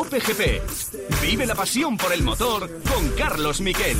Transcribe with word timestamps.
Cope 0.00 0.18
GP. 0.18 0.62
Vive 1.20 1.44
la 1.44 1.54
pasión 1.54 1.98
por 1.98 2.10
el 2.10 2.22
motor 2.22 2.70
con 2.90 3.10
Carlos 3.10 3.60
Miquel. 3.60 3.98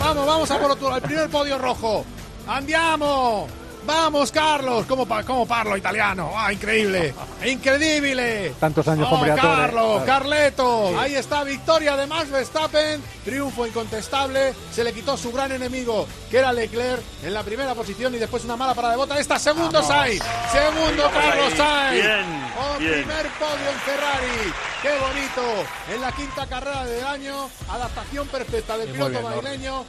Vamos, 0.00 0.26
vamos 0.26 0.50
a 0.50 0.58
por 0.58 0.70
otro, 0.70 0.96
el 0.96 1.02
primer 1.02 1.28
podio 1.28 1.58
rojo. 1.58 2.06
Andiamo. 2.46 3.61
Vamos, 3.84 4.30
Carlos. 4.30 4.86
¿Cómo, 4.86 5.06
pa- 5.06 5.24
cómo 5.24 5.46
parlo 5.46 5.76
italiano? 5.76 6.32
¡Ah, 6.36 6.52
increíble! 6.52 7.14
¡Increíble! 7.44 8.54
Tantos 8.60 8.86
años 8.88 9.08
con 9.08 9.18
¡Oh, 9.18 9.22
Briatore. 9.22 9.42
Carlos, 9.48 10.02
Claro. 10.04 10.06
Carleto! 10.22 11.00
Ahí 11.00 11.14
está, 11.16 11.42
victoria 11.44 11.96
de 11.96 12.06
Max 12.06 12.30
Verstappen. 12.30 13.02
Triunfo 13.24 13.66
incontestable. 13.66 14.54
Se 14.72 14.84
le 14.84 14.92
quitó 14.92 15.16
su 15.16 15.32
gran 15.32 15.50
enemigo, 15.52 16.06
que 16.30 16.38
era 16.38 16.52
Leclerc, 16.52 17.02
en 17.24 17.34
la 17.34 17.42
primera 17.42 17.74
posición 17.74 18.14
y 18.14 18.18
después 18.18 18.44
una 18.44 18.56
mala 18.56 18.74
parada 18.74 18.92
de 18.92 18.98
bota. 18.98 19.18
Esta 19.18 19.38
segundo 19.38 19.82
Sainz. 19.82 20.22
Segundo 20.52 21.10
Carlos 21.12 21.52
Sainz. 21.56 22.02
Bien, 22.02 22.42
Oh, 22.58 22.78
bien. 22.78 22.92
primer 22.92 23.26
podio 23.38 23.70
en 23.72 23.78
Ferrari. 23.80 24.52
¡Qué 24.82 24.90
bonito! 24.98 25.64
En 25.94 26.00
la 26.00 26.12
quinta 26.12 26.46
carrera 26.46 26.84
del 26.84 27.04
año. 27.04 27.48
Adaptación 27.68 28.28
perfecta 28.28 28.76
del 28.78 28.90
piloto 28.90 29.20
madrileño. 29.22 29.84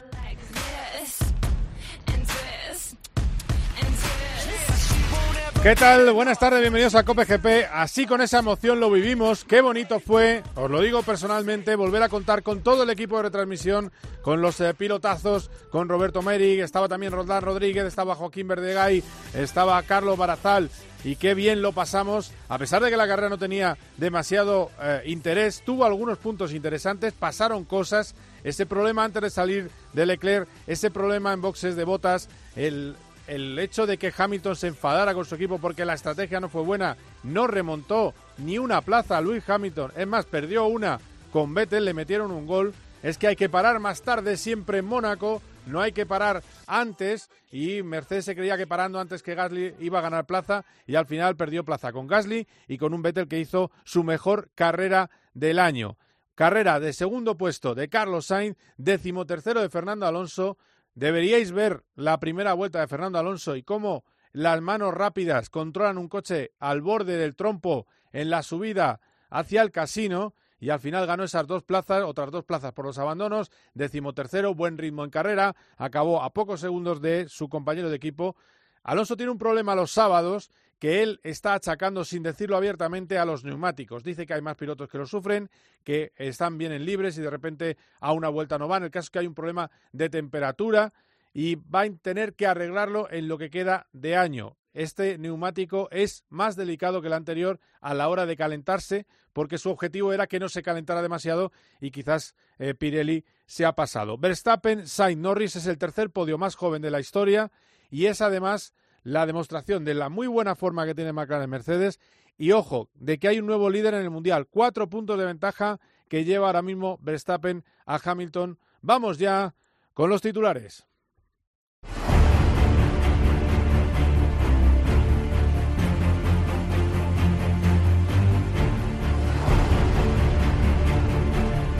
¿Qué 5.64 5.74
tal? 5.74 6.12
Buenas 6.12 6.38
tardes, 6.38 6.60
bienvenidos 6.60 6.94
a 6.94 7.04
Cope 7.04 7.24
GP. 7.24 7.70
Así 7.72 8.04
con 8.04 8.20
esa 8.20 8.40
emoción 8.40 8.80
lo 8.80 8.90
vivimos. 8.90 9.46
Qué 9.46 9.62
bonito 9.62 9.98
fue, 9.98 10.42
os 10.56 10.70
lo 10.70 10.82
digo 10.82 11.02
personalmente, 11.02 11.74
volver 11.74 12.02
a 12.02 12.10
contar 12.10 12.42
con 12.42 12.60
todo 12.60 12.82
el 12.82 12.90
equipo 12.90 13.16
de 13.16 13.22
retransmisión, 13.22 13.90
con 14.20 14.42
los 14.42 14.60
eh, 14.60 14.74
pilotazos, 14.74 15.50
con 15.70 15.88
Roberto 15.88 16.20
Merig, 16.20 16.60
estaba 16.60 16.86
también 16.86 17.12
Roldán 17.12 17.42
Rodríguez, 17.42 17.86
estaba 17.86 18.14
Joaquín 18.14 18.46
Verdegay, 18.46 19.02
estaba 19.32 19.82
Carlos 19.84 20.18
Barazal. 20.18 20.68
Y 21.02 21.16
qué 21.16 21.32
bien 21.32 21.62
lo 21.62 21.72
pasamos, 21.72 22.32
a 22.50 22.58
pesar 22.58 22.82
de 22.82 22.90
que 22.90 22.98
la 22.98 23.08
carrera 23.08 23.30
no 23.30 23.38
tenía 23.38 23.78
demasiado 23.96 24.70
eh, 24.82 25.00
interés, 25.06 25.62
tuvo 25.64 25.86
algunos 25.86 26.18
puntos 26.18 26.52
interesantes, 26.52 27.14
pasaron 27.14 27.64
cosas, 27.64 28.14
ese 28.42 28.66
problema 28.66 29.02
antes 29.02 29.22
de 29.22 29.30
salir 29.30 29.70
de 29.94 30.04
Leclerc, 30.04 30.46
ese 30.66 30.90
problema 30.90 31.32
en 31.32 31.40
boxes 31.40 31.74
de 31.74 31.84
botas, 31.84 32.28
el, 32.54 32.96
el 33.26 33.58
hecho 33.58 33.86
de 33.86 33.98
que 33.98 34.12
Hamilton 34.16 34.56
se 34.56 34.68
enfadara 34.68 35.14
con 35.14 35.24
su 35.24 35.34
equipo 35.34 35.58
porque 35.58 35.84
la 35.84 35.94
estrategia 35.94 36.40
no 36.40 36.48
fue 36.48 36.62
buena, 36.62 36.96
no 37.22 37.46
remontó 37.46 38.14
ni 38.38 38.58
una 38.58 38.80
plaza 38.80 39.18
a 39.18 39.20
Luis 39.20 39.48
Hamilton, 39.48 39.92
es 39.96 40.06
más, 40.06 40.26
perdió 40.26 40.66
una 40.66 41.00
con 41.32 41.54
Vettel, 41.54 41.84
le 41.84 41.94
metieron 41.94 42.30
un 42.30 42.46
gol, 42.46 42.74
es 43.02 43.18
que 43.18 43.26
hay 43.26 43.36
que 43.36 43.48
parar 43.48 43.80
más 43.80 44.02
tarde 44.02 44.36
siempre 44.36 44.78
en 44.78 44.86
Mónaco, 44.86 45.42
no 45.66 45.80
hay 45.80 45.92
que 45.92 46.06
parar 46.06 46.42
antes. 46.66 47.30
Y 47.50 47.82
Mercedes 47.82 48.24
se 48.24 48.34
creía 48.34 48.56
que 48.56 48.66
parando 48.66 48.98
antes 48.98 49.22
que 49.22 49.34
Gasly 49.34 49.74
iba 49.80 49.98
a 49.98 50.02
ganar 50.02 50.26
plaza 50.26 50.64
y 50.86 50.96
al 50.96 51.06
final 51.06 51.36
perdió 51.36 51.64
plaza 51.64 51.92
con 51.92 52.06
Gasly 52.06 52.46
y 52.66 52.78
con 52.78 52.94
un 52.94 53.02
Vettel 53.02 53.28
que 53.28 53.38
hizo 53.38 53.70
su 53.84 54.04
mejor 54.04 54.50
carrera 54.54 55.10
del 55.34 55.58
año. 55.58 55.96
Carrera 56.34 56.80
de 56.80 56.92
segundo 56.92 57.36
puesto 57.36 57.74
de 57.74 57.88
Carlos 57.88 58.26
Sainz, 58.26 58.56
décimo 58.76 59.24
tercero 59.24 59.60
de 59.60 59.68
Fernando 59.68 60.06
Alonso, 60.06 60.58
Deberíais 60.94 61.50
ver 61.50 61.84
la 61.96 62.20
primera 62.20 62.54
vuelta 62.54 62.80
de 62.80 62.86
Fernando 62.86 63.18
Alonso 63.18 63.56
y 63.56 63.64
cómo 63.64 64.04
las 64.32 64.60
manos 64.60 64.94
rápidas 64.94 65.50
controlan 65.50 65.98
un 65.98 66.08
coche 66.08 66.52
al 66.60 66.82
borde 66.82 67.16
del 67.16 67.34
trompo 67.34 67.86
en 68.12 68.30
la 68.30 68.44
subida 68.44 69.00
hacia 69.28 69.62
el 69.62 69.72
casino 69.72 70.34
y 70.60 70.70
al 70.70 70.78
final 70.78 71.06
ganó 71.06 71.24
esas 71.24 71.48
dos 71.48 71.64
plazas, 71.64 72.04
otras 72.04 72.30
dos 72.30 72.44
plazas 72.44 72.72
por 72.72 72.86
los 72.86 72.98
abandonos, 72.98 73.50
decimotercero, 73.74 74.54
buen 74.54 74.78
ritmo 74.78 75.04
en 75.04 75.10
carrera, 75.10 75.56
acabó 75.76 76.22
a 76.22 76.32
pocos 76.32 76.60
segundos 76.60 77.00
de 77.02 77.28
su 77.28 77.48
compañero 77.48 77.90
de 77.90 77.96
equipo. 77.96 78.36
Alonso 78.84 79.16
tiene 79.16 79.32
un 79.32 79.38
problema 79.38 79.74
los 79.74 79.90
sábados 79.90 80.50
que 80.78 81.02
él 81.02 81.20
está 81.22 81.54
achacando 81.54 82.04
sin 82.04 82.22
decirlo 82.22 82.56
abiertamente 82.56 83.18
a 83.18 83.24
los 83.24 83.44
neumáticos. 83.44 84.02
Dice 84.04 84.26
que 84.26 84.34
hay 84.34 84.42
más 84.42 84.56
pilotos 84.56 84.88
que 84.88 84.98
lo 84.98 85.06
sufren, 85.06 85.50
que 85.82 86.12
están 86.16 86.58
bien 86.58 86.72
en 86.72 86.84
libres 86.84 87.16
y 87.18 87.22
de 87.22 87.30
repente 87.30 87.76
a 88.00 88.12
una 88.12 88.28
vuelta 88.28 88.58
no 88.58 88.68
van. 88.68 88.84
El 88.84 88.90
caso 88.90 89.06
es 89.06 89.10
que 89.10 89.18
hay 89.20 89.26
un 89.26 89.34
problema 89.34 89.70
de 89.92 90.08
temperatura 90.08 90.92
y 91.32 91.56
va 91.56 91.82
a 91.82 91.90
tener 91.90 92.34
que 92.34 92.46
arreglarlo 92.46 93.10
en 93.10 93.28
lo 93.28 93.38
que 93.38 93.50
queda 93.50 93.88
de 93.92 94.16
año. 94.16 94.56
Este 94.72 95.18
neumático 95.18 95.88
es 95.92 96.24
más 96.28 96.56
delicado 96.56 97.00
que 97.00 97.06
el 97.06 97.12
anterior 97.12 97.60
a 97.80 97.94
la 97.94 98.08
hora 98.08 98.26
de 98.26 98.36
calentarse 98.36 99.06
porque 99.32 99.58
su 99.58 99.70
objetivo 99.70 100.12
era 100.12 100.26
que 100.26 100.40
no 100.40 100.48
se 100.48 100.62
calentara 100.62 101.02
demasiado 101.02 101.52
y 101.80 101.90
quizás 101.90 102.34
eh, 102.58 102.74
Pirelli 102.74 103.24
se 103.46 103.66
ha 103.66 103.74
pasado. 103.74 104.16
Verstappen, 104.16 104.86
Sainz, 104.86 105.20
Norris 105.20 105.56
es 105.56 105.66
el 105.66 105.78
tercer 105.78 106.10
podio 106.10 106.38
más 106.38 106.54
joven 106.56 106.82
de 106.82 106.90
la 106.90 107.00
historia 107.00 107.50
y 107.90 108.06
es 108.06 108.20
además 108.20 108.74
la 109.04 109.26
demostración 109.26 109.84
de 109.84 109.94
la 109.94 110.08
muy 110.08 110.26
buena 110.26 110.56
forma 110.56 110.86
que 110.86 110.94
tiene 110.94 111.12
McLaren 111.12 111.48
Mercedes 111.48 112.00
y 112.36 112.50
ojo, 112.50 112.88
de 112.94 113.18
que 113.18 113.28
hay 113.28 113.38
un 113.38 113.46
nuevo 113.46 113.70
líder 113.70 113.94
en 113.94 114.02
el 114.02 114.10
Mundial. 114.10 114.48
Cuatro 114.50 114.88
puntos 114.90 115.16
de 115.18 115.26
ventaja 115.26 115.78
que 116.08 116.24
lleva 116.24 116.48
ahora 116.48 116.62
mismo 116.62 116.98
Verstappen 117.02 117.64
a 117.86 118.00
Hamilton. 118.02 118.58
Vamos 118.80 119.18
ya 119.18 119.54
con 119.92 120.10
los 120.10 120.20
titulares. 120.20 120.86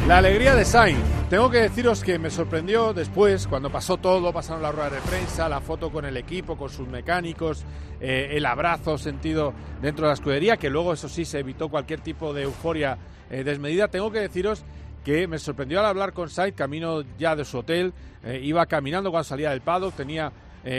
La 0.06 0.18
alegría 0.18 0.54
de 0.54 0.66
Sainz. 0.66 1.23
Tengo 1.34 1.50
que 1.50 1.62
deciros 1.62 2.04
que 2.04 2.16
me 2.16 2.30
sorprendió 2.30 2.94
después, 2.94 3.48
cuando 3.48 3.68
pasó 3.68 3.96
todo, 3.96 4.32
pasaron 4.32 4.62
las 4.62 4.72
ruedas 4.72 4.92
de 4.92 5.00
prensa, 5.00 5.48
la 5.48 5.60
foto 5.60 5.90
con 5.90 6.04
el 6.04 6.16
equipo, 6.16 6.56
con 6.56 6.70
sus 6.70 6.86
mecánicos, 6.86 7.64
eh, 8.00 8.28
el 8.34 8.46
abrazo 8.46 8.98
sentido 8.98 9.52
dentro 9.82 10.04
de 10.04 10.10
la 10.10 10.14
escudería, 10.14 10.58
que 10.58 10.70
luego 10.70 10.92
eso 10.92 11.08
sí 11.08 11.24
se 11.24 11.40
evitó 11.40 11.68
cualquier 11.68 12.02
tipo 12.02 12.32
de 12.32 12.42
euforia 12.42 12.98
eh, 13.30 13.42
desmedida. 13.42 13.88
Tengo 13.88 14.12
que 14.12 14.20
deciros 14.20 14.64
que 15.04 15.26
me 15.26 15.40
sorprendió 15.40 15.80
al 15.80 15.86
hablar 15.86 16.12
con 16.12 16.30
Sainz, 16.30 16.54
camino 16.54 17.02
ya 17.18 17.34
de 17.34 17.44
su 17.44 17.58
hotel, 17.58 17.92
eh, 18.22 18.38
iba 18.40 18.64
caminando 18.66 19.10
cuando 19.10 19.24
salía 19.24 19.50
del 19.50 19.60
paddock, 19.60 19.96
tenía 19.96 20.30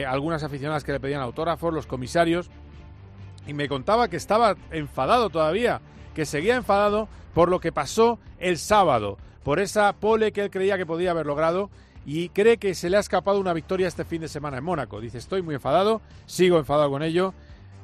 algunas 0.07 0.41
aficionadas 0.41 0.85
que 0.85 0.93
le 0.93 1.01
pedían 1.01 1.19
autógrafos, 1.19 1.73
los 1.73 1.85
comisarios, 1.85 2.49
y 3.45 3.53
me 3.53 3.67
contaba 3.67 4.07
que 4.07 4.15
estaba 4.15 4.55
enfadado 4.71 5.29
todavía, 5.29 5.81
que 6.13 6.25
seguía 6.25 6.55
enfadado 6.55 7.09
por 7.33 7.49
lo 7.49 7.59
que 7.59 7.73
pasó 7.73 8.19
el 8.39 8.57
sábado, 8.57 9.17
por 9.45 9.59
esa 9.59 9.93
pole 9.93 10.31
que 10.31 10.41
él 10.41 10.49
creía 10.49 10.75
que 10.75 10.87
podía 10.87 11.11
haber 11.11 11.27
logrado 11.27 11.69
y 12.03 12.29
cree 12.29 12.57
que 12.57 12.73
se 12.73 12.89
le 12.89 12.97
ha 12.97 12.99
escapado 12.99 13.39
una 13.39 13.53
victoria 13.53 13.87
este 13.87 14.03
fin 14.03 14.21
de 14.21 14.27
semana 14.27 14.57
en 14.57 14.63
Mónaco. 14.63 14.99
Dice, 14.99 15.19
estoy 15.19 15.43
muy 15.43 15.53
enfadado, 15.53 16.01
sigo 16.25 16.57
enfadado 16.57 16.89
con 16.89 17.03
ello, 17.03 17.35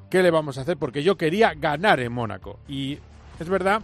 ¿qué 0.09 0.23
le 0.23 0.31
vamos 0.31 0.57
a 0.57 0.61
hacer? 0.61 0.77
Porque 0.77 1.03
yo 1.03 1.17
quería 1.17 1.53
ganar 1.53 2.00
en 2.00 2.11
Mónaco. 2.11 2.57
Y 2.67 2.97
es 3.39 3.47
verdad 3.47 3.83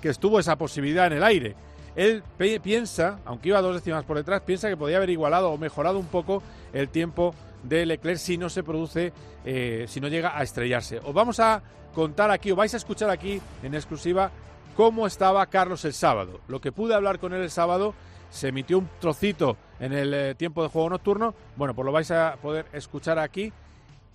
que 0.00 0.08
estuvo 0.08 0.40
esa 0.40 0.58
posibilidad 0.58 1.06
en 1.06 1.12
el 1.14 1.22
aire. 1.22 1.54
Él 1.94 2.24
piensa, 2.60 3.20
aunque 3.26 3.50
iba 3.50 3.62
dos 3.62 3.76
décimas 3.76 4.04
por 4.04 4.16
detrás, 4.16 4.42
piensa 4.42 4.68
que 4.68 4.76
podía 4.76 4.96
haber 4.96 5.10
igualado 5.10 5.52
o 5.52 5.58
mejorado 5.58 6.00
un 6.00 6.06
poco 6.06 6.42
el 6.72 6.88
tiempo 6.88 7.32
de 7.62 7.86
Leclerc 7.86 8.18
si 8.18 8.38
no 8.38 8.48
se 8.48 8.64
produce, 8.64 9.12
eh, 9.44 9.84
si 9.86 10.00
no 10.00 10.08
llega 10.08 10.36
a 10.36 10.42
estrellarse. 10.42 10.98
Os 10.98 11.14
vamos 11.14 11.38
a 11.38 11.62
contar 11.94 12.32
aquí, 12.32 12.50
o 12.50 12.56
vais 12.56 12.74
a 12.74 12.78
escuchar 12.78 13.08
aquí 13.08 13.40
en 13.62 13.74
exclusiva 13.76 14.32
cómo 14.76 15.06
estaba 15.06 15.46
Carlos 15.46 15.84
el 15.84 15.92
sábado. 15.92 16.40
Lo 16.48 16.60
que 16.60 16.72
pude 16.72 16.94
hablar 16.94 17.18
con 17.18 17.32
él 17.32 17.42
el 17.42 17.50
sábado, 17.50 17.94
se 18.30 18.48
emitió 18.48 18.78
un 18.78 18.88
trocito 19.00 19.56
en 19.78 19.92
el 19.92 20.14
eh, 20.14 20.34
tiempo 20.34 20.62
de 20.62 20.68
juego 20.68 20.90
nocturno. 20.90 21.34
Bueno, 21.56 21.74
pues 21.74 21.84
lo 21.84 21.92
vais 21.92 22.10
a 22.10 22.36
poder 22.40 22.66
escuchar 22.72 23.18
aquí. 23.18 23.52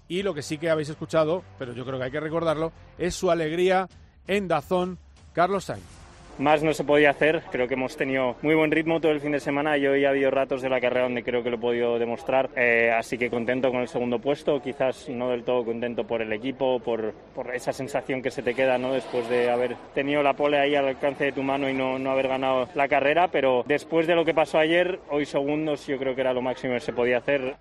Y 0.08 0.24
lo 0.24 0.34
que 0.34 0.42
sí 0.42 0.58
que 0.58 0.70
habéis 0.70 0.90
escuchado, 0.90 1.44
pero 1.60 1.74
yo 1.74 1.86
creo 1.86 2.00
que 2.00 2.06
hay 2.06 2.12
que 2.12 2.20
recordarlo, 2.20 2.72
es 2.98 3.14
su 3.14 3.30
alegría 3.30 3.90
en 4.26 4.48
Dazón, 4.48 4.98
Carlos 5.34 5.66
Sainz. 5.66 5.97
Más 6.40 6.62
no 6.62 6.72
se 6.72 6.84
podía 6.84 7.10
hacer, 7.10 7.42
creo 7.52 7.68
que 7.68 7.74
hemos 7.74 7.98
tenido 7.98 8.36
muy 8.44 8.54
buen 8.54 8.70
ritmo 8.70 9.02
todo 9.02 9.12
el 9.12 9.22
fin 9.22 9.32
de 9.32 9.40
semana 9.40 9.76
y 9.76 9.88
hoy 9.88 10.06
ha 10.06 10.10
habido 10.10 10.30
ratos 10.30 10.62
de 10.62 10.70
la 10.70 10.80
carrera 10.80 11.06
donde 11.06 11.24
creo 11.24 11.42
que 11.42 11.50
lo 11.50 11.56
he 11.56 11.60
podido 11.60 11.98
demostrar, 11.98 12.50
Eh, 12.56 12.92
así 12.92 13.18
que 13.18 13.30
contento 13.30 13.72
con 13.72 13.82
el 13.82 13.88
segundo 13.88 14.20
puesto, 14.20 14.62
quizás 14.62 15.10
no 15.10 15.30
del 15.30 15.44
todo 15.44 15.66
contento 15.66 16.06
por 16.06 16.22
el 16.22 16.32
equipo, 16.32 16.80
por, 16.80 17.16
esa 17.54 17.74
sensación 17.74 18.22
que 18.22 18.30
se 18.30 18.44
te 18.44 18.54
queda 18.54 18.78
¿no? 18.78 18.94
después 18.94 19.28
de 19.30 19.50
haber 19.50 19.76
tenido 19.96 20.22
la 20.22 20.34
pole 20.34 20.60
ahí 20.60 20.76
al 20.76 20.88
alcance 20.88 21.26
de 21.26 21.32
tu 21.32 21.42
mano 21.42 21.70
y 21.70 21.74
no, 21.74 21.98
no 21.98 22.12
haber 22.12 22.28
ganado 22.28 22.70
la 22.76 22.88
carrera, 22.88 23.30
pero 23.30 23.64
después 23.66 24.06
de 24.06 24.14
lo 24.14 24.24
que 24.24 24.36
pasó 24.36 24.60
ayer, 24.60 25.00
hoy 25.10 25.26
segundos 25.26 25.88
yo 25.88 25.98
creo 25.98 26.14
que 26.14 26.22
era 26.22 26.34
lo 26.34 26.42
máximo 26.44 26.76
que 26.76 26.82
se 26.82 26.94
podía 26.94 27.18
hacer. 27.18 27.56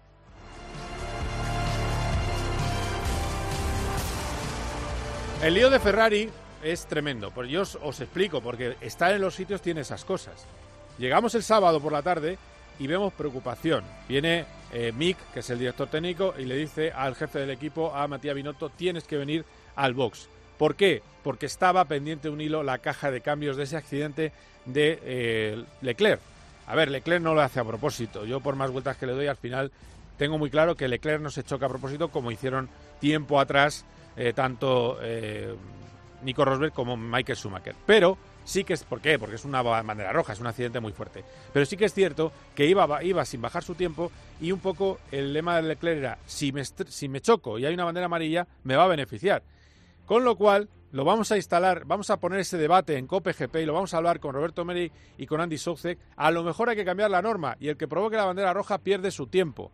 El 5.43 5.55
lío 5.55 5.71
de 5.71 5.79
Ferrari 5.79 6.29
es 6.73 6.87
tremendo, 6.87 7.31
pues 7.31 7.49
yo 7.49 7.63
os, 7.63 8.01
explico, 8.01 8.41
porque 8.41 8.77
estar 8.81 9.13
en 9.13 9.21
los 9.21 9.35
sitios 9.35 9.63
tiene 9.63 9.83
esas 9.83 10.05
cosas. 10.05 10.47
Llegamos 10.99 11.35
el 11.35 11.43
sábado 11.43 11.81
por 11.81 11.93
la 11.93 12.03
tarde 12.03 12.39
y 12.79 12.87
vemos 12.87 13.13
preocupación. 13.13 13.85
Viene 14.09 14.45
eh, 14.73 14.93
Mick, 14.93 15.17
que 15.33 15.41
es 15.41 15.51
el 15.51 15.59
director 15.59 15.89
técnico, 15.89 16.35
y 16.37 16.45
le 16.45 16.57
dice 16.57 16.91
al 16.91 17.15
jefe 17.15 17.39
del 17.39 17.51
equipo, 17.51 17.95
a 17.95 18.09
Matías 18.09 18.35
Binotto, 18.35 18.71
tienes 18.71 19.05
que 19.05 19.17
venir 19.17 19.45
al 19.77 19.95
box. 19.95 20.29
¿Por 20.59 20.75
qué? 20.75 21.03
Porque 21.23 21.47
estaba 21.47 21.85
pendiente 21.85 22.31
un 22.31 22.41
hilo 22.41 22.63
la 22.63 22.79
caja 22.79 23.11
de 23.11 23.21
cambios 23.21 23.57
de 23.57 23.65
ese 23.65 23.77
accidente 23.77 24.33
de 24.65 24.99
eh, 25.03 25.65
Leclerc. 25.83 26.21
A 26.67 26.75
ver, 26.75 26.91
Leclerc 26.91 27.23
no 27.23 27.35
lo 27.35 27.43
hace 27.43 27.61
a 27.61 27.65
propósito. 27.65 28.25
Yo 28.25 28.41
por 28.41 28.57
más 28.57 28.71
vueltas 28.71 28.97
que 28.97 29.07
le 29.07 29.13
doy 29.13 29.29
al 29.29 29.37
final 29.37 29.71
tengo 30.19 30.39
muy 30.39 30.51
claro 30.51 30.75
que 30.75 30.89
Leclerc 30.89 31.23
no 31.23 31.31
se 31.31 31.45
choca 31.45 31.67
a 31.67 31.69
propósito 31.69 32.09
como 32.09 32.31
hicieron 32.31 32.69
tiempo 33.01 33.39
atrás 33.39 33.85
eh, 34.17 34.33
tanto 34.33 34.99
Nico 36.23 36.45
Rosberg 36.45 36.73
como 36.73 36.97
Michael 36.97 37.37
Schumacher. 37.37 37.75
Pero 37.87 38.19
sí 38.45 38.65
que 38.65 38.75
es, 38.75 38.85
¿por 38.85 39.01
qué? 39.01 39.19
Porque 39.19 39.37
es 39.37 39.45
una 39.45 39.63
bandera 39.63 40.13
roja, 40.13 40.33
es 40.33 40.41
un 40.41 40.47
accidente 40.47 40.81
muy 40.81 40.93
fuerte. 40.93 41.25
Pero 41.53 41.67
sí 41.67 41.77
que 41.77 41.87
es 41.87 41.95
cierto 41.95 42.33
que 42.55 42.67
iba, 42.67 43.03
iba 43.03 43.25
sin 43.25 43.41
bajar 43.41 43.63
su 43.63 43.75
tiempo 43.75 44.11
y 44.41 44.53
un 44.53 44.61
poco 44.61 44.99
el 45.11 45.33
lema 45.33 45.57
de 45.57 45.63
Leclerc 45.63 45.99
era, 45.99 46.19
si 46.27 46.53
me, 46.53 46.65
si 46.65 47.09
me 47.09 47.21
choco 47.21 47.59
y 47.59 47.67
hay 47.67 47.75
una 47.75 47.85
bandera 47.85 48.07
amarilla, 48.07 48.47
me 48.65 48.77
va 48.77 48.85
a 48.85 48.89
beneficiar. 48.89 49.43
Con 50.07 50.25
lo 50.25 50.37
cual, 50.37 50.69
lo 50.93 51.05
vamos 51.05 51.33
a 51.33 51.37
instalar, 51.37 51.85
vamos 51.85 52.11
a 52.11 52.21
poner 52.21 52.41
ese 52.41 52.57
debate 52.57 52.97
en 52.97 53.07
COPE-GP 53.07 53.57
y 53.57 53.67
lo 53.67 53.75
vamos 53.75 53.93
a 53.93 53.97
hablar 53.97 54.21
con 54.21 54.35
Roberto 54.35 54.65
Meri 54.65 54.91
y 55.19 55.27
con 55.27 55.41
Andy 55.41 55.59
Soucek. 55.59 55.99
A 56.17 56.31
lo 56.31 56.45
mejor 56.45 56.71
hay 56.71 56.77
que 56.77 56.85
cambiar 56.85 57.11
la 57.11 57.23
norma 57.23 57.57
y 57.59 57.69
el 57.69 57.77
que 57.77 57.89
provoque 57.89 58.17
la 58.17 58.25
bandera 58.25 58.53
roja 58.53 58.79
pierde 58.79 59.11
su 59.11 59.27
tiempo. 59.27 59.73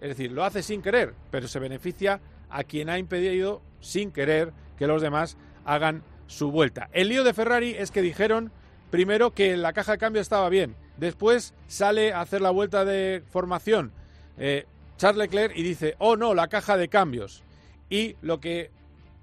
Es 0.00 0.10
decir, 0.10 0.32
lo 0.32 0.44
hace 0.44 0.62
sin 0.62 0.80
querer, 0.80 1.14
pero 1.30 1.48
se 1.48 1.58
beneficia 1.58 2.20
a 2.50 2.62
quien 2.62 2.88
ha 2.88 2.98
impedido 2.98 3.62
sin 3.80 4.12
querer 4.12 4.52
que 4.78 4.86
los 4.86 5.02
demás 5.02 5.36
hagan 5.64 6.02
su 6.26 6.50
vuelta. 6.50 6.88
El 6.92 7.08
lío 7.08 7.24
de 7.24 7.34
Ferrari 7.34 7.74
es 7.78 7.90
que 7.90 8.02
dijeron 8.02 8.50
primero 8.90 9.32
que 9.32 9.56
la 9.56 9.72
caja 9.72 9.92
de 9.92 9.98
cambio 9.98 10.22
estaba 10.22 10.48
bien, 10.48 10.76
después 10.96 11.54
sale 11.66 12.12
a 12.12 12.20
hacer 12.20 12.40
la 12.40 12.50
vuelta 12.50 12.84
de 12.84 13.22
formación 13.30 13.92
eh, 14.38 14.66
Charles 14.96 15.18
Leclerc 15.18 15.56
y 15.56 15.62
dice, 15.62 15.96
oh 15.98 16.16
no, 16.16 16.34
la 16.34 16.48
caja 16.48 16.76
de 16.76 16.88
cambios. 16.88 17.42
Y 17.90 18.16
lo 18.22 18.40
que 18.40 18.70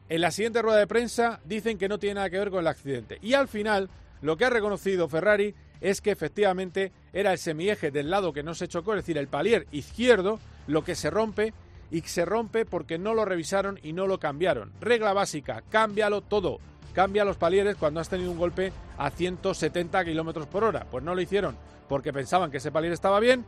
en 0.09 0.21
la 0.21 0.31
siguiente 0.31 0.61
rueda 0.61 0.79
de 0.79 0.87
prensa 0.87 1.39
dicen 1.45 1.77
que 1.77 1.87
no 1.87 1.99
tiene 1.99 2.15
nada 2.15 2.29
que 2.29 2.37
ver 2.37 2.49
con 2.49 2.59
el 2.59 2.67
accidente. 2.67 3.17
Y 3.21 3.33
al 3.33 3.47
final, 3.47 3.89
lo 4.21 4.37
que 4.37 4.45
ha 4.45 4.49
reconocido 4.49 5.07
Ferrari 5.07 5.55
es 5.79 6.01
que 6.01 6.11
efectivamente 6.11 6.91
era 7.13 7.31
el 7.31 7.39
semieje 7.39 7.91
del 7.91 8.09
lado 8.09 8.33
que 8.33 8.43
no 8.43 8.53
se 8.53 8.67
chocó, 8.67 8.93
es 8.93 8.97
decir, 8.97 9.17
el 9.17 9.27
palier 9.27 9.67
izquierdo, 9.71 10.39
lo 10.67 10.83
que 10.83 10.95
se 10.95 11.09
rompe 11.09 11.53
y 11.91 12.01
se 12.01 12.25
rompe 12.25 12.65
porque 12.65 12.97
no 12.97 13.13
lo 13.13 13.25
revisaron 13.25 13.79
y 13.83 13.93
no 13.93 14.07
lo 14.07 14.19
cambiaron. 14.19 14.71
Regla 14.79 15.13
básica, 15.13 15.61
cámbialo 15.69 16.21
todo 16.21 16.59
cambia 16.91 17.25
los 17.25 17.37
palieres 17.37 17.75
cuando 17.75 17.99
has 17.99 18.09
tenido 18.09 18.31
un 18.31 18.37
golpe 18.37 18.71
a 18.97 19.09
170 19.09 20.05
kilómetros 20.05 20.47
por 20.47 20.63
hora. 20.63 20.85
Pues 20.89 21.03
no 21.03 21.15
lo 21.15 21.21
hicieron 21.21 21.55
porque 21.87 22.13
pensaban 22.13 22.51
que 22.51 22.57
ese 22.57 22.71
palier 22.71 22.93
estaba 22.93 23.19
bien 23.19 23.45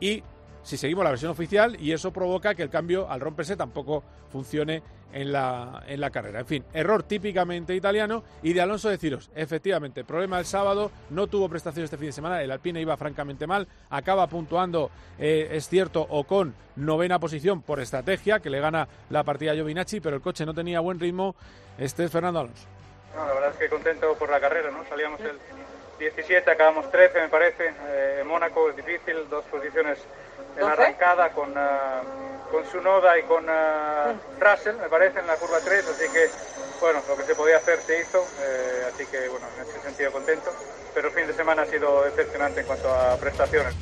y 0.00 0.22
si 0.62 0.76
seguimos 0.76 1.04
la 1.04 1.10
versión 1.10 1.30
oficial 1.30 1.76
y 1.80 1.92
eso 1.92 2.12
provoca 2.12 2.54
que 2.54 2.62
el 2.62 2.70
cambio 2.70 3.10
al 3.10 3.20
romperse 3.20 3.56
tampoco 3.56 4.02
funcione 4.30 4.82
en 5.12 5.32
la, 5.32 5.82
en 5.86 6.00
la 6.00 6.10
carrera. 6.10 6.40
En 6.40 6.46
fin, 6.46 6.64
error 6.72 7.02
típicamente 7.02 7.74
italiano 7.74 8.22
y 8.42 8.52
de 8.52 8.60
Alonso 8.60 8.88
deciros, 8.88 9.30
efectivamente, 9.34 10.04
problema 10.04 10.36
del 10.36 10.46
sábado, 10.46 10.90
no 11.10 11.26
tuvo 11.26 11.48
prestación 11.48 11.84
este 11.84 11.96
fin 11.96 12.06
de 12.06 12.12
semana, 12.12 12.42
el 12.42 12.50
Alpine 12.50 12.80
iba 12.80 12.96
francamente 12.96 13.46
mal, 13.46 13.66
acaba 13.90 14.26
puntuando, 14.26 14.90
eh, 15.18 15.48
es 15.52 15.68
cierto, 15.68 16.06
o 16.08 16.24
con 16.24 16.54
novena 16.76 17.18
posición 17.18 17.62
por 17.62 17.80
estrategia, 17.80 18.40
que 18.40 18.50
le 18.50 18.60
gana 18.60 18.88
la 19.10 19.24
partida 19.24 19.52
a 19.52 19.54
Giovinacci, 19.54 20.00
pero 20.00 20.16
el 20.16 20.22
coche 20.22 20.44
no 20.44 20.54
tenía 20.54 20.80
buen 20.80 21.00
ritmo, 21.00 21.34
este 21.78 22.04
es 22.04 22.10
Fernando 22.12 22.40
Alonso. 22.40 22.66
La 23.16 23.32
verdad 23.32 23.50
es 23.50 23.56
que 23.56 23.68
contento 23.68 24.14
por 24.14 24.30
la 24.30 24.38
carrera, 24.38 24.70
¿no? 24.70 24.84
Salíamos 24.88 25.20
el 25.20 25.38
17, 25.98 26.48
acabamos 26.50 26.90
13 26.90 27.22
me 27.22 27.28
parece, 27.28 27.72
eh, 27.88 28.18
en 28.20 28.28
Mónaco 28.28 28.70
es 28.70 28.76
difícil, 28.76 29.16
dos 29.28 29.44
posiciones 29.46 29.98
en 30.58 30.66
la 30.66 30.72
arrancada 30.72 31.30
con, 31.30 31.50
uh, 31.50 32.50
con 32.50 32.64
Sunoda 32.66 33.18
y 33.18 33.22
con 33.22 33.44
uh, 33.44 34.18
Russell, 34.40 34.76
me 34.76 34.88
parece, 34.88 35.20
en 35.20 35.26
la 35.26 35.36
curva 35.36 35.58
3, 35.64 35.86
así 35.86 36.04
que, 36.12 36.28
bueno, 36.80 37.00
lo 37.08 37.16
que 37.16 37.22
se 37.22 37.34
podía 37.34 37.56
hacer 37.58 37.78
se 37.80 38.00
hizo, 38.00 38.18
eh, 38.40 38.90
así 38.92 39.06
que, 39.06 39.28
bueno, 39.28 39.46
en 39.56 39.68
ese 39.68 39.80
sentido 39.80 40.12
contento, 40.12 40.50
pero 40.94 41.08
el 41.08 41.14
fin 41.14 41.26
de 41.26 41.32
semana 41.34 41.62
ha 41.62 41.66
sido 41.66 42.02
decepcionante 42.04 42.60
en 42.60 42.66
cuanto 42.66 42.92
a 42.92 43.16
prestaciones. 43.16 43.74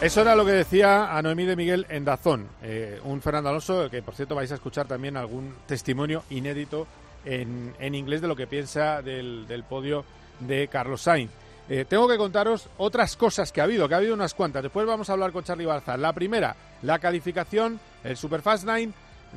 Eso 0.00 0.20
era 0.20 0.36
lo 0.36 0.44
que 0.44 0.52
decía 0.52 1.16
a 1.16 1.20
Noemí 1.22 1.44
de 1.44 1.56
Miguel 1.56 1.84
en 1.88 2.04
Dazón, 2.04 2.48
eh, 2.62 3.00
un 3.02 3.20
Fernando 3.20 3.50
Alonso 3.50 3.90
que 3.90 4.00
por 4.00 4.14
cierto 4.14 4.36
vais 4.36 4.52
a 4.52 4.54
escuchar 4.54 4.86
también 4.86 5.16
algún 5.16 5.56
testimonio 5.66 6.22
inédito 6.30 6.86
en, 7.24 7.74
en 7.80 7.96
inglés 7.96 8.20
de 8.20 8.28
lo 8.28 8.36
que 8.36 8.46
piensa 8.46 9.02
del, 9.02 9.48
del 9.48 9.64
podio 9.64 10.04
de 10.38 10.68
Carlos 10.68 11.02
Sainz. 11.02 11.32
Eh, 11.68 11.84
tengo 11.86 12.08
que 12.08 12.16
contaros 12.16 12.68
otras 12.78 13.16
cosas 13.16 13.52
que 13.52 13.60
ha 13.60 13.64
habido, 13.64 13.88
que 13.88 13.94
ha 13.94 13.98
habido 13.98 14.14
unas 14.14 14.32
cuantas. 14.32 14.62
Después 14.62 14.86
vamos 14.86 15.10
a 15.10 15.12
hablar 15.12 15.32
con 15.32 15.44
Charlie 15.44 15.66
Balzar. 15.66 15.98
La 15.98 16.14
primera, 16.14 16.56
la 16.82 16.98
calificación, 16.98 17.78
el 18.04 18.16
Superfast 18.16 18.64
9 18.64 18.92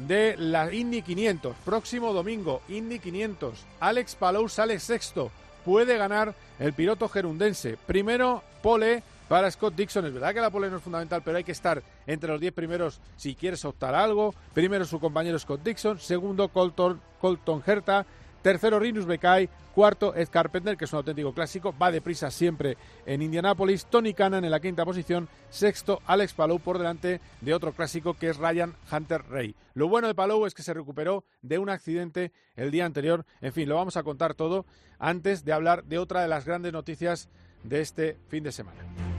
de 0.07 0.35
la 0.37 0.73
Indy 0.73 1.01
500. 1.01 1.55
Próximo 1.65 2.13
domingo, 2.13 2.61
Indy 2.69 2.99
500. 2.99 3.65
Alex 3.81 4.15
Palou 4.15 4.47
sale 4.47 4.79
sexto. 4.79 5.29
Puede 5.65 5.97
ganar 5.97 6.33
el 6.57 6.73
piloto 6.73 7.09
gerundense. 7.09 7.77
Primero, 7.85 8.41
pole 8.63 9.03
para 9.27 9.51
Scott 9.51 9.75
Dixon. 9.75 10.05
Es 10.05 10.13
verdad 10.13 10.33
que 10.33 10.41
la 10.41 10.49
pole 10.49 10.69
no 10.69 10.77
es 10.77 10.83
fundamental, 10.83 11.21
pero 11.23 11.37
hay 11.37 11.43
que 11.43 11.51
estar 11.51 11.83
entre 12.07 12.31
los 12.31 12.41
10 12.41 12.53
primeros 12.53 12.99
si 13.17 13.35
quieres 13.35 13.63
optar 13.65 13.93
a 13.93 14.03
algo. 14.03 14.33
Primero 14.53 14.85
su 14.85 14.99
compañero 14.99 15.37
Scott 15.37 15.63
Dixon. 15.63 15.99
Segundo, 15.99 16.47
Colton, 16.47 16.99
Colton 17.19 17.63
Herta. 17.65 18.05
Tercero, 18.41 18.79
Rinus 18.79 19.05
Bekai. 19.05 19.49
Cuarto, 19.73 20.13
Ed 20.13 20.27
Carpenter, 20.29 20.75
que 20.75 20.85
es 20.85 20.93
un 20.93 20.97
auténtico 20.97 21.33
clásico. 21.33 21.73
Va 21.81 21.91
deprisa 21.91 22.29
siempre 22.29 22.77
en 23.05 23.21
Indianápolis. 23.21 23.85
Tony 23.85 24.13
Cannon 24.13 24.43
en 24.43 24.51
la 24.51 24.59
quinta 24.59 24.83
posición. 24.83 25.29
Sexto, 25.49 26.01
Alex 26.05 26.33
Palou 26.33 26.59
por 26.59 26.77
delante 26.77 27.21
de 27.39 27.53
otro 27.53 27.71
clásico 27.71 28.15
que 28.15 28.29
es 28.29 28.37
Ryan 28.37 28.75
Hunter 28.91 29.23
Ray. 29.29 29.55
Lo 29.73 29.87
bueno 29.87 30.07
de 30.07 30.15
Palou 30.15 30.45
es 30.45 30.53
que 30.53 30.63
se 30.63 30.73
recuperó 30.73 31.23
de 31.41 31.57
un 31.57 31.69
accidente 31.69 32.31
el 32.55 32.71
día 32.71 32.85
anterior. 32.85 33.25
En 33.39 33.53
fin, 33.53 33.69
lo 33.69 33.75
vamos 33.75 33.95
a 33.95 34.03
contar 34.03 34.33
todo 34.33 34.65
antes 34.99 35.45
de 35.45 35.53
hablar 35.53 35.85
de 35.85 35.99
otra 35.99 36.21
de 36.21 36.27
las 36.27 36.45
grandes 36.45 36.73
noticias 36.73 37.29
de 37.63 37.81
este 37.81 38.17
fin 38.27 38.43
de 38.43 38.51
semana. 38.51 39.10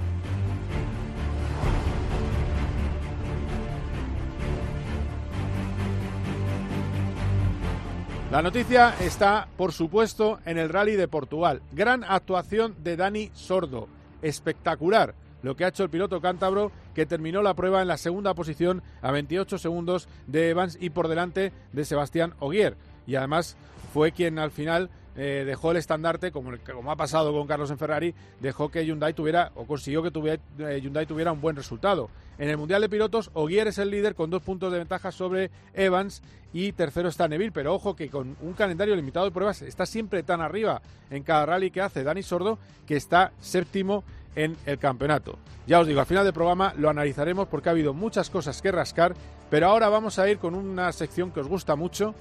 La 8.32 8.40
noticia 8.40 8.94
está, 8.98 9.46
por 9.58 9.72
supuesto, 9.72 10.40
en 10.46 10.56
el 10.56 10.70
Rally 10.70 10.96
de 10.96 11.06
Portugal. 11.06 11.60
Gran 11.70 12.02
actuación 12.02 12.74
de 12.82 12.96
Dani 12.96 13.30
Sordo. 13.34 13.88
Espectacular 14.22 15.14
lo 15.42 15.54
que 15.54 15.66
ha 15.66 15.68
hecho 15.68 15.82
el 15.82 15.90
piloto 15.90 16.22
cántabro, 16.22 16.72
que 16.94 17.04
terminó 17.04 17.42
la 17.42 17.52
prueba 17.52 17.82
en 17.82 17.88
la 17.88 17.98
segunda 17.98 18.32
posición 18.32 18.82
a 19.02 19.10
28 19.10 19.58
segundos 19.58 20.08
de 20.26 20.48
Evans 20.48 20.78
y 20.80 20.88
por 20.88 21.08
delante 21.08 21.52
de 21.74 21.84
Sebastián 21.84 22.32
Ogier. 22.38 22.78
Y 23.06 23.16
además 23.16 23.54
fue 23.92 24.12
quien 24.12 24.38
al 24.38 24.50
final 24.50 24.88
eh, 25.16 25.44
dejó 25.46 25.72
el 25.72 25.76
estandarte, 25.76 26.32
como, 26.32 26.52
ha 26.90 26.96
pasado 26.96 27.32
con 27.32 27.46
Carlos 27.46 27.70
en 27.70 27.78
Ferrari, 27.78 28.14
dejó 28.40 28.70
que 28.70 28.84
Hyundai 28.84 29.12
tuviera, 29.12 29.52
o 29.54 29.66
consiguió 29.66 30.02
que 30.02 30.10
tuviera, 30.10 30.42
eh, 30.58 30.80
Hyundai 30.82 31.06
tuviera 31.06 31.32
un 31.32 31.40
buen 31.40 31.56
resultado. 31.56 32.08
En 32.38 32.48
el 32.48 32.56
Mundial 32.56 32.80
de 32.80 32.88
Pilotos, 32.88 33.30
Ogier 33.34 33.68
es 33.68 33.78
el 33.78 33.90
líder 33.90 34.14
con 34.14 34.30
dos 34.30 34.42
puntos 34.42 34.72
de 34.72 34.78
ventaja 34.78 35.12
sobre 35.12 35.50
Evans 35.74 36.22
y 36.52 36.72
tercero 36.72 37.08
está 37.08 37.28
Neville, 37.28 37.52
pero 37.52 37.74
ojo 37.74 37.94
que 37.94 38.08
con 38.08 38.36
un 38.40 38.52
calendario 38.54 38.96
limitado 38.96 39.26
de 39.26 39.32
pruebas 39.32 39.62
está 39.62 39.86
siempre 39.86 40.22
tan 40.22 40.40
arriba 40.40 40.82
en 41.10 41.22
cada 41.22 41.46
rally 41.46 41.70
que 41.70 41.80
hace 41.80 42.02
Dani 42.04 42.22
Sordo 42.22 42.58
que 42.86 42.96
está 42.96 43.32
séptimo 43.40 44.04
en 44.34 44.56
el 44.66 44.78
campeonato. 44.78 45.38
Ya 45.66 45.78
os 45.78 45.86
digo, 45.86 46.00
al 46.00 46.06
final 46.06 46.24
del 46.24 46.32
programa 46.32 46.74
lo 46.76 46.88
analizaremos 46.88 47.48
porque 47.48 47.68
ha 47.68 47.72
habido 47.72 47.94
muchas 47.94 48.30
cosas 48.30 48.60
que 48.62 48.72
rascar, 48.72 49.14
pero 49.50 49.68
ahora 49.68 49.88
vamos 49.88 50.18
a 50.18 50.28
ir 50.28 50.38
con 50.38 50.54
una 50.54 50.90
sección 50.92 51.30
que 51.30 51.40
os 51.40 51.48
gusta 51.48 51.76
mucho, 51.76 52.14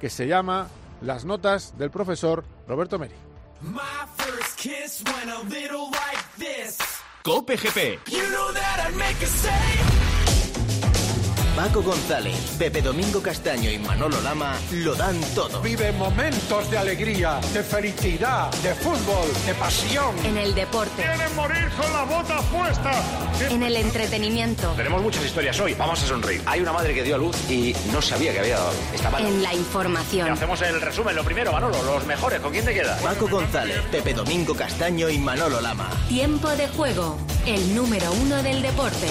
que 0.00 0.10
se 0.10 0.26
llama 0.26 0.68
las 1.02 1.24
notas 1.24 1.76
del 1.78 1.90
profesor 1.90 2.44
Roberto 2.66 2.98
Meri. 2.98 3.14
Cope 7.22 7.56
GP. 7.56 7.98
Paco 11.60 11.82
González, 11.82 12.56
Pepe 12.58 12.80
Domingo 12.80 13.20
Castaño 13.20 13.70
y 13.70 13.78
Manolo 13.78 14.18
Lama 14.22 14.56
lo 14.72 14.94
dan 14.94 15.20
todo. 15.34 15.60
Vive 15.60 15.92
momentos 15.92 16.70
de 16.70 16.78
alegría, 16.78 17.38
de 17.52 17.62
felicidad, 17.62 18.50
de 18.62 18.74
fútbol, 18.74 19.28
de 19.44 19.54
pasión. 19.56 20.16
En 20.24 20.38
el 20.38 20.54
deporte. 20.54 21.02
Quieren 21.02 21.36
morir 21.36 21.68
con 21.78 21.92
la 21.92 22.04
bota 22.04 22.40
puesta. 22.44 22.90
En 23.50 23.62
el 23.62 23.76
entretenimiento. 23.76 24.70
Tenemos 24.70 25.02
muchas 25.02 25.22
historias 25.22 25.60
hoy. 25.60 25.74
Vamos 25.74 26.02
a 26.02 26.06
sonreír. 26.06 26.42
Hay 26.46 26.62
una 26.62 26.72
madre 26.72 26.94
que 26.94 27.02
dio 27.02 27.16
a 27.16 27.18
luz 27.18 27.36
y 27.50 27.76
no 27.92 28.00
sabía 28.00 28.32
que 28.32 28.40
había 28.40 28.56
dado. 28.56 28.72
Está 28.94 29.10
mal. 29.10 29.26
En 29.26 29.42
la 29.42 29.52
información. 29.52 30.30
Hacemos 30.30 30.62
el 30.62 30.80
resumen. 30.80 31.14
Lo 31.14 31.24
primero, 31.24 31.52
Manolo, 31.52 31.82
los 31.82 32.06
mejores. 32.06 32.40
¿Con 32.40 32.52
quién 32.52 32.64
te 32.64 32.72
quedas? 32.72 33.02
Paco 33.02 33.28
González, 33.28 33.82
Pepe 33.92 34.14
Domingo 34.14 34.54
Castaño 34.54 35.10
y 35.10 35.18
Manolo 35.18 35.60
Lama. 35.60 35.90
Tiempo 36.08 36.48
de 36.48 36.68
juego. 36.68 37.18
El 37.44 37.74
número 37.74 38.10
uno 38.12 38.42
del 38.42 38.62
deporte. 38.62 39.08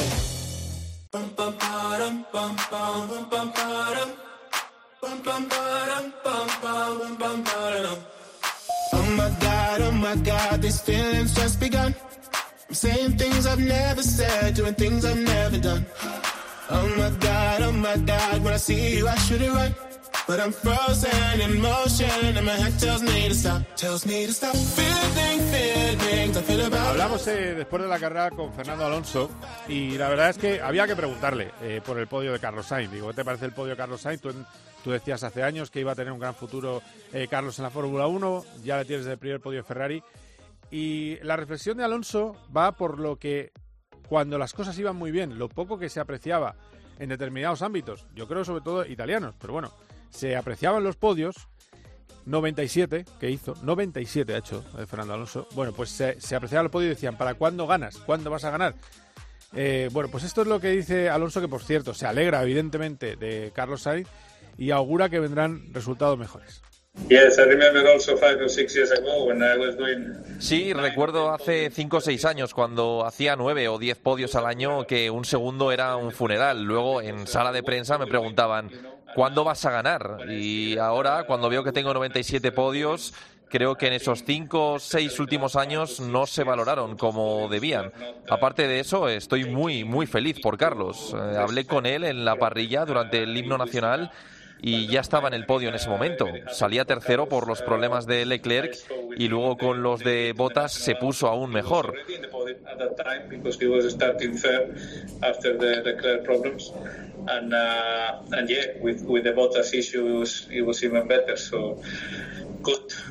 Oh 8.93 9.09
my 9.17 9.29
god, 9.39 9.81
oh 9.81 9.91
my 9.91 10.15
god, 10.17 10.61
these 10.61 10.81
feelings 10.81 11.33
just 11.33 11.59
begun. 11.59 11.95
I'm 12.67 12.75
saying 12.75 13.17
things 13.17 13.47
I've 13.47 13.59
never 13.59 14.03
said, 14.03 14.53
doing 14.53 14.75
things 14.75 15.03
I've 15.03 15.17
never 15.17 15.57
done. 15.57 15.85
Oh 16.69 16.87
my 16.95 17.09
god, 17.19 17.61
oh 17.63 17.71
my 17.71 17.97
god, 17.97 18.43
when 18.43 18.53
I 18.53 18.57
see 18.57 18.97
you, 18.97 19.07
I 19.07 19.15
should 19.15 19.41
it 19.41 19.51
right. 19.51 19.73
But 20.29 20.39
I'm 20.41 20.53
frozen 20.53 21.41
in 21.41 21.59
motion 21.59 22.37
and 22.37 22.45
my 22.45 22.51
head 22.51 22.77
tells 22.77 23.01
me 23.01 23.29
to 23.29 23.33
stop, 23.33 23.63
tells 23.75 24.05
me 24.05 24.27
to 24.27 24.31
stop. 24.31 24.55
Feeling, 24.55 25.39
feelings 25.49 26.37
I 26.37 26.41
feel 26.43 26.65
about 26.67 26.89
Hablamos 26.89 27.27
eh, 27.27 27.55
después 27.55 27.81
de 27.81 27.89
la 27.89 27.97
carrera 27.97 28.29
con 28.29 28.53
Fernando 28.53 28.85
Alonso 28.85 29.31
y 29.67 29.97
la 29.97 30.07
verdad 30.07 30.29
es 30.29 30.37
que 30.37 30.61
había 30.61 30.85
que 30.85 30.95
preguntarle 30.95 31.51
eh, 31.63 31.81
por 31.83 31.97
el 31.97 32.05
podio 32.05 32.31
de 32.31 32.39
Carlos 32.39 32.67
Sainz. 32.67 32.91
Digo, 32.91 33.07
¿qué 33.07 33.15
te 33.15 33.25
parece 33.25 33.45
el 33.45 33.53
podio 33.53 33.71
de 33.71 33.77
Carlos 33.77 34.01
Sainz? 34.01 34.21
Tú, 34.21 34.31
tú 34.83 34.91
decías 34.91 35.23
hace 35.23 35.41
años 35.41 35.71
que 35.71 35.79
iba 35.79 35.93
a 35.93 35.95
tener 35.95 36.13
un 36.13 36.19
gran 36.19 36.35
futuro 36.35 36.83
eh, 37.11 37.27
Carlos 37.27 37.57
en 37.57 37.63
la 37.63 37.71
Fórmula 37.71 38.05
1, 38.05 38.45
ya 38.63 38.77
le 38.77 38.85
tienes 38.85 39.07
el 39.07 39.17
primer 39.17 39.39
podio 39.39 39.61
de 39.61 39.63
Ferrari. 39.63 40.03
Y 40.69 41.17
la 41.23 41.37
reflexión 41.37 41.75
de 41.75 41.85
Alonso 41.85 42.35
va 42.55 42.73
por 42.73 42.99
lo 42.99 43.15
que 43.15 43.51
cuando 44.07 44.37
las 44.37 44.53
cosas 44.53 44.77
iban 44.77 44.95
muy 44.95 45.09
bien, 45.09 45.39
lo 45.39 45.49
poco 45.49 45.79
que 45.79 45.89
se 45.89 45.99
apreciaba 45.99 46.53
en 46.99 47.09
determinados 47.09 47.63
ámbitos, 47.63 48.05
yo 48.13 48.27
creo 48.27 48.45
sobre 48.45 48.61
todo 48.61 48.85
italianos, 48.85 49.33
pero 49.39 49.53
bueno, 49.53 49.71
se 50.09 50.35
apreciaban 50.35 50.83
los 50.83 50.95
podios, 50.95 51.47
97 52.25 53.05
que 53.19 53.29
hizo, 53.29 53.55
97 53.61 54.33
ha 54.33 54.37
hecho 54.37 54.63
eh, 54.77 54.85
Fernando 54.85 55.13
Alonso, 55.13 55.47
bueno, 55.55 55.73
pues 55.73 55.89
se, 55.89 56.35
apreciaban 56.35 56.65
los 56.65 56.71
podios 56.71 56.91
y 56.91 56.95
decían, 56.95 57.17
¿para 57.17 57.33
cuándo 57.33 57.67
ganas? 57.67 57.97
¿Cuándo 57.97 58.29
vas 58.29 58.43
a 58.43 58.51
ganar? 58.51 58.75
Eh, 59.53 59.89
bueno, 59.91 60.09
pues 60.11 60.23
esto 60.23 60.43
es 60.43 60.47
lo 60.47 60.59
que 60.59 60.69
dice 60.69 61.09
Alonso, 61.09 61.41
que 61.41 61.47
por 61.47 61.63
cierto 61.63 61.93
se 61.93 62.05
alegra 62.05 62.43
evidentemente 62.43 63.15
de 63.15 63.51
Carlos 63.53 63.81
Sainz 63.81 64.07
y 64.57 64.71
augura 64.71 65.09
que 65.09 65.19
vendrán 65.19 65.73
resultados 65.73 66.19
mejores. 66.19 66.61
Sí, 70.39 70.73
recuerdo 70.73 71.31
hace 71.31 71.71
5 71.71 71.97
o 71.97 72.01
6 72.01 72.25
años 72.25 72.53
cuando 72.53 73.05
hacía 73.05 73.35
9 73.35 73.67
o 73.67 73.79
10 73.79 73.97
podios 73.97 74.35
al 74.35 74.45
año 74.45 74.85
que 74.85 75.09
un 75.09 75.25
segundo 75.25 75.71
era 75.71 75.95
un 75.95 76.11
funeral. 76.11 76.63
Luego 76.63 77.01
en 77.01 77.25
sala 77.25 77.51
de 77.51 77.63
prensa 77.63 77.97
me 77.97 78.05
preguntaban, 78.05 78.69
¿cuándo 79.15 79.43
vas 79.43 79.65
a 79.65 79.71
ganar? 79.71 80.19
Y 80.29 80.77
ahora, 80.77 81.23
cuando 81.25 81.49
veo 81.49 81.63
que 81.63 81.71
tengo 81.71 81.93
97 81.93 82.51
podios, 82.51 83.13
creo 83.49 83.75
que 83.75 83.87
en 83.87 83.93
esos 83.93 84.23
cinco 84.23 84.73
o 84.73 84.79
seis 84.79 85.19
últimos 85.19 85.55
años 85.55 85.99
no 85.99 86.27
se 86.27 86.43
valoraron 86.43 86.95
como 86.95 87.47
debían. 87.49 87.91
Aparte 88.29 88.67
de 88.67 88.79
eso, 88.79 89.09
estoy 89.09 89.45
muy, 89.45 89.83
muy 89.83 90.05
feliz 90.05 90.39
por 90.41 90.57
Carlos. 90.57 91.15
Eh, 91.15 91.37
hablé 91.37 91.65
con 91.65 91.85
él 91.87 92.03
en 92.03 92.23
la 92.23 92.35
parrilla 92.35 92.85
durante 92.85 93.23
el 93.23 93.35
himno 93.35 93.57
nacional 93.57 94.11
y 94.61 94.87
ya 94.87 95.01
estaba 95.01 95.27
en 95.27 95.33
el 95.33 95.45
podio 95.45 95.69
en 95.69 95.75
ese 95.75 95.89
momento. 95.89 96.27
Salía 96.51 96.85
tercero 96.85 97.27
por 97.27 97.47
los 97.47 97.61
problemas 97.61 98.05
de 98.05 98.25
Leclerc 98.25 98.75
y 99.15 99.27
luego 99.27 99.57
con 99.57 99.81
los 99.81 100.01
de 100.01 100.33
Bottas 100.35 100.73
se 100.73 100.95
puso 100.95 101.27
aún 101.27 101.51
mejor. 101.51 101.93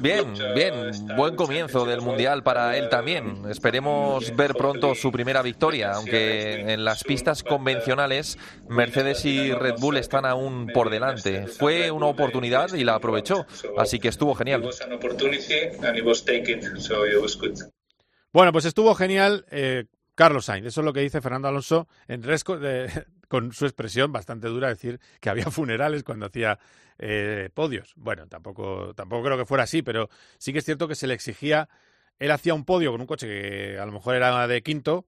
Bien, 0.01 0.33
bien, 0.55 0.91
buen 1.17 1.37
comienzo 1.37 1.85
del 1.85 2.01
Mundial 2.01 2.43
para 2.43 2.77
él 2.77 2.89
también. 2.89 3.43
Esperemos 3.49 4.35
ver 4.37 4.55
pronto 4.55 4.95
su 4.95 5.11
primera 5.11 5.43
victoria, 5.43 5.93
aunque 5.93 6.73
en 6.73 6.85
las 6.85 7.05
pistas 7.05 7.43
convencionales 7.43 8.39
Mercedes 8.69 9.25
y 9.25 9.53
Red 9.53 9.77
Bull 9.79 9.97
están 9.97 10.25
aún 10.25 10.69
por 10.73 10.91
delante. 10.91 11.47
Fue 11.47 11.91
una 11.91 12.07
oportunidad 12.07 12.73
y 12.75 12.85
la 12.85 12.95
aprovechó, 12.95 13.47
así 13.77 13.99
que 13.99 14.09
estuvo 14.09 14.35
genial. 14.35 14.63
Bueno, 18.33 18.53
pues 18.53 18.67
estuvo 18.67 18.95
genial 18.95 19.47
eh, 19.51 19.85
Carlos 20.15 20.47
Sainz, 20.47 20.67
eso 20.67 20.81
es 20.81 20.85
lo 20.85 20.93
que 20.93 21.01
dice 21.01 21.21
Fernando 21.21 21.49
Alonso 21.49 21.89
en 22.09 22.23
Resco, 22.23 22.59
con 23.29 23.53
su 23.53 23.67
expresión 23.67 24.13
bastante 24.13 24.49
dura, 24.49 24.69
decir 24.69 25.01
que 25.21 25.31
había 25.31 25.51
funerales 25.51 26.03
cuando 26.03 26.27
hacía 26.27 26.59
eh, 26.99 27.51
podios. 27.55 27.93
Bueno, 27.97 28.27
tampoco, 28.27 28.95
tampoco 28.95 29.25
creo 29.25 29.39
que 29.39 29.47
fuera 29.47 29.65
así, 29.65 29.83
pero 29.83 30.09
sí 30.39 30.53
que 30.53 30.59
es 30.59 30.65
cierto 30.65 30.89
que 30.89 30.95
se 30.95 31.07
le 31.07 31.15
exigía, 31.15 31.69
él 32.19 32.31
hacía 32.31 32.55
un 32.55 32.65
podio 32.65 32.93
con 32.93 33.01
un 33.01 33.07
coche 33.07 33.27
que 33.27 33.79
a 33.79 33.87
lo 33.87 33.93
mejor 33.93 34.17
era 34.17 34.47
de 34.47 34.63
quinto 34.63 35.07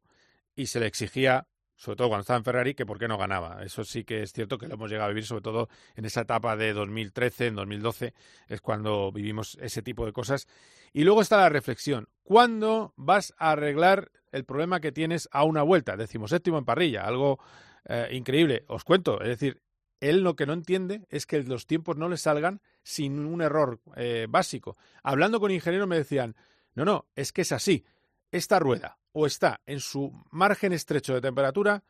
y 0.55 0.67
se 0.67 0.79
le 0.81 0.87
exigía, 0.87 1.49
sobre 1.75 1.97
todo 1.97 2.09
cuando 2.09 2.21
estaba 2.21 2.39
en 2.39 2.45
Ferrari, 2.45 2.75
que 2.75 2.87
por 2.87 2.99
qué 2.99 3.09
no 3.09 3.19
ganaba. 3.19 3.63
Eso 3.65 3.85
sí 3.85 4.05
que 4.05 4.23
es 4.23 4.33
cierto 4.33 4.59
que 4.59 4.69
lo 4.69 4.75
hemos 4.75 4.91
llegado 4.91 5.07
a 5.07 5.09
vivir, 5.09 5.27
sobre 5.27 5.43
todo 5.43 5.69
en 5.97 6.05
esa 6.05 6.23
etapa 6.23 6.57
de 6.57 6.73
2013, 6.73 7.49
en 7.49 7.57
2012, 7.57 8.15
es 8.49 8.61
cuando 8.61 9.11
vivimos 9.11 9.59
ese 9.61 9.83
tipo 9.83 10.07
de 10.07 10.13
cosas. 10.13 10.47
Y 10.93 11.05
luego 11.05 11.23
está 11.23 11.37
la 11.37 11.49
reflexión. 11.49 12.09
¿Cuándo 12.23 12.95
vas 12.97 13.35
a 13.39 13.53
arreglar 13.53 14.11
el 14.31 14.45
problema 14.45 14.81
que 14.81 14.93
tienes 14.93 15.29
a 15.33 15.45
una 15.45 15.63
vuelta? 15.63 15.97
Decimos 15.97 16.31
séptimo 16.31 16.59
en 16.59 16.65
parrilla, 16.65 17.05
algo 17.05 17.41
eh, 17.87 18.09
increíble. 18.13 18.65
Os 18.69 18.85
cuento, 18.85 19.21
es 19.21 19.29
decir, 19.29 19.63
él 20.01 20.23
lo 20.23 20.35
que 20.35 20.47
no 20.47 20.53
entiende 20.53 21.07
es 21.11 21.27
que 21.27 21.43
los 21.43 21.67
tiempos 21.67 21.97
no 21.97 22.09
le 22.09 22.17
salgan 22.17 22.61
sin 22.83 23.25
un 23.27 23.43
error 23.43 23.81
eh, 23.97 24.27
básico. 24.29 24.77
Hablando 25.03 25.41
con 25.41 25.51
ingenieros 25.51 25.89
me 25.89 25.97
decían, 25.97 26.35
no, 26.75 26.85
no, 26.85 27.07
es 27.15 27.33
que 27.33 27.43
es 27.43 27.53
así. 27.53 27.85
Esta 28.33 28.59
rueda 28.59 28.99
o 29.13 29.27
está 29.27 29.61
en 29.67 29.81
su 29.81 30.13
margen 30.31 30.73
estrecho 30.73 31.15
de 31.15 31.21
temperatura 31.21 31.85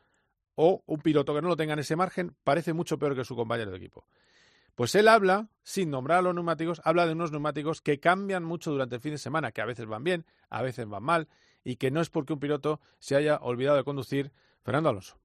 o 0.55 0.83
un 0.85 0.99
piloto 0.99 1.33
que 1.33 1.41
no 1.41 1.47
lo 1.47 1.55
tenga 1.55 1.73
en 1.73 1.79
ese 1.79 1.95
margen 1.95 2.35
parece 2.43 2.73
mucho 2.73 2.99
peor 2.99 3.15
que 3.15 3.23
su 3.23 3.35
compañero 3.35 3.71
de 3.71 3.77
equipo. 3.77 4.05
Pues 4.75 4.95
él 4.95 5.07
habla, 5.07 5.49
sin 5.63 5.89
nombrar 5.89 6.19
a 6.19 6.21
los 6.21 6.33
neumáticos, 6.33 6.81
habla 6.83 7.05
de 7.05 7.13
unos 7.13 7.31
neumáticos 7.31 7.81
que 7.81 7.99
cambian 7.99 8.43
mucho 8.43 8.71
durante 8.71 8.95
el 8.95 9.01
fin 9.01 9.11
de 9.11 9.17
semana, 9.17 9.51
que 9.51 9.61
a 9.61 9.65
veces 9.65 9.85
van 9.85 10.03
bien, 10.03 10.25
a 10.49 10.61
veces 10.61 10.87
van 10.87 11.03
mal, 11.03 11.27
y 11.63 11.75
que 11.75 11.91
no 11.91 12.01
es 12.01 12.09
porque 12.09 12.33
un 12.33 12.39
piloto 12.39 12.79
se 12.99 13.15
haya 13.15 13.37
olvidado 13.37 13.77
de 13.77 13.83
conducir 13.83 14.31
Fernando 14.63 14.89
Alonso. 14.89 15.19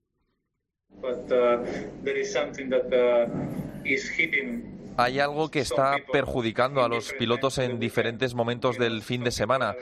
Hay 4.97 5.21
algo 5.21 5.50
que 5.50 5.61
está 5.61 5.97
perjudicando 6.11 6.83
a 6.83 6.88
los 6.88 7.12
pilotos 7.12 7.59
en 7.59 7.78
diferentes 7.78 8.35
momentos 8.35 8.78
del 8.78 9.02
fin 9.02 9.23
de 9.23 9.31
semana. 9.31 9.76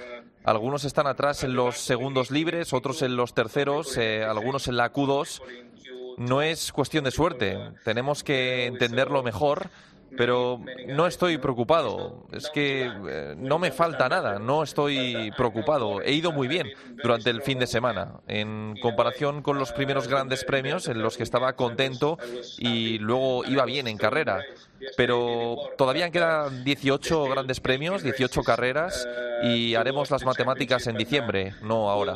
Algunos 0.45 0.85
están 0.85 1.07
atrás 1.07 1.45
en 1.45 1.55
los 1.55 1.79
segundos 1.79 2.31
libres, 2.31 2.73
otros 2.73 3.01
en 3.03 3.17
los 3.17 3.33
terceros, 3.33 3.97
eh, 3.97 4.25
algunos 4.25 4.69
en 4.69 4.77
la 4.77 4.93
Q2. 4.93 5.41
No 6.19 6.43
es 6.43 6.73
cuestión 6.73 7.05
de 7.05 7.11
suerte. 7.11 7.59
Tenemos 7.85 8.23
que 8.23 8.67
entenderlo 8.67 9.23
mejor 9.23 9.71
pero 10.17 10.61
no 10.89 11.07
estoy 11.07 11.39
preocupado. 11.39 12.27
Es 12.33 12.51
que 12.51 12.91
eh, 13.09 13.35
no 13.37 13.59
me 13.59 13.71
falta 13.71 14.09
nada, 14.09 14.39
no 14.39 14.63
estoy 14.63 15.33
preocupado. 15.37 16.01
He 16.03 16.13
ido 16.13 16.33
muy 16.33 16.49
bien 16.49 16.69
durante 17.03 17.31
el 17.31 17.43
fin 17.43 17.59
de 17.59 17.67
semana, 17.67 18.21
en 18.27 18.75
comparación 18.81 19.43
con 19.43 19.59
los 19.59 19.73
primeros 19.73 20.09
grandes 20.09 20.45
premios 20.45 20.89
en 20.89 21.03
los 21.03 21.17
que 21.17 21.23
estaba 21.23 21.55
contento 21.55 22.19
y 22.59 22.99
luego 22.99 23.45
iba 23.45 23.65
bien 23.65 23.89
en 23.89 23.99
carrera. 23.99 24.43
Pero 24.97 25.57
todavía 25.79 26.11
quedan 26.11 26.65
18 26.65 27.25
grandes 27.25 27.61
premios, 27.61 28.03
18 28.03 28.43
carreras 28.43 29.09
y 29.43 29.75
haremos 29.75 30.11
las 30.11 30.25
matemáticas 30.25 30.87
en 30.87 30.97
diciembre, 30.97 31.55
no 31.63 31.91
ahora. 31.91 32.15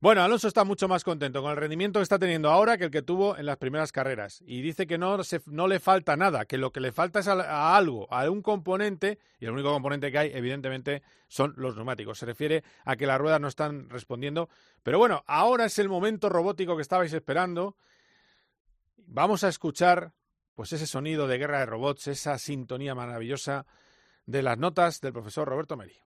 Bueno, 0.00 0.22
Alonso 0.22 0.46
está 0.46 0.62
mucho 0.62 0.86
más 0.86 1.02
contento 1.02 1.42
con 1.42 1.50
el 1.50 1.56
rendimiento 1.56 1.98
que 1.98 2.04
está 2.04 2.20
teniendo 2.20 2.50
ahora 2.50 2.78
que 2.78 2.84
el 2.84 2.90
que 2.92 3.02
tuvo 3.02 3.36
en 3.36 3.46
las 3.46 3.56
primeras 3.56 3.90
carreras. 3.90 4.40
Y 4.46 4.62
dice 4.62 4.86
que 4.86 4.96
no, 4.96 5.18
no 5.46 5.66
le 5.66 5.80
falta 5.80 6.16
nada, 6.16 6.44
que 6.44 6.56
lo 6.56 6.70
que 6.70 6.78
le 6.78 6.92
falta 6.92 7.18
es 7.18 7.26
a, 7.26 7.76
algo, 7.76 8.06
a 8.12 8.30
un 8.30 8.40
componente, 8.40 9.18
y 9.40 9.46
el 9.46 9.50
único 9.50 9.72
componente 9.72 10.12
que 10.12 10.18
hay, 10.18 10.30
evidentemente, 10.32 11.02
son 11.26 11.52
los 11.56 11.74
neumáticos. 11.74 12.16
Se 12.16 12.26
refiere 12.26 12.62
a 12.84 12.94
que 12.94 13.08
las 13.08 13.18
ruedas 13.18 13.40
no 13.40 13.48
están 13.48 13.90
respondiendo. 13.90 14.48
Pero 14.84 14.98
bueno, 14.98 15.24
ahora 15.26 15.64
es 15.64 15.80
el 15.80 15.88
momento 15.88 16.28
robótico 16.28 16.76
que 16.76 16.82
estabais 16.82 17.12
esperando. 17.12 17.76
Vamos 18.98 19.42
a 19.42 19.48
escuchar 19.48 20.12
pues 20.54 20.72
ese 20.72 20.86
sonido 20.86 21.26
de 21.26 21.38
guerra 21.38 21.58
de 21.58 21.66
robots, 21.66 22.06
esa 22.06 22.38
sintonía 22.38 22.94
maravillosa 22.94 23.66
de 24.26 24.42
las 24.44 24.58
notas 24.58 25.00
del 25.00 25.12
profesor 25.12 25.48
Roberto 25.48 25.76
Meri. 25.76 26.00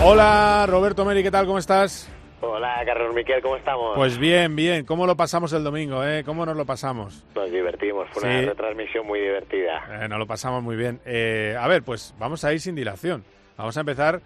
Hola, 0.00 0.64
Roberto 0.68 1.04
Meri, 1.04 1.24
¿qué 1.24 1.30
tal? 1.30 1.44
¿Cómo 1.46 1.58
estás? 1.58 2.08
Hola, 2.40 2.82
Carlos 2.86 3.12
Miquel, 3.16 3.42
¿cómo 3.42 3.56
estamos? 3.56 3.96
Pues 3.96 4.16
bien, 4.16 4.54
bien. 4.54 4.84
¿Cómo 4.84 5.06
lo 5.06 5.16
pasamos 5.16 5.52
el 5.52 5.64
domingo, 5.64 6.04
eh? 6.04 6.22
¿Cómo 6.24 6.46
nos 6.46 6.56
lo 6.56 6.64
pasamos? 6.64 7.26
Nos 7.34 7.50
divertimos, 7.50 8.08
fue 8.12 8.22
una 8.22 8.40
retransmisión 8.42 9.04
muy 9.06 9.18
divertida. 9.18 10.04
Eh, 10.04 10.08
nos 10.08 10.20
lo 10.20 10.26
pasamos 10.26 10.62
muy 10.62 10.76
bien. 10.76 11.00
Eh, 11.04 11.56
a 11.58 11.66
ver, 11.66 11.82
pues 11.82 12.14
vamos 12.16 12.44
a 12.44 12.52
ir 12.52 12.60
sin 12.60 12.76
dilación. 12.76 13.24
Vamos 13.56 13.76
a 13.76 13.80
empezar 13.80 14.22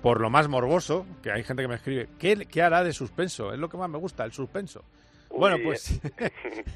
por 0.00 0.20
lo 0.20 0.30
más 0.30 0.46
morboso, 0.46 1.04
que 1.24 1.32
hay 1.32 1.42
gente 1.42 1.62
que 1.62 1.68
me 1.68 1.74
escribe. 1.74 2.08
¿Qué, 2.20 2.46
qué 2.46 2.62
hará 2.62 2.84
de 2.84 2.92
suspenso? 2.92 3.52
Es 3.52 3.58
lo 3.58 3.68
que 3.68 3.76
más 3.76 3.90
me 3.90 3.98
gusta, 3.98 4.24
el 4.24 4.32
suspenso. 4.32 4.84
bueno, 5.30 5.56
pues... 5.62 6.00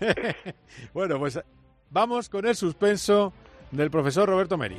bueno, 0.93 1.21
pues 1.21 1.41
vamos 1.89 2.29
con 2.29 2.45
el 2.47 2.57
suspenso 2.57 3.33
del 3.71 3.93
profesor 3.93 4.29
Roberto 4.29 4.59
Meri. 4.59 4.79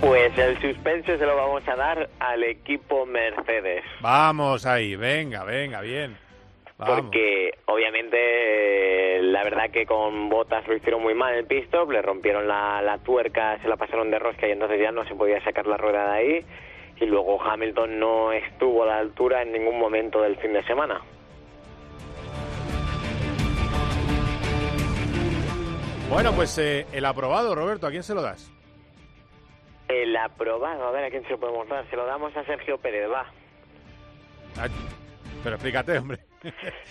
Pues 0.00 0.38
el 0.38 0.60
suspense 0.60 1.18
se 1.18 1.26
lo 1.26 1.36
vamos 1.36 1.66
a 1.66 1.74
dar 1.74 2.08
al 2.20 2.44
equipo 2.44 3.04
Mercedes. 3.04 3.84
Vamos 4.00 4.64
ahí, 4.64 4.94
venga, 4.94 5.42
venga, 5.44 5.80
bien. 5.80 6.16
Porque 6.76 7.50
obviamente 7.66 9.20
la 9.22 9.42
verdad 9.42 9.70
que 9.70 9.84
con 9.84 10.28
botas 10.28 10.66
lo 10.68 10.76
hicieron 10.76 11.02
muy 11.02 11.14
mal 11.14 11.34
el 11.34 11.44
pit 11.44 11.74
le 11.90 12.00
rompieron 12.00 12.46
la, 12.46 12.98
tuerca, 13.04 13.58
se 13.60 13.68
la 13.68 13.76
pasaron 13.76 14.12
de 14.12 14.20
rosca 14.20 14.46
y 14.46 14.52
entonces 14.52 14.80
ya 14.80 14.92
no 14.92 15.04
se 15.04 15.16
podía 15.16 15.42
sacar 15.42 15.66
la 15.66 15.76
rueda 15.76 16.12
de 16.12 16.18
ahí. 16.18 16.46
y 17.00 17.06
luego 17.06 17.42
Hamilton 17.42 17.98
no 17.98 18.32
estuvo 18.32 18.84
a 18.84 18.86
la 18.86 18.98
altura 18.98 19.42
en 19.42 19.52
ningún 19.52 19.78
momento 19.78 20.22
del 20.22 20.36
fin 20.36 20.52
de 20.52 20.62
semana. 20.64 21.00
Bueno, 26.08 26.32
pues 26.32 26.56
eh, 26.58 26.86
el 26.92 27.04
aprobado, 27.04 27.54
Roberto, 27.54 27.86
¿a 27.86 27.90
quién 27.90 28.02
se 28.04 28.14
lo 28.14 28.22
das? 28.22 28.52
El 29.88 30.14
aprobado, 30.16 30.86
a 30.86 30.90
ver 30.90 31.04
a 31.04 31.10
quién 31.10 31.22
se 31.24 31.30
lo 31.30 31.38
podemos 31.40 31.66
dar. 31.68 31.84
Se 31.88 31.96
lo 31.96 32.04
damos 32.06 32.36
a 32.36 32.44
Sergio 32.44 32.78
Pérez, 32.78 33.10
va. 33.10 33.26
Pero 35.42 35.54
explícate, 35.54 35.98
hombre. 35.98 36.18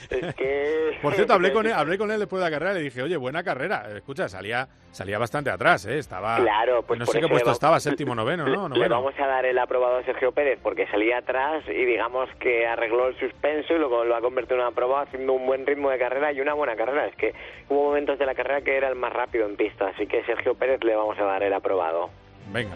Es 0.10 0.36
que... 0.36 0.98
Por 1.02 1.14
cierto, 1.14 1.34
hablé 1.34 1.52
con 1.54 1.66
él, 1.68 1.74
hablé 1.74 1.98
con 1.98 2.10
él 2.12 2.20
después 2.20 2.42
de 2.42 2.50
la 2.50 2.52
carrera 2.56 2.72
y 2.74 2.78
le 2.78 2.82
dije, 2.86 3.02
oye, 3.04 3.18
buena 3.18 3.44
carrera. 3.44 3.86
Escucha, 3.96 4.28
salía 4.30 4.68
salía 4.92 5.20
bastante 5.20 5.52
atrás, 5.52 5.86
¿eh? 5.86 6.00
Estaba... 6.00 6.38
Claro, 6.38 6.82
pues 6.82 7.00
No 7.00 7.06
sé 7.06 7.20
qué 7.20 7.28
puesto 7.28 7.46
le 7.46 7.52
va- 7.52 7.54
estaba, 7.54 7.80
séptimo, 7.80 8.16
noveno, 8.16 8.46
¿no? 8.46 8.64
Le 8.70 8.76
Noveno. 8.76 8.96
vamos 8.96 9.20
a 9.20 9.28
dar 9.28 9.46
el 9.46 9.60
aprobado 9.60 9.98
a 9.98 10.04
Sergio 10.04 10.32
Pérez 10.32 10.60
porque 10.64 10.88
salía 10.88 11.20
atrás 11.20 11.64
y 11.68 11.86
digamos 11.86 12.30
que 12.40 12.66
arregló 12.66 13.08
el 13.10 13.20
suspenso 13.20 13.74
y 13.76 13.78
luego 13.78 14.06
lo 14.06 14.16
ha 14.16 14.22
convertido 14.22 14.56
en 14.56 14.62
un 14.62 14.68
aprobado 14.70 15.04
haciendo 15.04 15.34
un 15.34 15.46
buen 15.46 15.68
ritmo 15.68 15.92
de 15.92 16.00
carrera 16.00 16.32
y 16.32 16.42
una 16.42 16.54
buena 16.56 16.76
carrera. 16.76 17.06
Es 17.06 17.16
que 17.16 17.34
hubo 17.70 17.84
momentos 17.84 18.18
de 18.18 18.26
la 18.26 18.34
carrera 18.34 18.62
que 18.62 18.76
era 18.76 18.88
el 18.88 18.96
más 18.96 19.14
rápido 19.14 19.46
en 19.46 19.56
pista, 19.56 19.90
así 19.90 20.08
que 20.08 20.24
Sergio 20.24 20.56
Pérez 20.56 20.84
le 20.84 20.96
vamos 20.96 21.20
a 21.20 21.24
dar 21.26 21.44
el 21.44 21.54
aprobado. 21.54 22.10
Venga. 22.52 22.74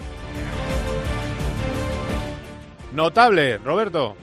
Notable, 2.94 3.58
Roberto. 3.60 4.16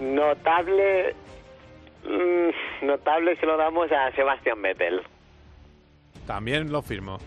Notable, 0.00 1.14
mm, 2.04 2.86
notable 2.86 3.36
se 3.36 3.46
lo 3.46 3.56
damos 3.56 3.90
a 3.92 4.12
Sebastián 4.12 4.62
Vettel. 4.62 5.02
También 6.26 6.70
lo 6.70 6.82
firmo. 6.82 7.18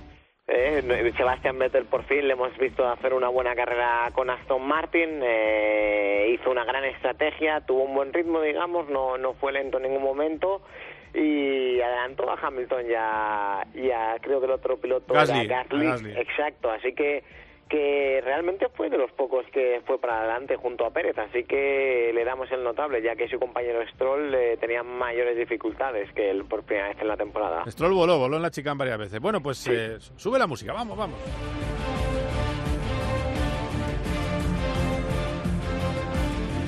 Eh, 0.47 1.13
Sebastián 1.15 1.57
Vettel 1.57 1.85
por 1.85 2.03
fin 2.03 2.27
le 2.27 2.33
hemos 2.33 2.57
visto 2.57 2.87
hacer 2.87 3.13
una 3.13 3.29
buena 3.29 3.55
carrera 3.55 4.09
con 4.13 4.29
Aston 4.29 4.65
Martin, 4.65 5.21
eh, 5.23 6.33
hizo 6.33 6.51
una 6.51 6.65
gran 6.65 6.83
estrategia, 6.83 7.61
tuvo 7.61 7.83
un 7.83 7.95
buen 7.95 8.11
ritmo, 8.11 8.41
digamos, 8.41 8.89
no, 8.89 9.17
no 9.17 9.33
fue 9.33 9.53
lento 9.53 9.77
en 9.77 9.83
ningún 9.83 10.03
momento 10.03 10.61
y 11.13 11.79
adelantó 11.79 12.29
a 12.29 12.39
Hamilton 12.41 12.87
ya, 12.87 13.67
ya 13.75 14.17
creo 14.21 14.39
que 14.39 14.45
el 14.45 14.51
otro 14.51 14.77
piloto 14.77 15.13
Gasly, 15.13 15.45
era 15.45 15.63
Gasly. 15.69 16.11
exacto, 16.17 16.71
así 16.71 16.93
que 16.93 17.23
que 17.69 18.21
realmente 18.23 18.67
fue 18.69 18.89
de 18.89 18.99
los 18.99 19.11
pocos 19.13 19.45
que 19.51 19.81
fue 19.87 19.99
para 19.99 20.19
adelante 20.19 20.55
junto 20.57 20.85
a 20.85 20.91
Pérez, 20.91 21.17
así 21.17 21.43
que 21.43 22.11
le 22.13 22.23
damos 22.23 22.51
el 22.51 22.63
notable, 22.63 23.01
ya 23.01 23.15
que 23.15 23.27
su 23.27 23.39
compañero 23.39 23.79
Stroll 23.95 24.31
eh, 24.35 24.57
tenía 24.59 24.83
mayores 24.83 25.35
dificultades 25.35 26.11
que 26.13 26.29
él 26.29 26.45
por 26.45 26.61
primera 26.63 26.89
vez 26.89 26.97
en 27.01 27.07
la 27.07 27.17
temporada. 27.17 27.63
Stroll 27.67 27.93
voló, 27.93 28.19
voló 28.19 28.35
en 28.35 28.43
la 28.43 28.51
chicane 28.51 28.77
varias 28.77 28.99
veces. 28.99 29.19
Bueno, 29.19 29.41
pues 29.41 29.65
eh, 29.67 29.97
sube 30.17 30.37
la 30.37 30.45
música, 30.45 30.71
vamos, 30.71 30.95
vamos. 30.95 31.17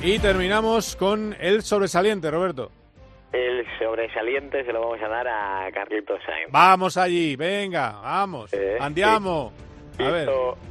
Y 0.02 0.18
terminamos 0.18 0.96
con 0.96 1.36
el 1.40 1.62
sobresaliente, 1.62 2.30
Roberto. 2.30 2.70
El 3.32 3.66
sobresaliente 3.78 4.64
se 4.64 4.72
lo 4.72 4.80
vamos 4.80 5.02
a 5.02 5.08
dar 5.08 5.28
a 5.28 5.70
Carlitos 5.72 6.20
Sainz. 6.24 6.50
Vamos 6.50 6.96
allí, 6.96 7.36
venga, 7.36 8.00
vamos. 8.02 8.50
Andiamo. 8.80 9.52
A 9.98 10.10
ver. 10.10 10.28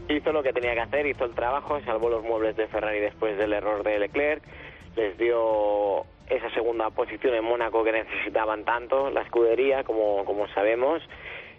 Hizo, 0.10 0.32
lo 0.32 0.44
que 0.44 0.54
tenía 0.54 0.74
que 0.74 0.82
hacer, 0.82 1.06
hizo 1.08 1.26
el 1.26 1.34
trabajo, 1.34 1.80
salvó 1.82 2.10
los 2.10 2.24
muebles 2.24 2.56
de 2.56 2.68
Ferrari 2.68 3.00
después 3.00 3.38
del 3.38 3.54
error 3.54 3.84
de 3.84 4.00
Leclerc, 4.00 4.44
les 4.96 5.18
dio 5.18 6.06
esa 6.30 6.50
segunda 6.54 6.90
posición 6.92 7.34
en 7.34 7.44
Mónaco 7.44 7.84
que 7.84 7.92
necesitaban 7.92 8.64
tanto, 8.66 9.10
la 9.10 9.22
escudería, 9.22 9.84
como, 9.84 10.24
como 10.26 10.48
sabemos, 10.50 11.02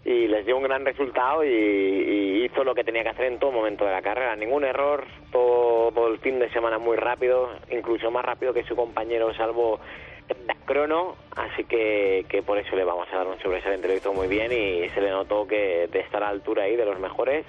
y 0.05 0.29
les 0.29 0.47
dio 0.47 0.57
un 0.57 0.63
gran 0.63 0.85
resultado 0.85 1.45
y, 1.45 1.49
y 1.49 2.45
hizo 2.45 2.63
lo 2.63 2.75
que 2.75 2.85
tenía 2.85 3.03
que 3.03 3.09
hacer 3.09 3.27
en 3.27 3.41
todo 3.41 3.51
momento 3.51 3.85
de 3.85 3.93
la 3.93 4.03
carrera. 4.03 4.37
Ningún 4.37 4.65
error, 4.65 5.05
todo 5.33 6.09
el 6.09 6.19
fin 6.21 6.39
de 6.39 6.51
semana 6.51 6.79
muy 6.79 6.97
rápido, 6.97 7.51
incluso 7.71 8.11
más 8.13 8.25
rápido 8.25 8.55
que 8.55 8.63
su 8.65 8.77
compañero, 8.77 9.35
salvo 9.35 9.81
crono, 10.67 11.15
así 11.37 11.65
que, 11.65 12.27
que 12.29 12.43
por 12.43 12.59
eso 12.59 12.75
le 12.75 12.85
vamos 12.85 13.07
a 13.13 13.19
dar 13.19 13.27
un 13.29 13.39
sobresaliente, 13.41 13.87
lo 13.89 13.95
hizo 13.95 14.13
muy 14.13 14.27
bien 14.27 14.51
y 14.53 14.89
se 14.91 15.01
le 15.01 15.11
notó 15.11 15.47
que 15.47 15.89
de 15.91 16.01
estar 16.01 16.23
a 16.23 16.27
la 16.27 16.33
altura 16.33 16.65
ahí 16.65 16.75
de 16.77 16.85
los 16.85 16.99
mejores 16.99 17.47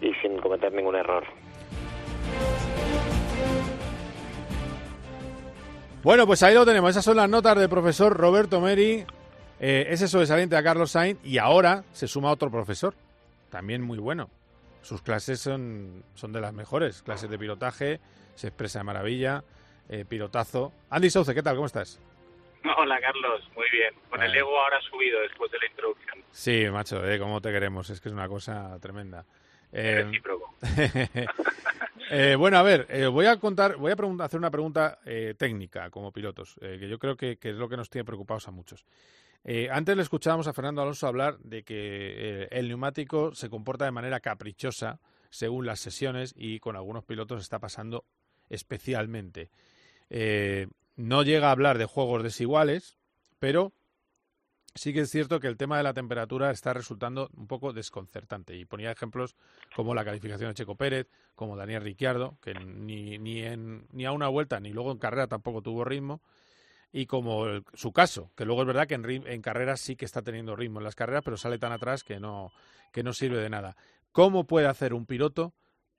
y 0.00 0.12
sin 0.14 0.38
cometer 0.38 0.72
ningún 0.72 0.96
error. 0.96 1.24
Bueno, 6.02 6.26
pues 6.26 6.42
ahí 6.42 6.54
lo 6.54 6.66
tenemos. 6.66 6.90
Esas 6.90 7.04
son 7.04 7.16
las 7.16 7.28
notas 7.28 7.56
del 7.56 7.68
profesor 7.68 8.14
Roberto 8.14 8.60
Meri. 8.60 9.04
Eh, 9.60 9.86
ese 9.88 10.06
sobresaliente 10.06 10.56
a 10.56 10.62
Carlos 10.62 10.90
Sainz. 10.90 11.18
Y 11.24 11.38
ahora 11.38 11.84
se 11.92 12.06
suma 12.06 12.30
otro 12.30 12.50
profesor. 12.50 12.94
También 13.50 13.80
muy 13.82 13.98
bueno. 13.98 14.28
Sus 14.82 15.00
clases 15.00 15.40
son, 15.40 16.02
son 16.14 16.32
de 16.32 16.40
las 16.42 16.52
mejores. 16.52 17.02
Clases 17.02 17.30
de 17.30 17.38
pilotaje. 17.38 18.00
Se 18.34 18.48
expresa 18.48 18.80
de 18.80 18.84
maravilla. 18.84 19.44
eh, 19.88 20.04
pilotazo. 20.06 20.72
Andy 20.90 21.08
Souce, 21.08 21.34
¿qué 21.34 21.42
tal? 21.42 21.56
¿Cómo 21.56 21.66
estás? 21.66 21.98
Hola 22.78 23.00
Carlos, 23.00 23.42
muy 23.54 23.66
bien. 23.70 23.94
Con 24.08 24.22
el 24.22 24.34
ego 24.34 24.58
ahora 24.58 24.80
subido 24.82 25.20
después 25.20 25.50
de 25.50 25.58
la 25.58 25.66
introducción. 25.66 26.24
Sí, 26.30 26.66
macho, 26.70 27.06
eh, 27.08 27.18
cómo 27.18 27.40
te 27.40 27.52
queremos. 27.52 27.90
Es 27.90 28.00
que 28.00 28.08
es 28.08 28.14
una 28.14 28.28
cosa 28.28 28.78
tremenda. 28.80 29.24
Eh, 29.72 30.04
Recíproco. 30.04 30.54
Eh, 32.10 32.36
bueno, 32.36 32.58
a 32.58 32.62
ver, 32.62 32.86
eh, 32.90 33.06
voy 33.06 33.24
a 33.24 33.38
contar, 33.38 33.76
voy 33.76 33.90
a 33.90 34.24
hacer 34.24 34.38
una 34.38 34.50
pregunta 34.50 34.98
eh, 35.06 35.34
técnica 35.38 35.88
como 35.88 36.12
pilotos, 36.12 36.54
que 36.60 36.86
yo 36.86 36.98
creo 36.98 37.16
que, 37.16 37.38
que 37.38 37.48
es 37.48 37.56
lo 37.56 37.66
que 37.66 37.78
nos 37.78 37.88
tiene 37.88 38.04
preocupados 38.04 38.46
a 38.46 38.50
muchos. 38.50 38.84
Antes 39.70 39.96
le 39.96 40.02
escuchábamos 40.02 40.46
a 40.46 40.52
Fernando 40.52 40.82
Alonso 40.82 41.06
hablar 41.06 41.38
de 41.38 41.64
que 41.64 42.46
el 42.50 42.68
neumático 42.68 43.34
se 43.34 43.48
comporta 43.48 43.86
de 43.86 43.90
manera 43.90 44.20
caprichosa 44.20 45.00
según 45.30 45.64
las 45.64 45.80
sesiones 45.80 46.34
y 46.36 46.60
con 46.60 46.76
algunos 46.76 47.04
pilotos 47.04 47.40
está 47.40 47.58
pasando 47.58 48.04
especialmente. 48.50 49.50
Eh, 50.10 50.68
no 50.96 51.22
llega 51.22 51.48
a 51.48 51.52
hablar 51.52 51.78
de 51.78 51.86
juegos 51.86 52.22
desiguales, 52.22 52.98
pero 53.38 53.72
sí 54.74 54.92
que 54.92 55.00
es 55.00 55.10
cierto 55.10 55.40
que 55.40 55.46
el 55.46 55.56
tema 55.56 55.76
de 55.76 55.82
la 55.84 55.94
temperatura 55.94 56.50
está 56.50 56.72
resultando 56.72 57.30
un 57.36 57.46
poco 57.46 57.72
desconcertante. 57.72 58.56
Y 58.56 58.64
ponía 58.64 58.90
ejemplos 58.90 59.36
como 59.74 59.94
la 59.94 60.04
calificación 60.04 60.50
de 60.50 60.54
Checo 60.54 60.76
Pérez, 60.76 61.08
como 61.34 61.56
Daniel 61.56 61.82
Ricciardo, 61.82 62.38
que 62.40 62.54
ni, 62.54 63.18
ni, 63.18 63.42
en, 63.42 63.86
ni 63.92 64.04
a 64.04 64.12
una 64.12 64.28
vuelta 64.28 64.60
ni 64.60 64.72
luego 64.72 64.92
en 64.92 64.98
carrera 64.98 65.26
tampoco 65.26 65.62
tuvo 65.62 65.84
ritmo. 65.84 66.22
Y 66.92 67.06
como 67.06 67.46
el- 67.46 67.64
su 67.74 67.92
caso, 67.92 68.30
que 68.36 68.44
luego 68.44 68.62
es 68.62 68.66
verdad 68.68 68.86
que 68.86 68.94
en, 68.94 69.04
en 69.26 69.42
carreras 69.42 69.80
sí 69.80 69.96
que 69.96 70.04
está 70.04 70.22
teniendo 70.22 70.54
ritmo 70.54 70.78
en 70.78 70.84
las 70.84 70.94
carreras, 70.94 71.22
pero 71.24 71.36
sale 71.36 71.58
tan 71.58 71.72
atrás 71.72 72.04
que 72.04 72.20
no, 72.20 72.52
que 72.92 73.02
no 73.02 73.12
sirve 73.12 73.38
de 73.40 73.50
nada. 73.50 73.76
¿Cómo 74.12 74.46
puede 74.46 74.68
hacer 74.68 74.94
un 74.94 75.06
piloto 75.06 75.54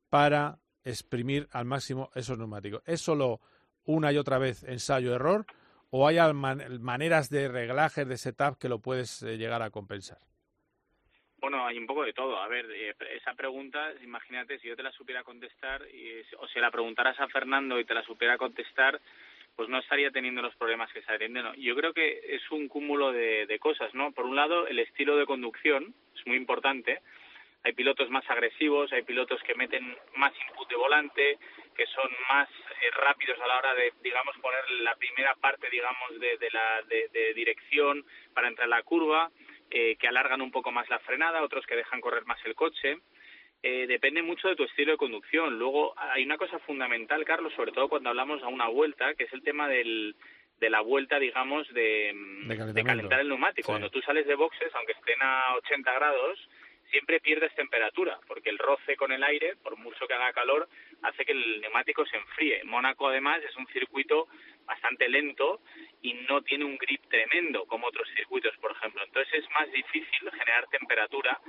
para 0.09 0.59
exprimir 0.85 1.49
al 1.51 1.65
máximo 1.65 2.11
esos 2.15 2.37
neumáticos? 2.37 2.81
¿Es 2.85 3.01
solo 3.01 3.41
una 3.85 4.11
y 4.11 4.17
otra 4.17 4.37
vez 4.37 4.63
ensayo-error 4.63 5.45
o 5.91 6.07
hay 6.07 6.17
man- 6.33 6.81
maneras 6.81 7.29
de 7.29 7.47
reglajes, 7.47 8.07
de 8.07 8.17
setup 8.17 8.57
que 8.59 8.69
lo 8.69 8.79
puedes 8.79 9.23
eh, 9.23 9.37
llegar 9.37 9.61
a 9.61 9.69
compensar? 9.69 10.17
Bueno, 11.39 11.65
hay 11.65 11.77
un 11.77 11.85
poco 11.85 12.03
de 12.03 12.13
todo. 12.13 12.41
A 12.41 12.47
ver, 12.47 12.65
eh, 12.71 12.95
esa 13.15 13.33
pregunta, 13.35 13.93
imagínate, 14.03 14.59
si 14.59 14.67
yo 14.67 14.75
te 14.75 14.83
la 14.83 14.91
supiera 14.91 15.23
contestar, 15.23 15.83
o 16.39 16.47
si 16.47 16.59
la 16.59 16.71
preguntaras 16.71 17.19
a 17.19 17.27
Fernando 17.27 17.79
y 17.79 17.85
te 17.85 17.93
la 17.93 18.03
supiera 18.03 18.37
contestar, 18.37 18.99
pues 19.55 19.69
no 19.69 19.79
estaría 19.79 20.11
teniendo 20.11 20.41
los 20.41 20.55
problemas 20.55 20.91
que 20.91 20.99
está 20.99 21.17
teniendo. 21.17 21.53
Yo 21.53 21.75
creo 21.75 21.93
que 21.93 22.35
es 22.35 22.41
un 22.51 22.67
cúmulo 22.67 23.11
de 23.11 23.57
cosas, 23.59 23.93
¿no? 23.93 24.11
Por 24.11 24.25
un 24.25 24.35
lado, 24.35 24.67
el 24.67 24.79
estilo 24.79 25.15
de 25.17 25.25
conducción 25.25 25.93
es 26.13 26.27
muy 26.27 26.35
importante. 26.35 27.01
Hay 27.63 27.73
pilotos 27.73 28.09
más 28.09 28.29
agresivos, 28.29 28.91
hay 28.91 29.03
pilotos 29.03 29.41
que 29.43 29.55
meten 29.55 29.97
más 30.17 30.33
input 30.49 30.69
de 30.69 30.75
volante, 30.75 31.39
que 31.75 31.85
son 31.87 32.09
más 32.29 32.49
eh, 32.49 32.91
rápidos 32.91 33.39
a 33.41 33.47
la 33.47 33.57
hora 33.57 33.73
de, 33.75 33.93
digamos, 34.01 34.35
poner 34.37 34.69
la 34.81 34.95
primera 34.95 35.35
parte, 35.35 35.69
digamos, 35.69 36.19
de, 36.19 36.37
de 36.37 36.49
la 36.51 36.81
de, 36.83 37.09
de 37.09 37.33
dirección 37.33 38.05
para 38.33 38.47
entrar 38.47 38.65
en 38.65 38.71
la 38.71 38.83
curva, 38.83 39.29
eh, 39.69 39.95
que 39.97 40.07
alargan 40.07 40.41
un 40.41 40.51
poco 40.51 40.71
más 40.71 40.89
la 40.89 40.99
frenada, 40.99 41.43
otros 41.43 41.65
que 41.65 41.75
dejan 41.75 42.01
correr 42.01 42.25
más 42.25 42.39
el 42.45 42.55
coche. 42.55 42.99
Eh, 43.61 43.87
depende 43.87 44.21
mucho 44.21 44.47
de 44.47 44.55
tu 44.55 44.63
estilo 44.63 44.91
de 44.91 44.97
conducción. 44.97 45.57
Luego 45.57 45.95
hay 45.97 46.23
una 46.23 46.37
cosa 46.37 46.59
fundamental, 46.59 47.25
Carlos, 47.25 47.51
sobre 47.55 47.71
todo 47.71 47.89
cuando 47.89 48.09
hablamos 48.09 48.43
a 48.43 48.47
una 48.47 48.67
vuelta, 48.67 49.15
que 49.15 49.23
es 49.23 49.33
el 49.33 49.41
tema 49.41 49.67
del, 49.67 50.15
de 50.59 50.69
la 50.69 50.81
vuelta, 50.81 51.19
digamos, 51.19 51.67
de, 51.73 52.13
mm, 52.13 52.47
De 52.47 52.83
calentar 52.83 53.19
el 53.19 53.29
neumático. 53.29 53.65
Sí. 53.65 53.71
Cuando 53.71 53.89
tú 53.89 54.01
sales 54.01 54.27
de 54.27 54.35
boxes, 54.35 54.73
aunque 54.75 54.93
estén 54.93 55.21
a 55.21 55.55
80 55.55 55.93
grados, 55.93 56.39
siempre 56.91 57.19
pierdes 57.19 57.53
temperatura, 57.55 58.19
porque 58.27 58.49
el 58.49 58.57
roce 58.59 58.95
con 58.95 59.11
el 59.11 59.23
aire, 59.23 59.55
por 59.57 59.77
mucho 59.77 60.07
que 60.07 60.13
haga 60.13 60.33
calor, 60.33 60.67
hace 61.03 61.25
que 61.25 61.31
el 61.33 61.61
neumático 61.61 62.05
se 62.05 62.17
enfríe. 62.17 62.63
Mónaco, 62.63 63.07
además, 63.07 63.41
es 63.43 63.55
un 63.57 63.67
circuito 63.67 64.27
bastante 64.65 65.07
lento 65.09 65.61
y 66.01 66.13
no 66.29 66.41
tiene 66.41 66.65
un 66.65 66.77
grip 66.77 67.01
tremendo 67.09 67.65
como 67.65 67.87
otros 67.87 68.07
circuitos, 68.15 68.55
por 68.57 68.71
ejemplo. 68.71 69.03
Entonces 69.03 69.43
es 69.43 69.49
más 69.51 69.71
difícil 69.71 70.31
generar 70.31 70.67
temperatura 70.69 71.39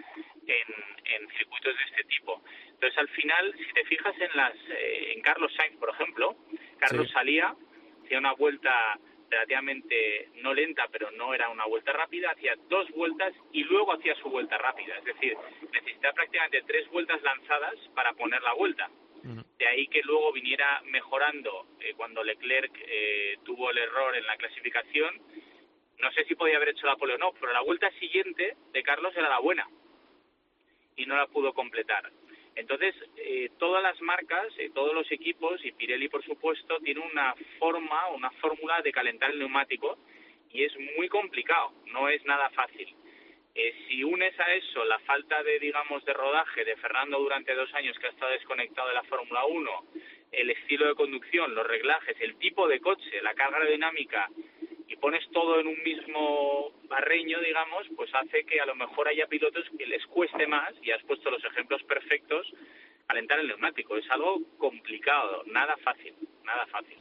en, 0.46 0.74
en 1.04 1.28
circuitos 1.30 1.76
de 1.76 1.84
este 1.84 2.04
tipo. 2.04 2.42
Entonces, 2.68 2.98
al 2.98 3.08
final, 3.08 3.54
si 3.56 3.72
te 3.72 3.84
fijas 3.84 4.14
en 4.20 4.30
las 4.34 4.54
eh, 4.70 5.12
en 5.14 5.22
Carlos 5.22 5.52
Sainz, 5.54 5.76
por 5.78 5.90
ejemplo, 5.90 6.36
Carlos 6.78 7.06
Sí. 7.06 7.12
salía, 7.12 7.54
hacía 8.04 8.18
una 8.18 8.32
vuelta 8.32 8.98
relativamente 9.30 10.28
no 10.36 10.54
lenta, 10.54 10.86
pero 10.90 11.10
no 11.12 11.34
era 11.34 11.48
una 11.48 11.66
vuelta 11.66 11.92
rápida, 11.92 12.30
hacía 12.30 12.54
dos 12.68 12.88
vueltas 12.90 13.32
y 13.52 13.64
luego 13.64 13.92
hacía 13.92 14.14
su 14.16 14.30
vuelta 14.30 14.58
rápida. 14.58 14.96
Es 14.98 15.04
decir, 15.04 15.36
necesitaba 15.72 16.14
prácticamente 16.14 16.62
tres 16.66 16.88
vueltas 16.90 17.22
lanzadas 17.22 17.74
para 17.94 18.12
poner 18.14 18.42
la 18.42 18.54
vuelta. 18.54 18.90
De 19.58 19.66
ahí 19.66 19.88
que 19.88 20.02
luego 20.02 20.32
viniera 20.32 20.82
mejorando 20.84 21.66
eh, 21.80 21.94
cuando 21.96 22.22
Leclerc 22.22 22.70
eh, 22.86 23.38
tuvo 23.42 23.70
el 23.70 23.78
error 23.78 24.14
en 24.14 24.24
la 24.24 24.36
clasificación. 24.36 25.20
No 25.98 26.12
sé 26.12 26.24
si 26.26 26.36
podía 26.36 26.56
haber 26.56 26.68
hecho 26.68 26.86
la 26.86 26.94
pole 26.94 27.14
o 27.14 27.18
no, 27.18 27.32
pero 27.32 27.52
la 27.52 27.62
vuelta 27.62 27.90
siguiente 27.98 28.56
de 28.72 28.82
Carlos 28.84 29.16
era 29.16 29.28
la 29.28 29.40
buena 29.40 29.66
y 30.94 31.06
no 31.06 31.16
la 31.16 31.26
pudo 31.26 31.52
completar. 31.54 32.10
Entonces, 32.56 32.94
eh, 33.16 33.50
todas 33.58 33.82
las 33.82 34.00
marcas, 34.00 34.48
eh, 34.58 34.70
todos 34.74 34.94
los 34.94 35.10
equipos 35.12 35.62
y 35.62 35.72
Pirelli, 35.72 36.08
por 36.08 36.24
supuesto, 36.24 36.80
tiene 36.80 37.00
una 37.00 37.34
forma, 37.58 38.08
una 38.08 38.30
fórmula 38.30 38.80
de 38.80 38.92
calentar 38.92 39.30
el 39.30 39.38
neumático 39.38 39.98
y 40.50 40.64
es 40.64 40.72
muy 40.96 41.08
complicado, 41.08 41.72
no 41.92 42.08
es 42.08 42.24
nada 42.24 42.48
fácil. 42.50 42.88
Eh, 43.54 43.74
si 43.86 44.02
unes 44.02 44.38
a 44.40 44.54
eso 44.54 44.84
la 44.86 44.98
falta 45.00 45.42
de, 45.42 45.58
digamos, 45.58 46.02
de 46.06 46.14
rodaje 46.14 46.64
de 46.64 46.76
Fernando 46.76 47.18
durante 47.18 47.54
dos 47.54 47.72
años 47.74 47.98
que 47.98 48.06
ha 48.06 48.10
estado 48.10 48.32
desconectado 48.32 48.88
de 48.88 48.94
la 48.94 49.04
Fórmula 49.04 49.44
1, 49.44 49.70
el 50.32 50.50
estilo 50.50 50.88
de 50.88 50.94
conducción, 50.94 51.54
los 51.54 51.66
reglajes, 51.66 52.16
el 52.20 52.36
tipo 52.36 52.66
de 52.68 52.80
coche, 52.80 53.22
la 53.22 53.34
carga 53.34 53.58
aerodinámica 53.58 54.30
y 54.88 54.96
pones 54.96 55.28
todo 55.32 55.60
en 55.60 55.66
un 55.66 55.82
mismo 55.82 56.70
barreño, 56.88 57.40
digamos, 57.40 57.86
pues 57.96 58.10
hace 58.14 58.44
que 58.44 58.60
a 58.60 58.66
lo 58.66 58.74
mejor 58.74 59.08
haya 59.08 59.26
pilotos 59.26 59.64
que 59.76 59.86
les 59.86 60.04
cueste 60.06 60.46
más, 60.46 60.72
y 60.82 60.90
has 60.90 61.02
puesto 61.04 61.30
los 61.30 61.44
ejemplos 61.44 61.82
perfectos, 61.84 62.46
calentar 63.06 63.38
el 63.40 63.48
neumático. 63.48 63.96
Es 63.96 64.08
algo 64.10 64.40
complicado, 64.58 65.42
nada 65.46 65.76
fácil, 65.78 66.14
nada 66.44 66.66
fácil. 66.66 66.98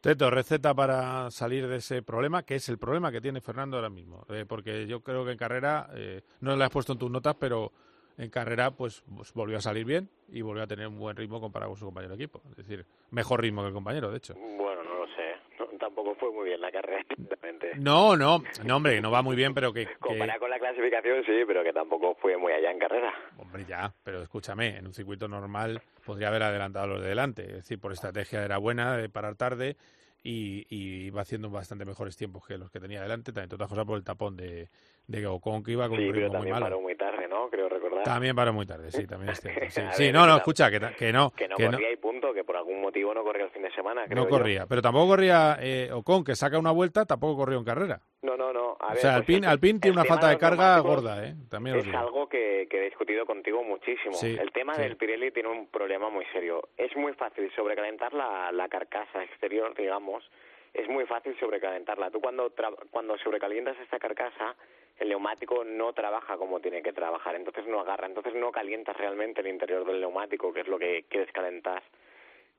Teto, 0.00 0.30
receta 0.30 0.74
para 0.74 1.30
salir 1.30 1.66
de 1.66 1.76
ese 1.76 2.02
problema, 2.02 2.44
que 2.44 2.54
es 2.54 2.68
el 2.68 2.78
problema 2.78 3.10
que 3.10 3.20
tiene 3.20 3.40
Fernando 3.40 3.76
ahora 3.76 3.90
mismo. 3.90 4.24
Eh, 4.28 4.44
porque 4.46 4.86
yo 4.86 5.00
creo 5.00 5.24
que 5.24 5.32
en 5.32 5.38
carrera, 5.38 5.88
eh, 5.96 6.20
no 6.40 6.54
le 6.54 6.64
has 6.64 6.70
puesto 6.70 6.92
en 6.92 6.98
tus 6.98 7.10
notas, 7.10 7.34
pero 7.40 7.72
en 8.18 8.30
carrera 8.30 8.70
pues, 8.70 9.02
pues, 9.16 9.32
volvió 9.32 9.58
a 9.58 9.60
salir 9.60 9.84
bien 9.84 10.08
y 10.28 10.42
volvió 10.42 10.62
a 10.62 10.66
tener 10.66 10.86
un 10.86 10.98
buen 10.98 11.16
ritmo 11.16 11.40
comparado 11.40 11.72
con 11.72 11.78
su 11.78 11.86
compañero 11.86 12.16
de 12.16 12.22
equipo. 12.22 12.40
Es 12.50 12.56
decir, 12.56 12.86
mejor 13.10 13.40
ritmo 13.40 13.62
que 13.62 13.68
el 13.68 13.74
compañero, 13.74 14.10
de 14.10 14.18
hecho. 14.18 14.34
Bueno, 14.34 14.84
no 14.84 14.94
lo 14.94 15.06
sé. 15.14 15.25
Tampoco 15.78 16.14
fue 16.14 16.30
muy 16.32 16.46
bien 16.46 16.60
la 16.60 16.70
carrera, 16.70 17.04
No, 17.78 18.16
no, 18.16 18.42
no, 18.64 18.76
hombre, 18.76 19.00
no 19.00 19.10
va 19.10 19.22
muy 19.22 19.36
bien, 19.36 19.54
pero 19.54 19.72
que... 19.72 19.86
Comparado 19.98 20.40
con 20.40 20.50
la 20.50 20.58
clasificación, 20.58 21.24
sí, 21.24 21.32
pero 21.46 21.62
que 21.62 21.72
tampoco 21.72 22.14
fue 22.16 22.36
muy 22.36 22.52
allá 22.52 22.70
en 22.70 22.78
carrera. 22.78 23.12
Hombre, 23.38 23.64
ya, 23.66 23.92
pero 24.02 24.22
escúchame, 24.22 24.76
en 24.78 24.86
un 24.86 24.92
circuito 24.92 25.28
normal 25.28 25.80
podría 26.04 26.28
haber 26.28 26.42
adelantado 26.42 26.84
a 26.84 26.88
los 26.88 27.02
de 27.02 27.08
delante. 27.08 27.42
Es 27.42 27.54
decir, 27.56 27.80
por 27.80 27.92
estrategia 27.92 28.44
era 28.44 28.58
buena 28.58 28.96
de 28.96 29.08
parar 29.08 29.36
tarde 29.36 29.76
y, 30.22 30.66
y 30.68 31.06
iba 31.06 31.22
haciendo 31.22 31.50
bastante 31.50 31.84
mejores 31.84 32.16
tiempos 32.16 32.44
que 32.46 32.58
los 32.58 32.70
que 32.70 32.80
tenía 32.80 33.00
delante, 33.00 33.32
también 33.32 33.48
todas 33.48 33.68
cosas 33.68 33.84
por 33.84 33.96
el 33.96 34.04
tapón 34.04 34.36
de, 34.36 34.68
de 35.06 35.26
Ocon 35.26 35.62
que 35.62 35.72
iba 35.72 35.88
con 35.88 35.98
sí, 35.98 36.08
un 36.08 36.14
ritmo 36.14 36.30
pero 36.30 36.42
muy 36.42 36.50
malo. 36.50 36.66
paró 36.66 36.80
muy 36.80 36.96
tarde, 36.96 37.15
¿no? 37.36 37.50
Creo 37.50 37.68
recordar. 37.68 38.04
También 38.04 38.34
paró 38.34 38.52
muy 38.52 38.66
tarde, 38.66 38.90
sí, 38.90 39.06
también 39.06 39.30
es 39.32 39.40
cierto. 39.40 39.60
Sí, 39.68 39.82
sí, 39.92 40.12
no, 40.12 40.26
no, 40.26 40.36
escucha, 40.36 40.70
que, 40.70 40.78
que 40.96 41.12
no, 41.12 41.30
Que 41.30 41.48
no 41.48 41.56
que 41.56 41.64
no, 41.64 41.72
corría 41.72 41.92
y 41.92 41.96
punto, 41.96 42.32
que 42.32 42.44
por 42.44 42.56
algún 42.56 42.80
motivo 42.80 43.12
no 43.14 43.22
corrió 43.22 43.44
el 43.46 43.50
fin 43.50 43.62
de 43.62 43.70
semana, 43.72 44.04
creo 44.06 44.16
no 44.16 44.24
yo. 44.24 44.30
corría. 44.30 44.66
Pero 44.66 44.82
tampoco 44.82 45.08
corría 45.08 45.58
eh, 45.60 45.90
Ocon, 45.92 46.24
que 46.24 46.34
saca 46.34 46.58
una 46.58 46.70
vuelta, 46.70 47.04
tampoco 47.04 47.36
corrió 47.36 47.58
en 47.58 47.64
carrera. 47.64 48.00
No, 48.22 48.36
no, 48.36 48.52
no. 48.52 48.76
A 48.80 48.86
o 48.86 48.88
ver, 48.90 48.98
sea, 48.98 49.22
pues 49.22 49.42
Alpine, 49.44 49.78
tiene 49.80 49.96
una 49.98 50.04
falta 50.04 50.28
de 50.28 50.38
carga 50.38 50.78
gorda, 50.80 51.24
¿eh? 51.26 51.34
También 51.50 51.76
Es 51.76 51.94
algo 51.94 52.28
que, 52.28 52.66
que 52.70 52.78
he 52.78 52.84
discutido 52.86 53.26
contigo 53.26 53.62
muchísimo. 53.62 54.14
Sí, 54.14 54.36
el 54.38 54.50
tema 54.52 54.74
sí. 54.74 54.82
del 54.82 54.96
Pirelli 54.96 55.30
tiene 55.30 55.48
un 55.50 55.68
problema 55.68 56.08
muy 56.10 56.24
serio. 56.32 56.68
Es 56.76 56.94
muy 56.96 57.12
fácil 57.14 57.50
sobrecalentar 57.54 58.12
la, 58.14 58.50
la 58.52 58.68
carcasa 58.68 59.22
exterior, 59.22 59.74
digamos. 59.76 60.24
Es 60.74 60.88
muy 60.88 61.06
fácil 61.06 61.36
sobrecalentarla. 61.38 62.10
Tú 62.10 62.20
cuando, 62.20 62.50
tra- 62.54 62.76
cuando 62.90 63.16
sobrecalientas 63.18 63.78
esta 63.80 63.98
carcasa, 63.98 64.54
el 64.98 65.08
neumático 65.08 65.64
no 65.64 65.92
trabaja 65.92 66.36
como 66.36 66.60
tiene 66.60 66.82
que 66.82 66.92
trabajar, 66.92 67.34
entonces 67.34 67.66
no 67.66 67.80
agarra, 67.80 68.06
entonces 68.06 68.34
no 68.34 68.50
calientas 68.52 68.96
realmente 68.96 69.40
el 69.40 69.48
interior 69.48 69.84
del 69.84 70.00
neumático, 70.00 70.52
que 70.52 70.60
es 70.60 70.68
lo 70.68 70.78
que 70.78 71.04
quieres 71.08 71.30
calentar. 71.32 71.82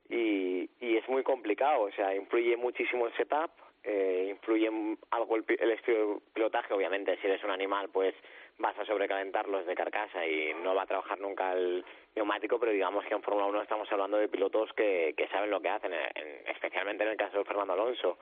Y, 0.09 0.69
y 0.79 0.97
es 0.97 1.07
muy 1.09 1.23
complicado, 1.23 1.81
o 1.83 1.91
sea, 1.91 2.15
influye 2.15 2.55
muchísimo 2.55 3.07
el 3.07 3.13
setup, 3.17 3.51
eh, 3.83 4.27
influye 4.29 4.69
algo 5.11 5.35
el, 5.35 5.45
el 5.59 5.71
estilo 5.71 5.97
de 6.15 6.19
pilotaje, 6.33 6.73
obviamente, 6.73 7.17
si 7.17 7.27
eres 7.27 7.43
un 7.43 7.51
animal, 7.51 7.89
pues 7.89 8.13
vas 8.59 8.77
a 8.79 8.85
sobrecalentar 8.85 9.47
los 9.47 9.65
de 9.65 9.75
carcasa 9.75 10.25
y 10.25 10.53
no 10.63 10.73
va 10.73 10.83
a 10.83 10.87
trabajar 10.87 11.19
nunca 11.19 11.53
el 11.53 11.85
neumático, 12.15 12.59
pero 12.59 12.71
digamos 12.71 13.05
que 13.05 13.13
en 13.13 13.21
Fórmula 13.21 13.45
1 13.47 13.61
estamos 13.61 13.91
hablando 13.91 14.17
de 14.17 14.27
pilotos 14.29 14.71
que, 14.73 15.13
que 15.15 15.27
saben 15.27 15.51
lo 15.51 15.61
que 15.61 15.69
hacen, 15.69 15.93
en- 15.93 16.47
especialmente 16.47 17.03
en 17.03 17.11
el 17.11 17.17
caso 17.17 17.37
de 17.37 17.45
Fernando 17.45 17.73
Alonso. 17.73 18.17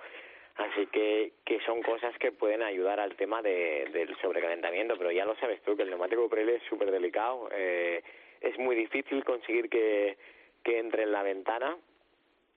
Así 0.57 0.87
que, 0.87 1.33
que 1.45 1.59
son 1.61 1.81
cosas 1.81 2.17
que 2.17 2.31
pueden 2.31 2.63
ayudar 2.63 2.99
al 2.99 3.15
tema 3.15 3.41
de, 3.41 3.89
del 3.91 4.15
sobrecalentamiento, 4.21 4.97
pero 4.97 5.11
ya 5.11 5.25
lo 5.25 5.35
sabes 5.35 5.61
tú, 5.63 5.75
que 5.75 5.83
el 5.83 5.89
neumático 5.89 6.29
Pirelli 6.29 6.53
es 6.53 6.63
súper 6.63 6.91
delicado, 6.91 7.49
eh, 7.51 8.01
es 8.39 8.57
muy 8.57 8.75
difícil 8.75 9.23
conseguir 9.25 9.69
que, 9.69 10.17
que 10.63 10.79
entre 10.79 11.03
en 11.03 11.11
la 11.11 11.23
ventana, 11.23 11.75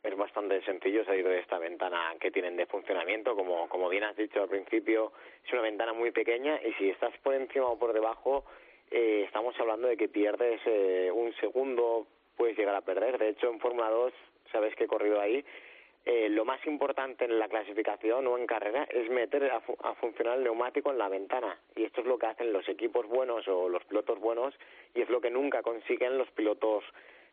es 0.02 0.16
bastante 0.16 0.62
sencillo 0.62 1.04
salir 1.04 1.26
de 1.26 1.40
esta 1.40 1.58
ventana 1.58 2.14
que 2.20 2.30
tienen 2.30 2.56
de 2.56 2.66
funcionamiento, 2.66 3.34
como, 3.34 3.68
como 3.68 3.88
bien 3.88 4.04
has 4.04 4.16
dicho 4.16 4.42
al 4.42 4.48
principio, 4.48 5.12
es 5.44 5.52
una 5.52 5.62
ventana 5.62 5.92
muy 5.92 6.10
pequeña 6.12 6.60
y 6.64 6.72
si 6.74 6.90
estás 6.90 7.16
por 7.18 7.34
encima 7.34 7.66
o 7.66 7.78
por 7.78 7.92
debajo, 7.92 8.44
eh, 8.90 9.24
estamos 9.26 9.58
hablando 9.60 9.88
de 9.88 9.96
que 9.96 10.08
pierdes 10.08 10.60
eh, 10.66 11.10
un 11.12 11.32
segundo, 11.34 12.06
puedes 12.36 12.56
llegar 12.56 12.74
a 12.74 12.80
perder. 12.82 13.18
De 13.18 13.30
hecho, 13.30 13.50
en 13.50 13.58
Fórmula 13.60 13.90
2, 13.90 14.12
sabes 14.52 14.74
que 14.76 14.84
he 14.84 14.88
corrido 14.88 15.20
ahí, 15.20 15.44
eh, 16.06 16.28
lo 16.30 16.46
más 16.46 16.64
importante 16.66 17.26
en 17.26 17.38
la 17.38 17.48
clasificación 17.48 18.26
o 18.28 18.38
en 18.38 18.46
carrera 18.46 18.84
es 18.88 19.10
meter 19.10 19.50
a, 19.50 19.60
fu- 19.60 19.76
a 19.82 19.94
funcionar 19.96 20.38
el 20.38 20.44
neumático 20.44 20.90
en 20.90 20.96
la 20.96 21.08
ventana. 21.08 21.58
Y 21.76 21.84
esto 21.84 22.00
es 22.00 22.06
lo 22.06 22.16
que 22.18 22.26
hacen 22.26 22.50
los 22.52 22.66
equipos 22.68 23.06
buenos 23.06 23.46
o 23.48 23.68
los 23.68 23.84
pilotos 23.84 24.18
buenos 24.18 24.54
y 24.94 25.02
es 25.02 25.10
lo 25.10 25.20
que 25.20 25.28
nunca 25.30 25.60
consiguen 25.60 26.16
los 26.16 26.30
pilotos, 26.30 26.82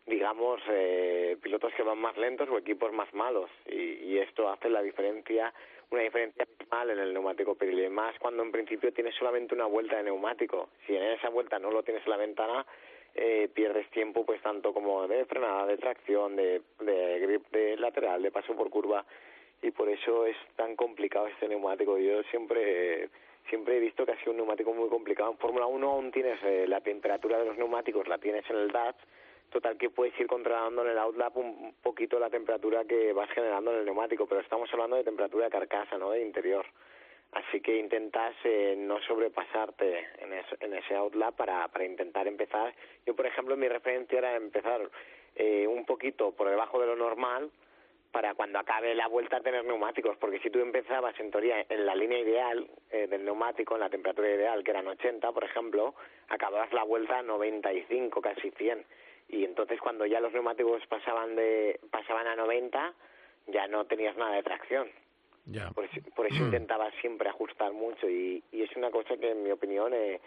digamos, 0.05 0.61
eh, 0.69 1.37
pilotos 1.41 1.73
que 1.73 1.83
van 1.83 1.97
más 1.97 2.17
lentos 2.17 2.49
o 2.49 2.57
equipos 2.57 2.91
más 2.93 3.13
malos. 3.13 3.49
Y, 3.65 4.13
y 4.13 4.19
esto 4.19 4.49
hace 4.49 4.69
la 4.69 4.81
diferencia, 4.81 5.53
una 5.89 6.01
diferencia 6.01 6.45
mal 6.71 6.89
en 6.89 6.99
el 6.99 7.13
neumático 7.13 7.55
Pirelli. 7.55 7.89
Más 7.89 8.17
cuando 8.19 8.43
en 8.43 8.51
principio 8.51 8.93
tienes 8.93 9.15
solamente 9.15 9.55
una 9.55 9.65
vuelta 9.65 9.97
de 9.97 10.03
neumático. 10.03 10.69
Si 10.85 10.95
en 10.95 11.03
esa 11.03 11.29
vuelta 11.29 11.59
no 11.59 11.71
lo 11.71 11.83
tienes 11.83 12.03
en 12.05 12.11
la 12.11 12.17
ventana, 12.17 12.65
eh, 13.15 13.49
pierdes 13.53 13.89
tiempo 13.91 14.25
pues 14.25 14.41
tanto 14.41 14.73
como 14.73 15.07
de 15.07 15.25
frenada, 15.25 15.65
de 15.65 15.77
tracción, 15.77 16.35
de, 16.35 16.61
de 16.79 17.19
grip 17.19 17.47
de 17.51 17.77
lateral, 17.77 18.21
de 18.21 18.31
paso 18.31 18.55
por 18.55 18.69
curva 18.69 19.05
y 19.61 19.71
por 19.71 19.89
eso 19.89 20.25
es 20.25 20.35
tan 20.55 20.75
complicado 20.75 21.27
este 21.27 21.47
neumático. 21.47 21.97
Yo 21.97 22.23
siempre 22.23 23.09
siempre 23.49 23.77
he 23.77 23.79
visto 23.79 24.05
que 24.05 24.11
ha 24.11 24.19
sido 24.19 24.31
un 24.31 24.37
neumático 24.37 24.73
muy 24.73 24.89
complicado. 24.89 25.31
En 25.31 25.37
Fórmula 25.37 25.65
1 25.65 25.89
aún 25.89 26.11
tienes 26.11 26.39
eh, 26.43 26.65
la 26.67 26.81
temperatura 26.81 27.39
de 27.39 27.45
los 27.45 27.57
neumáticos, 27.57 28.07
la 28.07 28.17
tienes 28.17 28.47
en 28.49 28.57
el 28.57 28.71
DAT, 28.71 28.95
total 29.49 29.77
que 29.77 29.89
puedes 29.89 30.17
ir 30.19 30.27
controlando 30.27 30.83
en 30.83 30.91
el 30.91 30.97
outlap 30.97 31.37
un 31.37 31.75
poquito 31.81 32.19
la 32.19 32.29
temperatura 32.29 32.85
que 32.85 33.13
vas 33.13 33.29
generando 33.31 33.71
en 33.71 33.79
el 33.79 33.85
neumático, 33.85 34.27
pero 34.27 34.41
estamos 34.41 34.71
hablando 34.73 34.95
de 34.95 35.03
temperatura 35.03 35.45
de 35.45 35.51
carcasa, 35.51 35.97
no 35.97 36.11
de 36.11 36.21
interior. 36.21 36.65
Así 37.31 37.59
que 37.59 37.77
intentas 37.77 38.33
eh, 38.43 38.75
no 38.77 39.01
sobrepasarte 39.01 40.07
en, 40.19 40.33
en 40.59 40.73
ese 40.73 40.95
outlap 40.95 41.35
para, 41.35 41.67
para 41.67 41.85
intentar 41.85 42.27
empezar. 42.27 42.73
Yo, 43.05 43.15
por 43.15 43.25
ejemplo, 43.25 43.57
mi 43.57 43.67
referencia 43.67 44.19
era 44.19 44.35
empezar 44.35 44.89
eh, 45.35 45.67
un 45.67 45.85
poquito 45.85 46.31
por 46.31 46.49
debajo 46.49 46.79
de 46.79 46.87
lo 46.87 46.95
normal 46.95 47.51
para 48.15 48.33
cuando 48.33 48.59
acabe 48.59 48.95
la 48.95 49.07
vuelta 49.07 49.41
tener 49.41 49.65
neumáticos, 49.65 50.15
porque 50.15 50.39
si 50.39 50.49
tú 50.49 50.59
empezabas 50.59 51.19
en 51.19 51.31
teoría 51.31 51.65
en 51.67 51.85
la 51.85 51.93
línea 51.93 52.19
ideal 52.19 52.65
eh, 52.89 53.07
del 53.07 53.25
neumático, 53.25 53.73
en 53.73 53.81
la 53.81 53.89
temperatura 53.89 54.29
ideal, 54.29 54.63
que 54.63 54.71
eran 54.71 54.87
80, 54.87 55.33
por 55.33 55.43
ejemplo, 55.43 55.93
acababas 56.29 56.71
la 56.71 56.83
vuelta 56.83 57.19
a 57.19 57.23
95, 57.23 58.21
casi 58.21 58.51
100. 58.51 58.85
Y 59.29 59.43
entonces 59.43 59.79
cuando 59.81 60.05
ya 60.05 60.19
los 60.19 60.31
neumáticos 60.33 60.85
pasaban 60.87 61.35
de 61.35 61.79
pasaban 61.91 62.27
a 62.27 62.35
90, 62.35 62.93
ya 63.47 63.67
no 63.67 63.85
tenías 63.85 64.15
nada 64.17 64.35
de 64.35 64.43
tracción. 64.43 64.87
Ya. 65.45 65.69
Por 65.71 65.85
eso, 65.85 66.01
por 66.15 66.25
eso 66.27 66.35
intentaba 66.45 66.89
siempre 67.01 67.29
ajustar 67.29 67.71
mucho 67.73 68.09
y, 68.09 68.43
y 68.51 68.61
es 68.63 68.75
una 68.75 68.91
cosa 68.91 69.17
que 69.17 69.31
en 69.31 69.43
mi 69.43 69.51
opinión 69.51 69.93
eh, 69.93 70.19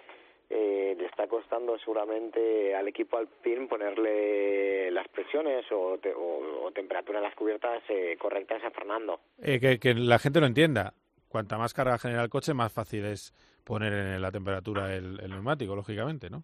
eh, 0.51 0.95
le 0.99 1.07
está 1.07 1.27
costando 1.29 1.79
seguramente 1.79 2.75
al 2.75 2.89
equipo 2.89 3.19
Alpine 3.19 3.67
ponerle 3.67 4.91
las 4.91 5.07
presiones 5.09 5.65
o, 5.73 5.99
te- 5.99 6.15
o, 6.15 6.65
o 6.65 6.71
temperatura 6.73 7.19
en 7.19 7.25
las 7.25 7.35
cubiertas 7.35 7.83
eh, 7.89 8.17
correctas 8.19 8.63
a 8.65 8.71
Fernando. 8.71 9.21
Eh, 9.43 9.61
que, 9.61 9.79
que 9.79 9.95
la 9.95 10.19
gente 10.19 10.41
lo 10.41 10.47
entienda. 10.47 10.95
Cuanta 11.29 11.59
más 11.59 11.75
carga 11.75 11.99
genera 11.99 12.23
el 12.23 12.31
coche, 12.31 12.55
más 12.55 12.73
fácil 12.73 13.05
es 13.05 13.35
poner 13.65 13.93
en 13.93 14.23
la 14.23 14.31
temperatura 14.33 14.95
el, 14.95 15.21
el 15.21 15.31
neumático, 15.31 15.77
lógicamente, 15.77 16.31
¿no? 16.31 16.43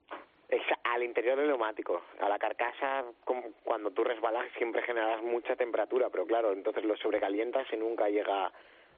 Al 0.94 1.02
interior 1.02 1.37
del 1.37 1.48
neumático, 1.48 2.02
a 2.20 2.28
la 2.28 2.38
carcasa, 2.38 3.04
cuando 3.64 3.90
tú 3.90 4.04
resbalas 4.04 4.46
siempre 4.57 4.80
generas 4.83 5.20
mucha 5.22 5.57
temperatura, 5.57 6.09
pero 6.09 6.24
claro, 6.24 6.52
entonces 6.52 6.85
lo 6.85 6.96
sobrecalientas 6.96 7.66
y 7.72 7.76
nunca 7.76 8.09
llega 8.09 8.46
a 8.46 8.52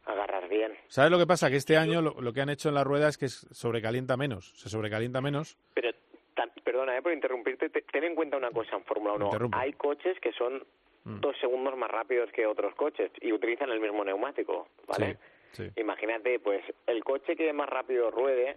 agarrar 0.04 0.46
bien. 0.48 0.74
¿Sabes 0.88 1.10
lo 1.10 1.18
que 1.18 1.26
pasa? 1.26 1.48
Que 1.48 1.56
este 1.56 1.76
año 1.78 2.02
lo, 2.02 2.20
lo 2.20 2.32
que 2.34 2.42
han 2.42 2.50
hecho 2.50 2.68
en 2.68 2.74
la 2.74 2.84
rueda 2.84 3.08
es 3.08 3.16
que 3.16 3.28
sobrecalienta 3.28 4.16
menos. 4.18 4.52
Se 4.56 4.68
sobrecalienta 4.68 5.22
menos. 5.22 5.56
Pero, 5.72 5.88
perdona 6.62 6.98
eh, 6.98 7.02
por 7.02 7.12
interrumpirte, 7.14 7.70
te- 7.70 7.80
ten 7.82 8.04
en 8.04 8.14
cuenta 8.14 8.36
una 8.36 8.50
cosa 8.50 8.76
en 8.76 8.84
Fórmula 8.84 9.14
1. 9.14 9.24
Interrumpe. 9.26 9.56
Hay 9.58 9.72
coches 9.72 10.18
que 10.20 10.32
son 10.32 10.62
Mm. 11.04 11.20
dos 11.20 11.36
segundos 11.40 11.76
más 11.78 11.88
rápidos 11.90 12.30
que 12.32 12.44
otros 12.46 12.74
coches 12.74 13.12
y 13.20 13.32
utilizan 13.32 13.70
el 13.70 13.78
mismo 13.80 14.04
neumático, 14.04 14.68
¿vale? 14.88 15.16
Sí, 15.52 15.62
sí. 15.64 15.80
Imagínate, 15.80 16.40
pues, 16.40 16.62
el 16.88 17.04
coche 17.04 17.36
que 17.36 17.52
más 17.52 17.68
rápido 17.70 18.10
ruede 18.10 18.56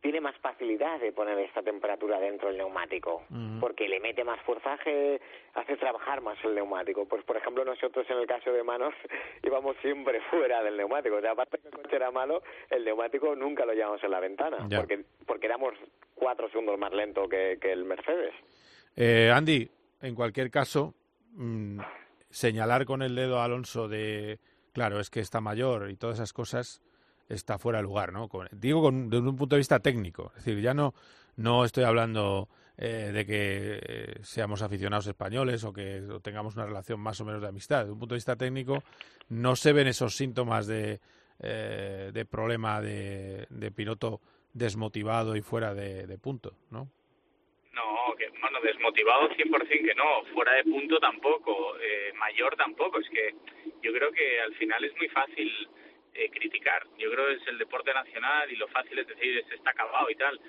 tiene 0.00 0.20
más 0.20 0.36
facilidad 0.36 1.00
de 1.00 1.12
poner 1.12 1.38
esta 1.38 1.62
temperatura 1.62 2.20
dentro 2.20 2.48
del 2.48 2.58
neumático, 2.58 3.24
porque 3.60 3.88
le 3.88 4.00
mete 4.00 4.24
más 4.24 4.40
forzaje, 4.42 5.20
hace 5.54 5.76
trabajar 5.76 6.20
más 6.20 6.38
el 6.44 6.54
neumático. 6.54 7.06
Pues, 7.06 7.24
por 7.24 7.36
ejemplo, 7.36 7.64
nosotros 7.64 8.06
en 8.08 8.18
el 8.18 8.26
caso 8.26 8.52
de 8.52 8.62
manos 8.62 8.94
íbamos 9.42 9.76
siempre 9.82 10.20
fuera 10.30 10.62
del 10.62 10.76
neumático. 10.76 11.16
O 11.16 11.20
sea, 11.20 11.32
aparte 11.32 11.58
que 11.58 11.68
el 11.68 11.74
coche 11.74 11.96
era 11.96 12.10
malo, 12.10 12.42
el 12.70 12.84
neumático 12.84 13.34
nunca 13.34 13.64
lo 13.64 13.72
llevamos 13.72 14.02
en 14.04 14.10
la 14.10 14.20
ventana, 14.20 14.58
porque 14.74 15.04
porque 15.26 15.46
éramos 15.46 15.74
cuatro 16.14 16.48
segundos 16.48 16.78
más 16.78 16.92
lento 16.92 17.28
que, 17.28 17.58
el 17.62 17.84
Mercedes. 17.84 18.34
Eh, 18.94 19.30
Andy, 19.34 19.68
en 20.00 20.14
cualquier 20.14 20.50
caso, 20.50 20.94
mm, 21.32 21.80
señalar 22.30 22.86
con 22.86 23.02
el 23.02 23.14
dedo 23.14 23.38
a 23.38 23.44
Alonso 23.44 23.88
de, 23.88 24.38
claro, 24.72 25.00
es 25.00 25.10
que 25.10 25.20
está 25.20 25.40
mayor 25.40 25.90
y 25.90 25.96
todas 25.96 26.16
esas 26.18 26.32
cosas 26.32 26.80
está 27.28 27.58
fuera 27.58 27.78
de 27.78 27.84
lugar, 27.84 28.12
¿no? 28.12 28.28
digo 28.52 28.82
con, 28.82 29.10
desde 29.10 29.28
un 29.28 29.36
punto 29.36 29.56
de 29.56 29.60
vista 29.60 29.80
técnico, 29.80 30.32
es 30.36 30.44
decir, 30.44 30.62
ya 30.62 30.74
no, 30.74 30.94
no 31.36 31.64
estoy 31.64 31.84
hablando 31.84 32.48
eh, 32.78 33.10
de 33.10 33.24
que 33.24 33.80
eh, 33.82 34.14
seamos 34.22 34.60
aficionados 34.60 35.06
españoles 35.06 35.64
o 35.64 35.72
que 35.72 36.02
tengamos 36.22 36.56
una 36.56 36.66
relación 36.66 37.00
más 37.00 37.18
o 37.22 37.24
menos 37.24 37.40
de 37.40 37.48
amistad. 37.48 37.80
Desde 37.80 37.92
un 37.92 37.98
punto 37.98 38.14
de 38.14 38.18
vista 38.18 38.36
técnico, 38.36 38.82
no 39.30 39.56
se 39.56 39.72
ven 39.72 39.86
esos 39.86 40.14
síntomas 40.14 40.66
de, 40.66 41.00
eh, 41.40 42.10
de 42.12 42.24
problema 42.26 42.82
de, 42.82 43.46
de, 43.48 43.70
piloto 43.70 44.20
desmotivado 44.52 45.36
y 45.36 45.40
fuera 45.40 45.72
de, 45.72 46.18
punto, 46.18 46.52
¿no? 46.70 46.90
No, 47.72 48.14
que, 48.18 48.28
bueno, 48.40 48.60
desmotivado 48.62 49.30
100% 49.30 49.66
que 49.68 49.94
no, 49.94 50.24
fuera 50.34 50.52
de 50.52 50.64
punto 50.64 50.98
tampoco, 50.98 51.74
mayor 52.18 52.56
tampoco. 52.56 53.00
Es 53.00 53.08
que 53.08 53.34
yo 53.82 53.92
creo 53.92 54.12
que 54.12 54.40
al 54.40 54.54
final 54.54 54.84
es 54.84 54.94
muy 54.96 55.08
fácil 55.08 55.50
eh, 56.16 56.30
criticar. 56.30 56.86
Yo 56.98 57.10
creo 57.10 57.26
que 57.26 57.34
es 57.34 57.46
el 57.48 57.58
deporte 57.58 57.92
nacional 57.92 58.50
y 58.50 58.56
lo 58.56 58.68
fácil 58.68 58.98
es 58.98 59.06
decir, 59.06 59.44
está 59.50 59.70
acabado 59.70 60.10
y 60.10 60.14
tal. 60.14 60.40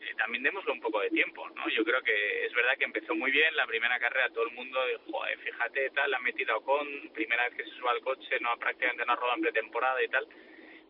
Eh, 0.00 0.14
también 0.16 0.42
démosle 0.42 0.72
un 0.72 0.80
poco 0.80 1.00
de 1.00 1.10
tiempo, 1.10 1.48
¿no? 1.50 1.68
Yo 1.68 1.84
creo 1.84 2.02
que 2.02 2.46
es 2.46 2.52
verdad 2.52 2.76
que 2.78 2.84
empezó 2.84 3.14
muy 3.14 3.30
bien 3.30 3.56
la 3.56 3.66
primera 3.66 3.98
carrera, 3.98 4.30
todo 4.30 4.44
el 4.44 4.54
mundo 4.54 4.78
dijo, 4.86 5.22
fíjate, 5.42 5.90
tal, 5.90 6.12
ha 6.14 6.18
metido 6.20 6.54
a 6.54 6.58
Ocon, 6.58 7.10
primera 7.14 7.48
vez 7.48 7.56
que 7.56 7.64
se 7.64 7.76
sube 7.76 7.90
al 7.90 8.00
coche, 8.00 8.38
no 8.40 8.56
prácticamente 8.58 9.04
no 9.04 9.12
ha 9.12 9.16
rodado 9.16 9.36
en 9.36 9.42
pretemporada 9.42 10.02
y 10.02 10.08
tal. 10.08 10.26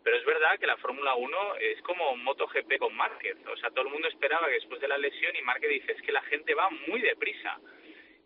Pero 0.03 0.19
es 0.19 0.25
verdad 0.25 0.59
que 0.59 0.67
la 0.67 0.77
Fórmula 0.77 1.15
1 1.15 1.57
es 1.57 1.83
como 1.83 2.17
MotoGP 2.17 2.79
con 2.79 2.95
Márquez. 2.95 3.37
O 3.47 3.57
sea, 3.57 3.71
todo 3.71 3.87
el 3.87 3.93
mundo 3.93 4.07
esperaba 4.07 4.47
que 4.47 4.55
después 4.55 4.81
de 4.81 4.87
la 4.87 4.99
lesión 4.99 5.35
y 5.35 5.43
Márquez 5.43 5.71
dice, 5.71 5.93
es 5.93 6.03
que 6.03 6.13
la 6.13 6.23
gente 6.23 6.55
va 6.55 6.71
muy 6.87 7.01
deprisa 7.01 7.59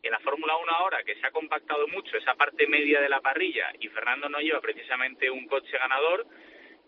en 0.03 0.13
la 0.13 0.19
Fórmula 0.21 0.57
1 0.57 0.73
ahora, 0.73 1.03
que 1.03 1.15
se 1.17 1.27
ha 1.27 1.31
compactado 1.31 1.87
mucho 1.89 2.17
esa 2.17 2.35
parte 2.35 2.67
media 2.67 3.01
de 3.01 3.09
la 3.09 3.21
parrilla 3.21 3.73
y 3.81 3.89
Fernando 3.89 4.29
no 4.29 4.41
lleva 4.41 4.61
precisamente 4.61 5.31
un 5.31 5.47
coche 5.47 5.77
ganador, 5.79 6.27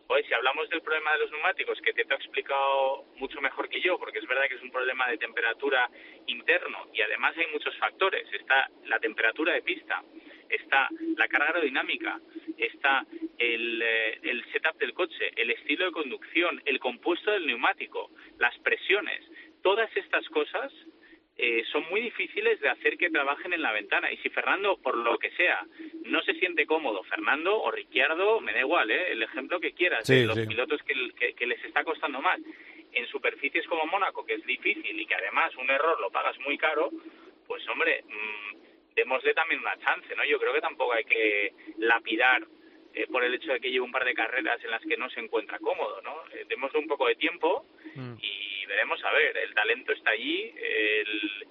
pues 0.07 0.27
si 0.27 0.35
hablamos 0.35 0.68
del 0.68 0.83
problema 0.83 1.12
de 1.12 1.20
los 1.20 1.31
neumáticos, 1.31 1.81
que 1.81 1.92
te, 1.92 2.03
ha 2.03 2.16
explicado 2.16 3.05
mucho 3.16 3.40
mejor 3.40 3.68
que 3.68 3.81
yo, 3.81 3.98
porque 3.98 4.18
es 4.18 4.27
verdad 4.27 4.48
que 4.48 4.57
es 4.57 4.62
un 4.62 4.70
problema 4.70 5.09
de 5.09 5.18
temperatura 5.18 5.88
interno 6.27 6.88
y 6.92 7.01
además 7.01 7.37
hay 7.37 7.46
muchos 7.53 7.77
factores. 7.79 8.31
Está 8.33 8.68
la 8.87 8.98
temperatura 8.98 9.55
de 9.55 9.62
pista, 9.62 10.03
está 10.48 10.88
la 11.16 11.29
carga 11.29 11.46
aerodinámica, 11.46 12.20
está 12.59 13.07
el, 13.38 13.81
eh, 13.83 14.18
el 14.22 14.44
setup 14.53 14.77
del 14.79 14.92
coche, 14.92 15.31
el 15.37 15.51
estilo 15.51 15.87
de 15.87 15.92
conducción, 15.92 16.61
el 16.64 16.79
compuesto 16.79 17.31
del 17.31 17.46
neumático, 17.46 18.11
las 18.38 18.59
presiones. 18.59 19.25
Todas 19.62 19.96
estas 19.96 20.29
cosas 20.29 20.72
eh, 21.37 21.64
son 21.73 21.85
muy 21.88 22.01
difíciles 22.01 22.61
de 22.61 22.68
hacer 22.68 22.99
que 22.99 23.11
trabajen 23.11 23.53
en 23.53 23.62
la 23.62 23.73
ventana. 23.73 24.12
Y 24.12 24.18
si 24.18 24.29
Fernando, 24.29 24.77
por 24.77 24.97
lo 24.97 25.18
que 25.18 25.31
sea, 25.33 25.64
no 26.05 26.23
se 26.23 26.35
siente 26.35 26.66
cómodo, 26.66 27.03
Fernando 27.05 27.61
o 27.61 27.71
Ricciardo, 27.71 28.40
me 28.40 28.53
da 28.53 28.61
igual, 28.61 28.90
¿eh? 28.90 29.12
el 29.12 29.23
ejemplo 29.23 29.59
que 29.59 29.73
quieras, 29.73 30.07
de 30.07 30.27
los 30.27 30.38
pilotos 30.40 30.83
que, 30.83 31.35
que, 31.35 31.47
les 31.47 31.64
está 31.64 31.85
costando 31.85 32.21
más, 32.21 32.38
en 32.92 33.07
superficies 33.07 33.66
como 33.66 33.87
Mónaco, 33.87 34.25
que 34.25 34.35
es 34.35 34.45
difícil 34.45 35.01
y 35.01 35.07
que 35.07 35.14
además 35.14 35.55
un 35.57 35.71
error 35.71 35.99
lo 36.01 36.11
pagas 36.11 36.38
muy 36.40 36.59
caro, 36.59 36.90
pues 37.47 37.66
hombre, 37.68 38.05
mmm, 38.07 38.95
démosle 38.95 39.33
también 39.33 39.61
una 39.61 39.79
chance, 39.79 40.14
¿no? 40.14 40.25
Yo 40.25 40.38
creo 40.38 40.53
que 40.53 40.61
tampoco 40.61 40.92
hay 40.92 41.05
que 41.05 41.55
lapidar 41.79 42.47
eh, 42.95 43.07
por 43.11 43.25
el 43.25 43.35
hecho 43.35 43.53
de 43.53 43.61
que 43.61 43.71
lleve 43.71 43.85
un 43.85 43.93
par 43.93 44.05
de 44.05 44.15
carreras 44.15 44.63
en 44.63 44.71
las 44.71 44.83
que 44.83 44.97
no 44.97 45.09
se 45.11 45.21
encuentra 45.21 45.59
cómodo, 45.59 46.01
¿no? 46.03 46.25
Eh, 46.35 46.45
démosle 46.49 46.79
un 46.79 46.87
poco 46.87 47.07
de 47.07 47.15
tiempo 47.15 47.65
mm. 47.95 48.15
y 48.21 48.67
veremos 48.67 49.03
a 49.05 49.13
ver. 49.13 49.37
El 49.37 49.55
talento 49.55 49.93
está 49.93 50.11
allí, 50.11 50.53
el, 50.57 51.49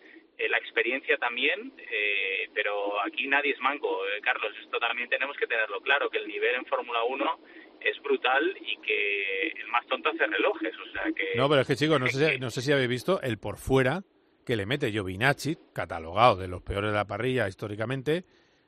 la 0.50 0.58
experiencia 0.58 1.18
también, 1.18 1.74
eh, 1.80 2.50
pero 2.54 3.02
aquí 3.02 3.28
nadie 3.28 3.54
es 3.54 3.60
manco, 3.60 4.02
Carlos. 4.22 4.54
Esto 4.62 4.78
también 4.80 5.10
tenemos 5.10 5.36
que 5.38 5.48
tenerlo 5.48 5.82
claro, 5.82 6.10
que 6.10 6.20
el 6.20 6.28
nivel 6.28 6.56
en 6.56 6.66
Fórmula 6.66 7.04
1 7.04 7.40
es 7.82 8.00
brutal 8.04 8.56
y 8.62 8.78
que 8.78 9.48
el 9.48 9.68
más 9.68 9.86
tonto 9.88 10.10
hace 10.10 10.28
relojes, 10.28 10.74
o 10.78 10.92
sea 10.92 11.12
que... 11.16 11.36
No, 11.36 11.50
pero 11.50 11.62
es 11.62 11.68
que 11.68 11.76
chicos, 11.76 12.00
no 12.00 12.08
sé, 12.08 12.34
si, 12.34 12.40
no 12.40 12.52
sé 12.52 12.62
si 12.62 12.72
habéis 12.72 12.90
visto 12.90 13.20
el 13.22 13.40
por 13.40 13.58
fuera 13.58 14.04
que 14.46 14.56
le 14.56 14.68
mete 14.68 14.92
Giovinacci, 14.92 15.58
catalogado 15.74 16.36
de 16.36 16.48
los 16.48 16.62
peores 16.62 16.92
de 16.92 16.98
la 16.98 17.06
parrilla 17.06 17.48
históricamente, 17.48 18.26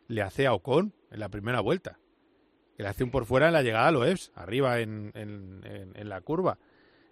le 0.08 0.22
hace 0.22 0.48
a 0.48 0.54
Ocon 0.54 0.94
en 1.12 1.20
la 1.20 1.30
primera 1.30 1.60
vuelta 1.60 2.00
le 2.78 2.88
hace 2.88 3.04
un 3.04 3.12
por 3.12 3.26
fuera 3.26 3.48
en 3.48 3.54
la 3.54 3.62
llegada 3.62 3.88
a 3.88 3.92
Loebs, 3.92 4.32
arriba 4.36 4.80
en, 4.80 5.12
en, 5.16 6.10
la 6.10 6.22
curva. 6.22 6.58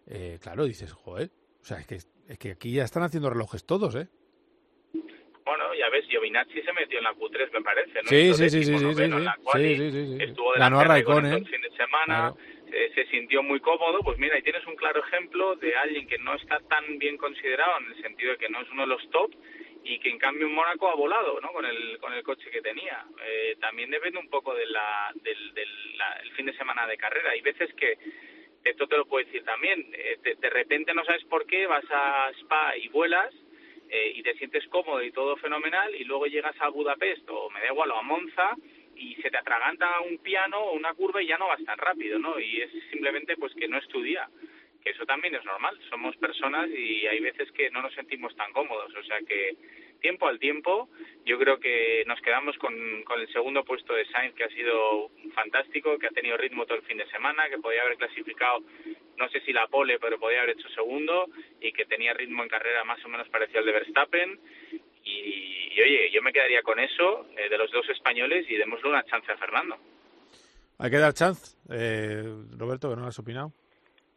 Eh, 0.07 0.39
claro, 0.41 0.65
dices, 0.65 0.91
joder, 0.91 1.29
o 1.61 1.63
sea, 1.63 1.79
es 1.79 1.87
que, 1.87 1.95
es 1.95 2.37
que 2.39 2.51
aquí 2.51 2.73
ya 2.73 2.83
están 2.83 3.03
haciendo 3.03 3.29
relojes 3.29 3.65
todos, 3.65 3.95
¿eh? 3.95 4.07
Bueno, 5.45 5.73
ya 5.73 5.89
ves, 5.89 6.05
Giovinazzi 6.07 6.61
se 6.61 6.73
metió 6.73 6.99
en 6.99 7.03
la 7.03 7.13
Q3, 7.13 7.51
me 7.53 7.61
parece, 7.61 7.93
¿no? 8.03 8.09
Sí, 8.09 8.33
sí, 8.33 8.49
sí, 8.49 8.63
sí, 8.63 8.77
sí, 8.77 8.93
sí, 8.93 9.07
la 9.07 9.37
sí, 9.53 9.75
sí, 9.75 9.91
sí, 9.91 10.17
Estuvo 10.23 10.53
de 10.53 10.59
la 10.59 10.69
nueva 10.69 10.85
Raikkonen, 10.85 11.33
el 11.33 11.47
fin 11.47 11.61
de 11.61 11.71
semana, 11.75 12.33
eh, 12.71 12.91
se 12.95 13.05
sintió 13.07 13.43
muy 13.43 13.59
cómodo, 13.59 13.99
pues 14.03 14.17
mira, 14.17 14.37
y 14.37 14.43
tienes 14.43 14.65
un 14.65 14.75
claro 14.75 15.03
ejemplo 15.03 15.55
de 15.57 15.75
alguien 15.75 16.07
que 16.07 16.17
no 16.19 16.35
está 16.35 16.59
tan 16.69 16.97
bien 16.99 17.17
considerado 17.17 17.79
en 17.79 17.91
el 17.91 18.01
sentido 18.01 18.31
de 18.31 18.37
que 18.37 18.49
no 18.49 18.61
es 18.61 18.69
uno 18.71 18.83
de 18.83 18.87
los 18.87 19.09
top, 19.09 19.31
y 19.83 19.99
que 19.99 20.09
en 20.09 20.19
cambio 20.19 20.47
en 20.47 20.53
Mónaco 20.53 20.89
ha 20.89 20.95
volado 20.95 21.39
¿no? 21.41 21.51
con, 21.51 21.65
el, 21.65 21.97
con 21.99 22.13
el 22.13 22.23
coche 22.23 22.49
que 22.51 22.61
tenía. 22.61 23.05
Eh, 23.25 23.57
también 23.59 23.89
depende 23.89 24.19
un 24.19 24.29
poco 24.29 24.53
de 24.53 24.61
del, 24.61 25.53
del 25.53 25.69
el 26.23 26.31
fin 26.31 26.45
de 26.45 26.57
semana 26.57 26.87
de 26.87 26.97
carrera. 26.97 27.31
Hay 27.31 27.41
veces 27.41 27.73
que, 27.73 27.97
esto 28.63 28.87
te 28.87 28.97
lo 28.97 29.05
puedo 29.05 29.25
decir 29.25 29.43
también, 29.43 29.87
eh, 29.93 30.17
de, 30.39 30.49
repente 30.49 30.93
no 30.93 31.03
sabes 31.03 31.23
por 31.25 31.45
qué, 31.45 31.65
vas 31.65 31.85
a 31.89 32.31
Spa 32.39 32.77
y 32.77 32.89
vuelas 32.89 33.33
eh, 33.89 34.13
y 34.15 34.23
te 34.23 34.35
sientes 34.35 34.67
cómodo 34.67 35.01
y 35.03 35.11
todo 35.11 35.35
fenomenal 35.37 35.95
y 35.95 36.03
luego 36.03 36.27
llegas 36.27 36.55
a 36.59 36.69
Budapest 36.69 37.27
o 37.29 37.49
me 37.49 37.59
da 37.61 37.67
igual 37.67 37.91
o 37.91 37.97
a 37.97 38.03
Monza 38.03 38.55
y 38.95 39.15
se 39.15 39.31
te 39.31 39.37
atraganta 39.37 39.99
un 40.01 40.19
piano 40.19 40.59
o 40.59 40.73
una 40.73 40.93
curva 40.93 41.23
y 41.23 41.27
ya 41.27 41.37
no 41.37 41.47
vas 41.47 41.63
tan 41.65 41.77
rápido, 41.77 42.19
¿no? 42.19 42.39
Y 42.39 42.61
es 42.61 42.71
simplemente 42.91 43.35
pues 43.35 43.53
que 43.55 43.67
no 43.67 43.79
estudia 43.79 44.29
que 44.83 44.91
eso 44.91 45.05
también 45.05 45.35
es 45.35 45.45
normal. 45.45 45.77
Somos 45.89 46.15
personas 46.17 46.69
y 46.69 47.07
hay 47.07 47.19
veces 47.19 47.51
que 47.51 47.69
no 47.69 47.81
nos 47.81 47.93
sentimos 47.93 48.35
tan 48.35 48.51
cómodos. 48.51 48.93
O 48.95 49.03
sea 49.03 49.19
que 49.27 49.55
tiempo 50.01 50.27
al 50.27 50.39
tiempo, 50.39 50.89
yo 51.25 51.37
creo 51.37 51.59
que 51.59 52.03
nos 52.07 52.19
quedamos 52.21 52.57
con, 52.57 53.03
con 53.03 53.19
el 53.19 53.31
segundo 53.31 53.63
puesto 53.63 53.93
de 53.93 54.05
Sainz, 54.07 54.35
que 54.35 54.43
ha 54.43 54.49
sido 54.49 55.11
fantástico, 55.33 55.97
que 55.97 56.07
ha 56.07 56.11
tenido 56.11 56.37
ritmo 56.37 56.65
todo 56.65 56.77
el 56.77 56.83
fin 56.83 56.97
de 56.97 57.07
semana, 57.09 57.49
que 57.49 57.59
podía 57.59 57.83
haber 57.83 57.97
clasificado, 57.97 58.63
no 59.17 59.29
sé 59.29 59.39
si 59.41 59.53
la 59.53 59.67
pole, 59.67 59.99
pero 59.99 60.19
podía 60.19 60.41
haber 60.41 60.57
hecho 60.57 60.67
segundo 60.69 61.27
y 61.61 61.71
que 61.71 61.85
tenía 61.85 62.13
ritmo 62.13 62.43
en 62.43 62.49
carrera 62.49 62.83
más 62.83 63.03
o 63.05 63.09
menos 63.09 63.29
parecido 63.29 63.59
al 63.59 63.65
de 63.67 63.71
Verstappen. 63.71 64.39
Y, 65.03 65.79
oye, 65.81 66.11
yo 66.11 66.21
me 66.21 66.33
quedaría 66.33 66.61
con 66.63 66.79
eso 66.79 67.27
eh, 67.37 67.49
de 67.49 67.57
los 67.57 67.71
dos 67.71 67.87
españoles 67.89 68.45
y 68.49 68.55
démosle 68.55 68.89
una 68.89 69.03
chance 69.05 69.31
a 69.31 69.37
Fernando. 69.37 69.77
Hay 70.79 70.89
que 70.89 70.97
dar 70.97 71.13
chance, 71.13 71.57
eh, 71.71 72.23
Roberto, 72.57 72.89
que 72.89 72.95
no 72.95 73.05
has 73.05 73.19
opinado. 73.19 73.53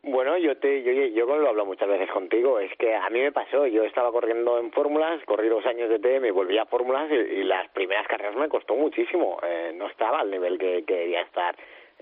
Bueno, 0.06 0.36
yo 0.36 0.54
te, 0.58 0.82
yo, 0.82 0.92
yo 0.92 1.24
lo 1.24 1.48
hablo 1.48 1.64
muchas 1.64 1.88
veces 1.88 2.10
contigo, 2.10 2.58
es 2.58 2.70
que 2.76 2.94
a 2.94 3.08
mí 3.08 3.20
me 3.20 3.32
pasó, 3.32 3.66
yo 3.66 3.84
estaba 3.84 4.12
corriendo 4.12 4.58
en 4.58 4.70
fórmulas, 4.70 5.24
corrí 5.24 5.48
dos 5.48 5.64
años 5.64 5.88
de 5.88 5.98
TM, 5.98 6.30
volví 6.30 6.58
a 6.58 6.66
fórmulas 6.66 7.10
y, 7.10 7.42
las 7.42 7.70
primeras 7.70 8.06
carreras 8.06 8.36
me 8.36 8.50
costó 8.50 8.76
muchísimo, 8.76 9.38
eh, 9.42 9.72
no 9.74 9.86
estaba 9.86 10.20
al 10.20 10.30
nivel 10.30 10.58
que, 10.58 10.84
que 10.84 10.94
debía 10.94 11.22
estar. 11.22 11.56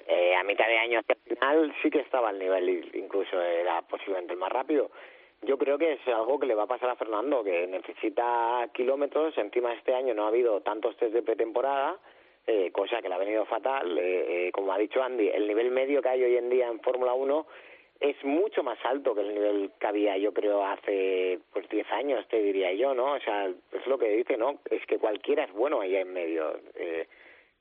Eh, 0.09 0.35
a 0.35 0.43
mitad 0.43 0.67
de 0.67 0.79
año 0.79 0.99
al 0.99 1.17
final 1.29 1.75
sí 1.81 1.91
que 1.91 2.01
estaba 2.01 2.31
al 2.31 2.41
nivel, 2.41 2.91
incluso 2.95 3.41
era 3.41 3.83
posiblemente 3.83 4.33
el 4.33 4.41
más 4.41 4.51
rápido. 4.51 4.91
Yo 5.43 5.57
creo 5.57 5.79
que 5.79 5.93
es 5.93 6.09
algo 6.09 6.41
que 6.41 6.47
le 6.47 6.57
va 6.57 6.65
a 6.65 6.69
pasar 6.69 6.91
a 6.91 6.97
Fernando, 6.97 7.45
que 7.45 7.69
necesita 7.69 8.69
kilómetros, 8.73 9.39
encima 9.39 9.75
este 9.75 9.95
año 9.95 10.13
no 10.13 10.25
ha 10.25 10.29
habido 10.29 10.61
tantos 10.63 10.97
test 10.97 11.15
de 11.15 11.23
pretemporada, 11.23 12.01
eh, 12.49 12.73
cosa 12.73 13.01
que 13.01 13.09
le 13.09 13.15
ha 13.15 13.19
venido 13.19 13.45
fatal. 13.47 13.97
Eh, 13.97 14.49
eh, 14.49 14.53
como 14.53 14.73
ha 14.73 14.79
dicho 14.79 15.01
Andy, 15.01 15.29
el 15.29 15.47
nivel 15.47 15.71
medio 15.71 16.03
que 16.03 16.09
hay 16.09 16.25
hoy 16.25 16.37
en 16.37 16.51
día 16.51 16.67
en 16.67 16.81
Fórmula 16.81 17.15
1 17.15 17.47
es 18.03 18.23
mucho 18.25 18.65
más 18.65 18.79
alto 18.85 19.15
que 19.15 19.21
el 19.21 19.33
nivel 19.33 19.71
que 19.79 19.87
había, 19.87 20.17
yo 20.17 20.33
creo, 20.35 20.65
hace 20.65 21.39
pues 21.53 21.69
10 21.69 21.87
años, 21.93 22.27
te 22.29 22.43
diría 22.43 22.73
yo, 22.73 22.95
¿no? 22.95 23.13
O 23.13 23.21
sea, 23.21 23.47
es 23.47 23.87
lo 23.87 23.97
que 23.97 24.09
dice, 24.09 24.37
¿no? 24.37 24.59
Es 24.69 24.85
que 24.87 24.99
cualquiera 24.99 25.45
es 25.45 25.53
bueno 25.53 25.81
ahí 25.81 25.95
en 25.95 26.13
medio. 26.13 26.59
Eh, 26.75 27.07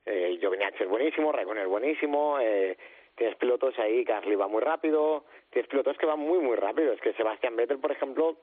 eh, 0.06 0.38
Giovinazzi 0.39 0.84
es 0.84 0.89
buenísimo, 0.89 1.32
Raikkonen 1.32 1.63
es 1.63 1.69
buenísimo, 1.69 2.39
eh, 2.39 2.75
tienes 3.15 3.38
pilotos 3.38 3.77
ahí, 3.77 4.04
Gasly 4.04 4.36
va 4.36 4.47
muy 4.47 4.62
rápido, 4.62 5.25
tienes 5.51 5.69
pilotos 5.69 5.95
que 5.97 6.08
van 6.08 6.19
muy, 6.19 6.39
muy 6.39 6.56
rápido. 6.56 6.91
Es 6.91 7.01
que 7.01 7.13
Sebastián 7.13 7.56
Vettel, 7.56 7.77
por 7.77 7.91
ejemplo, 7.91 8.38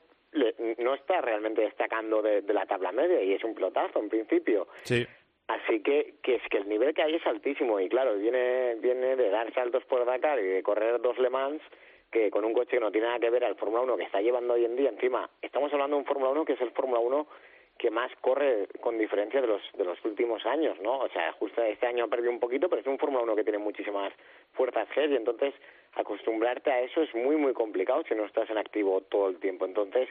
no 0.79 0.95
está 0.95 1.21
realmente 1.21 1.63
destacando 1.63 2.23
de, 2.23 2.43
de 2.43 2.55
la 2.55 2.67
tabla 2.67 2.93
media 2.93 3.21
y 3.23 3.33
es 3.33 3.43
un 3.43 3.57
pilotazo 3.57 3.99
en 3.99 4.09
principio. 4.09 4.69
Sí. 4.83 5.05
Así 5.49 5.81
que, 5.81 6.15
que 6.23 6.37
es 6.37 6.43
que 6.51 6.59
el 6.59 6.69
nivel 6.69 6.93
que 6.93 7.03
hay 7.03 7.15
es 7.15 7.27
altísimo 7.27 7.81
y 7.81 7.89
claro, 7.89 8.15
viene, 8.17 8.75
viene 8.77 9.17
de 9.17 9.31
dar 9.31 9.53
saltos 9.55 9.83
por 9.87 10.05
Dakar 10.05 10.39
y 10.39 10.47
de 10.47 10.63
correr 10.63 11.01
dos 11.01 11.19
Le 11.19 11.31
Mans 11.31 11.63
que 12.11 12.31
con 12.31 12.45
un 12.45 12.53
coche 12.53 12.73
que 12.73 12.81
no 12.81 12.93
tiene 12.93 13.07
nada 13.07 13.19
que 13.19 13.31
ver 13.31 13.45
al 13.45 13.57
Fórmula 13.57 13.83
1 13.83 13.97
que 13.97 14.05
está 14.05 14.21
llevando 14.21 14.55
hoy 14.55 14.67
en 14.67 14.77
día. 14.77 14.91
Encima, 14.91 15.29
estamos 15.41 15.73
hablando 15.73 15.97
de 15.97 16.01
un 16.01 16.07
Fórmula 16.07 16.31
1 16.33 16.45
que 16.45 16.53
es 16.53 16.61
el 16.61 16.71
Fórmula 16.73 17.01
1 17.01 17.27
que 17.79 17.91
más 17.91 18.11
corre 18.21 18.67
con 18.81 18.99
diferencia 18.99 19.41
de 19.41 19.47
los 19.47 19.63
de 19.73 19.85
los 19.85 20.05
últimos 20.05 20.45
años, 20.45 20.79
¿no? 20.81 20.99
O 20.99 21.09
sea, 21.09 21.33
justo 21.33 21.63
este 21.63 21.87
año 21.87 22.05
ha 22.05 22.09
perdido 22.09 22.33
un 22.33 22.41
poquito, 22.41 22.69
pero 22.69 22.83
es 22.83 22.87
un 22.87 22.99
Fórmula 22.99 23.25
1 23.25 23.37
que 23.37 23.45
tiene 23.45 23.59
muchísimas 23.59 24.13
fuerzas 24.53 24.87
G 24.91 25.11
y 25.11 25.17
entonces 25.17 25.55
acostumbrarte 25.95 26.71
a 26.71 26.83
eso 26.83 27.01
es 27.03 27.15
muy 27.15 27.37
muy 27.37 27.55
complicado 27.55 28.03
si 28.07 28.15
no 28.15 28.27
estás 28.27 28.51
en 28.51 28.59
activo 28.59 29.01
todo 29.03 29.29
el 29.29 29.39
tiempo. 29.39 29.65
Entonces, 29.65 30.11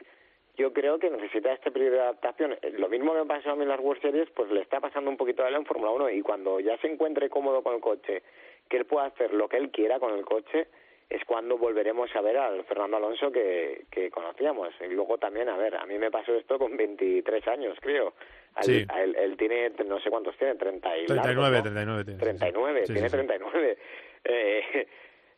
yo 0.58 0.72
creo 0.72 0.98
que 0.98 1.08
necesita 1.08 1.52
este 1.52 1.70
periodo 1.70 1.94
de 1.94 2.00
adaptación. 2.00 2.56
Lo 2.72 2.88
mismo 2.88 3.12
que 3.12 3.20
me 3.20 3.26
pasó 3.26 3.52
a 3.52 3.56
mí 3.56 3.62
en 3.62 3.68
las 3.68 3.80
World 3.80 4.02
Series, 4.02 4.28
pues 4.30 4.50
le 4.50 4.60
está 4.60 4.80
pasando 4.80 5.08
un 5.08 5.16
poquito 5.16 5.44
a 5.44 5.48
él 5.48 5.54
en 5.54 5.64
Fórmula 5.64 5.92
1 5.92 6.10
y 6.10 6.20
cuando 6.20 6.58
ya 6.58 6.76
se 6.78 6.88
encuentre 6.88 7.30
cómodo 7.30 7.62
con 7.62 7.76
el 7.76 7.80
coche, 7.80 8.22
que 8.68 8.76
él 8.76 8.84
pueda 8.84 9.06
hacer 9.06 9.32
lo 9.32 9.48
que 9.48 9.56
él 9.56 9.70
quiera 9.70 10.00
con 10.00 10.12
el 10.12 10.24
coche, 10.24 10.66
es 11.08 11.24
cuando 11.24 11.56
volveremos 11.56 12.14
a 12.14 12.20
ver 12.20 12.36
al 12.36 12.64
Fernando 12.64 12.96
Alonso 12.98 13.30
que, 13.30 13.86
que 13.90 14.10
conocíamos. 14.10 14.74
Y 14.80 14.92
luego 14.92 15.16
también, 15.16 15.48
a 15.48 15.56
ver, 15.56 15.76
a 15.76 15.86
mí 15.86 15.96
me 15.96 16.10
pasó 16.10 16.34
esto 16.34 16.58
con 16.58 16.76
23 16.76 17.48
años, 17.48 17.78
creo. 17.80 18.12
Sí. 18.60 18.84
él, 18.96 19.14
él, 19.16 19.36
tiene, 19.36 19.70
no 19.86 20.00
sé 20.00 20.10
cuántos 20.10 20.36
tiene, 20.36 20.56
30 20.56 20.98
y 20.98 21.06
39, 21.06 21.50
largos, 21.52 21.72
¿no? 21.72 22.02
39 22.02 22.04
tiene. 22.04 22.18
39, 22.18 22.86
Sí, 22.86 22.92
tiene 22.92 23.08
sí. 23.08 23.16
39. 23.16 23.78
Eh, 24.24 24.86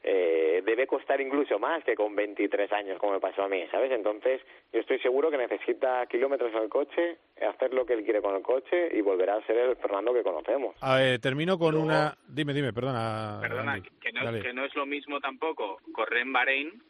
eh, 0.02 0.62
debe 0.64 0.86
costar 0.86 1.20
incluso 1.20 1.58
más 1.58 1.84
que 1.84 1.94
con 1.94 2.14
23 2.14 2.72
años, 2.72 2.98
como 2.98 3.12
me 3.12 3.20
pasó 3.20 3.42
a 3.42 3.48
mí, 3.48 3.66
¿sabes? 3.70 3.90
Entonces, 3.92 4.40
yo 4.72 4.80
estoy 4.80 4.98
seguro 5.00 5.30
que 5.30 5.36
necesita 5.36 6.06
kilómetros 6.06 6.52
en 6.52 6.62
el 6.62 6.68
coche, 6.68 7.18
hacer 7.46 7.74
lo 7.74 7.84
que 7.84 7.94
él 7.94 8.04
quiere 8.04 8.22
con 8.22 8.34
el 8.34 8.42
coche 8.42 8.88
y 8.92 9.00
volverá 9.02 9.36
a 9.36 9.46
ser 9.46 9.56
el 9.58 9.76
Fernando 9.76 10.14
que 10.14 10.22
conocemos. 10.22 10.74
A 10.80 10.96
ver, 10.96 11.20
termino 11.20 11.58
con 11.58 11.76
una... 11.76 12.16
Dime, 12.26 12.54
dime, 12.54 12.72
perdona. 12.72 13.38
Perdona, 13.42 13.72
Andy. 13.72 13.90
que 14.00 14.12
no, 14.12 14.24
Dale. 14.24 14.40
que 14.40 14.52
no 14.54 14.64
es 14.64 14.74
lo 14.74 14.86
mismo 14.86 15.20
tampoco 15.20 15.80
correr 15.92 16.22
en 16.22 16.32
Bahrein, 16.32 16.82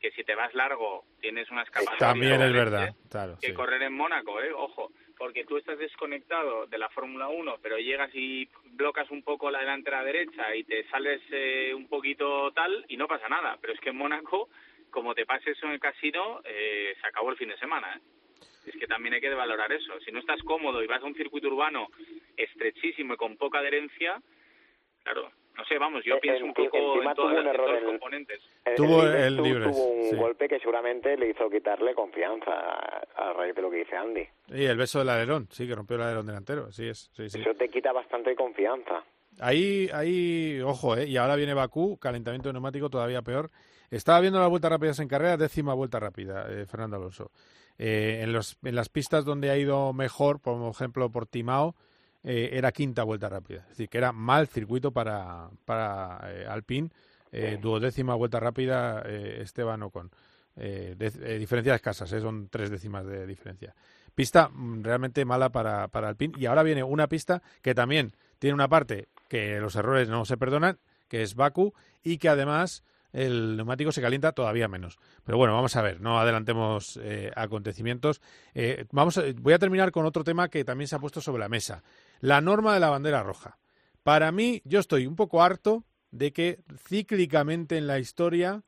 que 0.00 0.10
si 0.12 0.24
te 0.24 0.34
vas 0.34 0.52
largo 0.54 1.04
tienes 1.20 1.50
una 1.50 1.62
escapatoria. 1.62 1.98
También 1.98 2.40
es 2.40 2.52
verdad, 2.52 2.94
claro. 3.10 3.36
Que 3.40 3.48
sí. 3.48 3.52
correr 3.54 3.82
en 3.82 3.92
Mónaco, 3.92 4.40
¿eh? 4.40 4.52
Ojo, 4.52 4.90
porque 5.18 5.44
tú 5.44 5.56
estás 5.56 5.78
desconectado 5.78 6.66
de 6.66 6.78
la 6.78 6.88
Fórmula 6.90 7.28
1, 7.28 7.58
pero 7.60 7.76
llegas 7.78 8.10
y 8.14 8.48
blocas 8.70 9.10
un 9.10 9.22
poco 9.22 9.50
la 9.50 9.60
delantera 9.60 10.04
derecha 10.04 10.54
y 10.54 10.64
te 10.64 10.88
sales 10.88 11.20
eh, 11.30 11.72
un 11.74 11.88
poquito 11.88 12.52
tal 12.52 12.84
y 12.88 12.96
no 12.96 13.08
pasa 13.08 13.28
nada. 13.28 13.58
Pero 13.60 13.72
es 13.72 13.80
que 13.80 13.90
en 13.90 13.96
Mónaco, 13.96 14.48
como 14.90 15.14
te 15.14 15.26
pase 15.26 15.50
eso 15.50 15.66
en 15.66 15.72
el 15.72 15.80
casino, 15.80 16.40
eh, 16.44 16.94
se 17.00 17.06
acabó 17.06 17.30
el 17.30 17.36
fin 17.36 17.48
de 17.48 17.58
semana, 17.58 17.96
¿eh? 17.96 18.00
Es 18.66 18.76
que 18.76 18.86
también 18.86 19.14
hay 19.14 19.20
que 19.20 19.30
valorar 19.30 19.72
eso. 19.72 19.98
Si 20.00 20.12
no 20.12 20.20
estás 20.20 20.42
cómodo 20.42 20.82
y 20.82 20.86
vas 20.86 21.02
a 21.02 21.06
un 21.06 21.14
circuito 21.14 21.48
urbano 21.48 21.88
estrechísimo 22.36 23.14
y 23.14 23.16
con 23.16 23.38
poca 23.38 23.60
adherencia, 23.60 24.20
claro, 25.02 25.32
no 25.58 25.64
sé, 25.66 25.76
vamos, 25.76 26.02
yo 26.04 26.14
Eh, 26.16 26.20
pienso 26.22 26.44
un 26.44 26.54
poco 26.54 26.76
encima 26.76 27.10
en, 27.10 27.16
tuvo 27.16 27.26
un 27.26 27.36
en 27.38 27.46
error 27.48 27.56
todos 27.56 27.70
los 27.70 27.78
en 27.78 27.84
el- 27.84 27.90
componentes. 27.90 28.40
El- 28.64 28.74
Tuvo 28.76 29.02
el 29.02 29.14
el 29.16 29.36
libres, 29.42 29.76
tuvo 29.76 29.86
un 29.90 30.04
sí. 30.10 30.16
golpe 30.16 30.48
que 30.48 30.58
seguramente 30.60 31.16
le 31.16 31.30
hizo 31.30 31.50
quitarle 31.50 31.94
confianza 31.94 32.52
a, 32.52 33.04
a 33.16 33.32
raíz 33.34 33.54
de 33.54 33.62
lo 33.62 33.70
que 33.70 33.78
dice 33.78 33.96
Andy. 33.96 34.26
Y 34.54 34.64
el 34.64 34.76
beso 34.76 35.00
del 35.00 35.08
alerón, 35.10 35.48
sí, 35.50 35.66
que 35.66 35.74
rompió 35.74 35.96
el 35.96 36.02
alerón 36.02 36.26
delantero, 36.26 36.70
sí 36.72 36.88
es, 36.88 37.10
sí, 37.12 37.28
sí. 37.28 37.40
Eso 37.40 37.52
te 37.54 37.68
quita 37.68 37.92
bastante 37.92 38.34
confianza. 38.36 39.02
Ahí, 39.40 39.88
ahí, 39.92 40.60
ojo, 40.64 40.96
¿eh? 40.96 41.06
Y 41.06 41.16
ahora 41.16 41.36
viene 41.36 41.54
Bakú, 41.54 41.98
calentamiento 41.98 42.48
de 42.48 42.54
neumático 42.54 42.88
todavía 42.90 43.22
peor. 43.22 43.50
Estaba 43.90 44.20
viendo 44.20 44.38
las 44.40 44.48
vueltas 44.50 44.70
rápidas 44.70 44.98
en 45.00 45.08
carrera, 45.08 45.36
décima 45.36 45.74
vuelta 45.74 46.00
rápida, 46.00 46.46
eh, 46.50 46.66
Fernando 46.66 46.96
Alonso. 46.96 47.30
Eh, 47.78 48.20
en, 48.22 48.32
los, 48.32 48.58
en 48.64 48.74
las 48.74 48.88
pistas 48.88 49.24
donde 49.24 49.50
ha 49.50 49.56
ido 49.56 49.92
mejor, 49.92 50.40
por 50.40 50.70
ejemplo, 50.70 51.10
por 51.10 51.26
Timao, 51.26 51.74
eh, 52.30 52.50
era 52.52 52.72
quinta 52.72 53.02
vuelta 53.04 53.28
rápida. 53.28 53.60
Es 53.62 53.68
decir, 53.70 53.88
que 53.88 53.98
era 53.98 54.12
mal 54.12 54.46
circuito 54.48 54.90
para, 54.92 55.48
para 55.64 56.20
eh, 56.30 56.46
Alpine. 56.46 56.90
Eh, 57.32 57.58
duodécima 57.60 58.14
vuelta 58.14 58.38
rápida, 58.40 59.02
eh, 59.06 59.40
Esteban 59.42 59.82
Ocon. 59.82 60.10
De- 60.54 60.96
eh, 61.22 61.38
diferencias 61.38 61.76
escasas, 61.76 62.10
son 62.10 62.48
tres 62.48 62.68
décimas 62.68 63.06
de 63.06 63.26
diferencia. 63.26 63.74
Pista 64.14 64.48
mm, 64.48 64.82
realmente 64.82 65.24
mala 65.24 65.50
para, 65.50 65.86
para 65.88 66.08
Alpine. 66.08 66.34
Y 66.36 66.46
ahora 66.46 66.62
viene 66.64 66.82
una 66.82 67.06
pista 67.08 67.40
que 67.62 67.74
también 67.74 68.12
tiene 68.40 68.54
una 68.54 68.68
parte 68.68 69.08
que 69.28 69.60
los 69.60 69.76
errores 69.76 70.08
no 70.08 70.24
se 70.24 70.36
perdonan, 70.36 70.78
que 71.08 71.22
es 71.22 71.34
Baku, 71.36 71.72
y 72.02 72.18
que 72.18 72.28
además 72.28 72.82
el 73.12 73.56
neumático 73.56 73.92
se 73.92 74.02
calienta 74.02 74.32
todavía 74.32 74.68
menos. 74.68 74.98
Pero 75.24 75.38
bueno, 75.38 75.54
vamos 75.54 75.74
a 75.76 75.82
ver, 75.82 76.00
no 76.00 76.18
adelantemos 76.20 76.98
eh, 77.02 77.30
acontecimientos. 77.36 78.20
Eh, 78.54 78.84
vamos 78.90 79.16
a- 79.18 79.22
voy 79.36 79.52
a 79.54 79.58
terminar 79.58 79.92
con 79.92 80.06
otro 80.06 80.24
tema 80.24 80.48
que 80.48 80.64
también 80.64 80.88
se 80.88 80.96
ha 80.96 80.98
puesto 80.98 81.20
sobre 81.20 81.40
la 81.40 81.48
mesa. 81.48 81.82
La 82.20 82.40
norma 82.40 82.74
de 82.74 82.80
la 82.80 82.90
bandera 82.90 83.22
roja. 83.22 83.58
Para 84.02 84.32
mí, 84.32 84.62
yo 84.64 84.80
estoy 84.80 85.06
un 85.06 85.16
poco 85.16 85.42
harto 85.42 85.84
de 86.10 86.32
que 86.32 86.60
cíclicamente 86.76 87.76
en 87.76 87.86
la 87.86 87.98
historia 87.98 88.62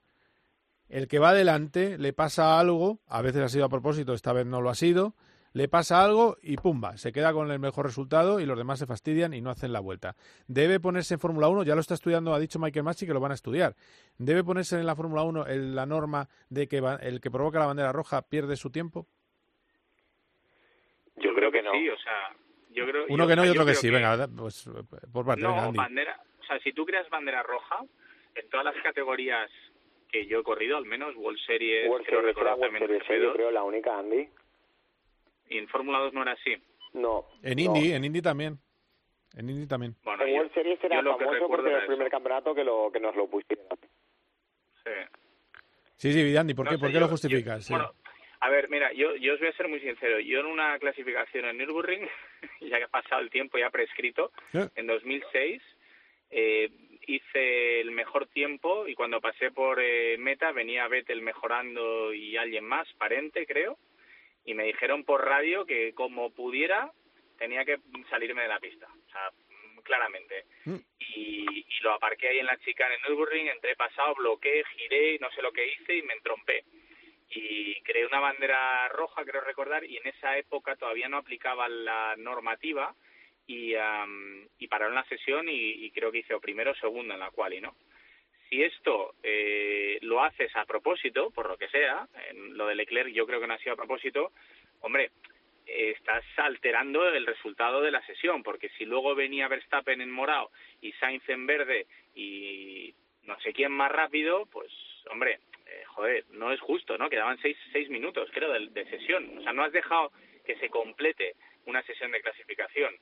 el 0.88 1.08
que 1.08 1.18
va 1.18 1.30
adelante 1.30 1.96
le 1.98 2.12
pasa 2.12 2.58
algo, 2.58 2.98
a 3.06 3.22
veces 3.22 3.42
ha 3.42 3.48
sido 3.48 3.64
a 3.64 3.68
propósito, 3.68 4.12
esta 4.12 4.32
vez 4.32 4.44
no 4.44 4.60
lo 4.60 4.70
ha 4.70 4.74
sido, 4.74 5.14
le 5.52 5.68
pasa 5.68 6.04
algo 6.04 6.36
y 6.42 6.56
pumba, 6.56 6.96
se 6.96 7.12
queda 7.12 7.32
con 7.32 7.50
el 7.50 7.58
mejor 7.58 7.86
resultado 7.86 8.38
y 8.40 8.46
los 8.46 8.58
demás 8.58 8.78
se 8.80 8.86
fastidian 8.86 9.32
y 9.34 9.40
no 9.40 9.50
hacen 9.50 9.72
la 9.72 9.80
vuelta. 9.80 10.14
Debe 10.48 10.78
ponerse 10.80 11.14
en 11.14 11.20
Fórmula 11.20 11.48
1, 11.48 11.62
ya 11.64 11.74
lo 11.74 11.80
está 11.80 11.94
estudiando, 11.94 12.34
ha 12.34 12.38
dicho 12.38 12.58
Michael 12.58 12.84
Machi 12.84 13.06
que 13.06 13.14
lo 13.14 13.20
van 13.20 13.32
a 13.32 13.34
estudiar. 13.34 13.74
Debe 14.18 14.44
ponerse 14.44 14.78
en 14.78 14.86
la 14.86 14.94
Fórmula 14.94 15.22
1 15.22 15.46
el- 15.46 15.74
la 15.74 15.86
norma 15.86 16.28
de 16.50 16.68
que 16.68 16.80
va- 16.80 16.96
el 16.96 17.20
que 17.20 17.30
provoca 17.30 17.58
la 17.60 17.66
bandera 17.66 17.92
roja 17.92 18.22
pierde 18.22 18.56
su 18.56 18.70
tiempo. 18.70 19.06
Yo 21.16 21.34
creo 21.34 21.50
que 21.52 21.62
no. 21.62 21.72
Sí, 21.72 21.88
o 21.88 21.98
sea, 21.98 22.36
yo 22.70 22.86
creo... 22.86 23.04
Uno 23.08 23.24
yo- 23.24 23.28
que 23.28 23.36
no 23.36 23.44
y 23.46 23.48
otro 23.50 23.66
que 23.66 23.74
sí. 23.74 23.90
Venga, 23.90 24.28
pues 24.36 24.68
por 25.12 25.24
parte, 25.26 25.42
No, 25.42 25.50
venga, 25.50 25.64
Andy. 25.66 25.76
bandera, 25.78 26.20
o 26.40 26.44
sea, 26.44 26.58
si 26.60 26.72
tú 26.72 26.84
creas 26.86 27.08
bandera 27.10 27.42
roja, 27.42 27.80
en 28.34 28.48
todas 28.48 28.64
las 28.66 28.82
categorías 28.82 29.50
que 30.10 30.26
yo 30.26 30.40
he 30.40 30.42
corrido, 30.42 30.76
al 30.76 30.84
menos 30.86 31.14
World 31.16 31.38
Series, 31.46 31.88
World 31.88 32.06
creo 32.06 32.20
Series 32.20 32.34
recordar 32.36 32.54
World 32.58 32.72
también 32.72 32.86
Series, 33.00 33.22
yo 33.22 33.30
GP2, 33.30 33.34
creo 33.34 33.50
la 33.50 33.62
única, 33.62 33.98
Andy. 33.98 34.28
y 35.50 35.58
en 35.58 35.68
Fórmula 35.68 35.98
2 35.98 36.12
no 36.14 36.22
era 36.22 36.32
así. 36.32 36.56
No. 36.94 37.26
En 37.42 37.56
no. 37.56 37.62
Indy, 37.76 37.92
en 37.92 38.04
Indy 38.04 38.22
también. 38.22 38.58
En 39.36 39.48
Indy 39.48 39.66
también. 39.68 39.94
Bueno, 40.02 40.24
En 40.24 40.30
yo, 40.30 40.36
World 40.38 40.54
Series 40.54 40.82
era 40.82 41.02
famoso 41.02 41.46
porque 41.48 41.68
era 41.70 41.80
el 41.80 41.86
primer 41.86 42.10
campeonato 42.10 42.52
que, 42.54 42.64
lo, 42.64 42.90
que 42.92 42.98
nos 42.98 43.14
lo 43.14 43.28
pusieron. 43.28 43.66
Sí. 44.84 44.90
Sí, 45.96 46.12
sí, 46.12 46.36
Andy, 46.36 46.54
¿por 46.54 46.64
No 46.64 46.70
qué, 46.70 46.76
sé, 46.76 46.80
¿por 46.80 46.88
qué 46.88 46.94
yo- 46.94 47.00
lo 47.00 47.08
justificas? 47.08 47.58
yo- 47.60 47.62
Sí. 47.66 47.72
Bueno, 47.74 47.92
a 48.40 48.48
ver, 48.48 48.70
mira, 48.70 48.92
yo, 48.92 49.16
yo 49.16 49.34
os 49.34 49.40
voy 49.40 49.48
a 49.48 49.56
ser 49.56 49.68
muy 49.68 49.80
sincero. 49.80 50.18
Yo 50.18 50.40
en 50.40 50.46
una 50.46 50.78
clasificación 50.78 51.44
en 51.44 51.58
Nürburgring, 51.58 52.08
ya 52.62 52.78
que 52.78 52.84
ha 52.84 52.88
pasado 52.88 53.20
el 53.20 53.30
tiempo, 53.30 53.58
ya 53.58 53.70
prescrito, 53.70 54.32
¿Eh? 54.54 54.66
en 54.76 54.86
2006, 54.86 55.62
eh, 56.30 56.70
hice 57.06 57.80
el 57.80 57.90
mejor 57.90 58.26
tiempo 58.28 58.88
y 58.88 58.94
cuando 58.94 59.20
pasé 59.20 59.50
por 59.50 59.78
eh, 59.82 60.16
meta 60.18 60.52
venía 60.52 60.88
Vettel 60.88 61.20
mejorando 61.20 62.14
y 62.14 62.36
alguien 62.38 62.64
más, 62.64 62.90
parente 62.94 63.46
creo, 63.46 63.76
y 64.46 64.54
me 64.54 64.64
dijeron 64.64 65.04
por 65.04 65.22
radio 65.22 65.66
que 65.66 65.92
como 65.92 66.30
pudiera 66.30 66.90
tenía 67.36 67.64
que 67.66 67.78
salirme 68.08 68.42
de 68.42 68.48
la 68.48 68.60
pista, 68.60 68.86
o 68.86 69.10
sea, 69.10 69.30
claramente. 69.82 70.44
Mm. 70.64 70.76
Y, 70.98 71.66
y 71.68 71.82
lo 71.82 71.92
aparqué 71.92 72.28
ahí 72.28 72.38
en 72.38 72.46
la 72.46 72.58
chicana 72.58 72.94
en 72.94 73.02
Nürburgring, 73.02 73.48
entré 73.48 73.76
pasado, 73.76 74.14
bloqueé, 74.14 74.64
giré, 74.76 75.18
no 75.18 75.30
sé 75.32 75.42
lo 75.42 75.52
que 75.52 75.66
hice 75.66 75.96
y 75.96 76.02
me 76.02 76.14
entrompé 76.14 76.64
y 77.30 77.80
creé 77.82 78.06
una 78.06 78.20
bandera 78.20 78.88
roja, 78.88 79.24
creo 79.24 79.40
recordar, 79.40 79.84
y 79.84 79.96
en 79.96 80.08
esa 80.08 80.36
época 80.36 80.76
todavía 80.76 81.08
no 81.08 81.18
aplicaba 81.18 81.68
la 81.68 82.16
normativa 82.16 82.94
y, 83.46 83.74
am, 83.74 84.48
y 84.58 84.66
pararon 84.66 84.94
la 84.94 85.04
sesión 85.04 85.48
y, 85.48 85.84
y 85.84 85.90
creo 85.92 86.10
que 86.10 86.18
hice 86.18 86.38
primero 86.40 86.72
o 86.72 86.76
segundo 86.76 87.14
en 87.14 87.20
la 87.20 87.30
quali, 87.30 87.60
¿no? 87.60 87.74
Si 88.48 88.60
esto 88.64 89.14
eh, 89.22 89.98
lo 90.02 90.24
haces 90.24 90.54
a 90.56 90.64
propósito, 90.64 91.30
por 91.30 91.48
lo 91.48 91.56
que 91.56 91.68
sea, 91.68 92.08
en 92.30 92.58
lo 92.58 92.66
de 92.66 92.74
Leclerc 92.74 93.12
yo 93.12 93.24
creo 93.24 93.40
que 93.40 93.46
no 93.46 93.54
ha 93.54 93.58
sido 93.58 93.74
a 93.74 93.76
propósito, 93.76 94.32
hombre, 94.80 95.12
eh, 95.66 95.94
estás 95.96 96.24
alterando 96.36 97.08
el 97.08 97.26
resultado 97.26 97.80
de 97.80 97.92
la 97.92 98.04
sesión, 98.06 98.42
porque 98.42 98.68
si 98.70 98.84
luego 98.84 99.14
venía 99.14 99.46
Verstappen 99.46 100.00
en 100.00 100.10
morado 100.10 100.50
y 100.80 100.90
Sainz 100.94 101.28
en 101.28 101.46
verde 101.46 101.86
y 102.16 102.92
no 103.22 103.38
sé 103.38 103.52
quién 103.52 103.70
más 103.70 103.92
rápido, 103.92 104.46
pues 104.46 104.72
hombre, 105.12 105.38
eh, 105.70 105.84
joder, 105.86 106.24
no 106.30 106.52
es 106.52 106.60
justo, 106.60 106.98
¿no? 106.98 107.08
Quedaban 107.08 107.38
seis, 107.40 107.56
seis 107.72 107.88
minutos, 107.90 108.28
creo, 108.32 108.52
de, 108.52 108.66
de 108.68 108.84
sesión. 108.90 109.38
O 109.38 109.42
sea, 109.42 109.52
no 109.52 109.62
has 109.64 109.72
dejado 109.72 110.12
que 110.44 110.56
se 110.56 110.68
complete 110.68 111.34
una 111.66 111.82
sesión 111.82 112.10
de 112.10 112.20
clasificación. 112.20 112.94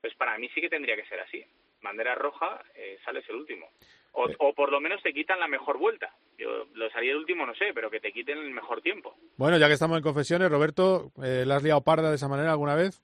Pues 0.00 0.14
para 0.14 0.38
mí 0.38 0.48
sí 0.54 0.60
que 0.60 0.68
tendría 0.68 0.96
que 0.96 1.06
ser 1.06 1.20
así. 1.20 1.44
Bandera 1.82 2.14
roja, 2.14 2.62
eh, 2.74 2.98
sales 3.04 3.24
el 3.28 3.36
último. 3.36 3.68
O, 4.12 4.28
Eh. 4.30 4.36
o 4.38 4.54
por 4.54 4.70
lo 4.70 4.80
menos 4.80 5.02
te 5.02 5.12
quitan 5.12 5.40
la 5.40 5.48
mejor 5.48 5.76
vuelta. 5.78 6.14
Yo 6.38 6.66
lo 6.74 6.88
salí 6.90 7.08
el 7.10 7.16
último, 7.16 7.44
no 7.46 7.54
sé, 7.54 7.72
pero 7.74 7.90
que 7.90 8.00
te 8.00 8.12
quiten 8.12 8.38
el 8.38 8.50
mejor 8.50 8.80
tiempo. 8.80 9.14
Bueno, 9.36 9.58
ya 9.58 9.66
que 9.66 9.74
estamos 9.74 9.96
en 9.98 10.02
confesiones, 10.02 10.50
Roberto, 10.50 11.10
eh, 11.22 11.44
¿la 11.46 11.56
has 11.56 11.62
liado 11.62 11.82
parda 11.82 12.08
de 12.10 12.16
esa 12.16 12.28
manera 12.28 12.52
alguna 12.52 12.74
vez? 12.74 13.02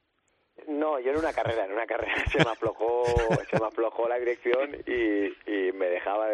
No, 0.68 1.00
yo 1.00 1.10
en 1.12 1.18
una 1.18 1.32
carrera, 1.32 1.64
en 1.64 1.72
una 1.72 1.86
carrera 1.86 2.14
se 2.30 2.38
me 2.44 2.50
aflojó, 2.50 3.04
se 3.50 3.58
me 3.58 3.66
aflojó 3.66 4.08
la 4.08 4.18
dirección 4.18 4.76
y, 4.86 5.69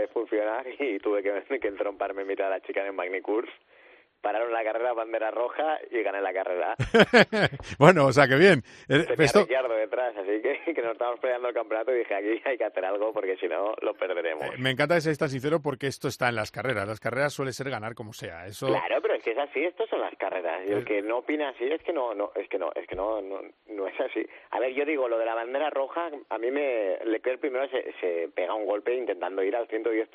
funcionar 0.08 0.66
y 0.78 0.98
tuve 0.98 1.22
que, 1.22 1.58
que 1.60 1.68
entromparme 1.68 2.22
en 2.22 2.28
mitad 2.28 2.44
de 2.44 2.50
la 2.50 2.60
chica 2.60 2.86
en 2.86 2.94
Magnicurs 2.94 3.50
pararon 4.20 4.52
la 4.52 4.64
carrera 4.64 4.92
bandera 4.92 5.30
roja 5.30 5.78
y 5.90 6.02
gané 6.02 6.20
la 6.20 6.32
carrera. 6.32 6.74
bueno, 7.78 8.06
o 8.06 8.12
sea 8.12 8.26
que 8.26 8.36
bien. 8.36 8.62
Eh, 8.88 9.04
Tenía 9.04 9.24
Esto... 9.24 9.46
detrás, 9.46 10.16
así 10.16 10.42
que, 10.42 10.60
que 10.74 10.82
nos 10.82 10.92
estamos 10.92 11.20
peleando 11.20 11.48
el 11.48 11.54
campeonato 11.54 11.94
y 11.94 11.98
dije 11.98 12.14
aquí 12.14 12.42
hay 12.44 12.58
que 12.58 12.64
hacer 12.64 12.84
algo 12.84 13.12
porque 13.12 13.36
si 13.36 13.46
no 13.46 13.74
lo 13.82 13.94
perderemos. 13.94 14.46
Eh, 14.46 14.58
me 14.58 14.70
encanta 14.70 14.94
que 14.94 15.00
seáis 15.00 15.18
tan 15.18 15.28
sincero 15.28 15.60
porque 15.62 15.86
esto 15.86 16.08
está 16.08 16.28
en 16.28 16.36
las 16.36 16.50
carreras. 16.50 16.88
Las 16.88 17.00
carreras 17.00 17.32
suele 17.32 17.52
ser 17.52 17.70
ganar 17.70 17.94
como 17.94 18.12
sea. 18.12 18.46
Eso... 18.46 18.66
Claro, 18.66 19.00
pero 19.00 19.14
es 19.14 19.22
que 19.22 19.32
es 19.32 19.38
así, 19.38 19.64
esto 19.64 19.86
son 19.86 20.00
las 20.00 20.14
carreras. 20.16 20.62
Y 20.66 20.72
el 20.72 20.84
que 20.84 21.02
no 21.02 21.18
opina 21.18 21.50
así 21.50 21.64
es 21.64 21.82
que 21.82 21.92
no, 21.92 22.14
no 22.14 22.32
es 22.34 22.48
que 22.48 22.58
no, 22.58 22.72
es 22.74 22.86
que 22.86 22.96
no, 22.96 23.20
no, 23.22 23.40
no 23.68 23.86
es 23.86 24.00
así. 24.00 24.26
A 24.50 24.60
ver, 24.60 24.72
yo 24.72 24.84
digo, 24.84 25.08
lo 25.08 25.18
de 25.18 25.26
la 25.26 25.34
bandera 25.34 25.70
roja, 25.70 26.10
a 26.28 26.38
mí 26.38 26.50
me... 26.50 26.98
Leclerc 27.04 27.40
primero 27.40 27.68
se, 27.68 27.92
se 28.00 28.28
pega 28.34 28.54
un 28.54 28.66
golpe 28.66 28.94
intentando 28.94 29.42
ir 29.42 29.54
al 29.56 29.68
110%. 29.68 30.06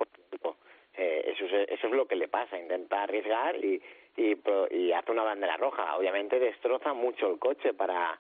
Eh, 1.02 1.34
eso, 1.34 1.46
es, 1.46 1.68
eso 1.68 1.88
es 1.88 1.94
lo 1.94 2.06
que 2.06 2.16
le 2.16 2.28
pasa, 2.28 2.60
intenta 2.60 3.02
arriesgar 3.02 3.56
y, 3.56 3.82
y, 4.18 4.38
y 4.70 4.92
hace 4.92 5.12
una 5.12 5.24
bandera 5.24 5.58
roja. 5.58 5.96
Obviamente 5.98 6.40
destroza 6.40 6.94
mucho 6.94 7.28
el 7.28 7.40
coche 7.40 7.74
para, 7.74 8.20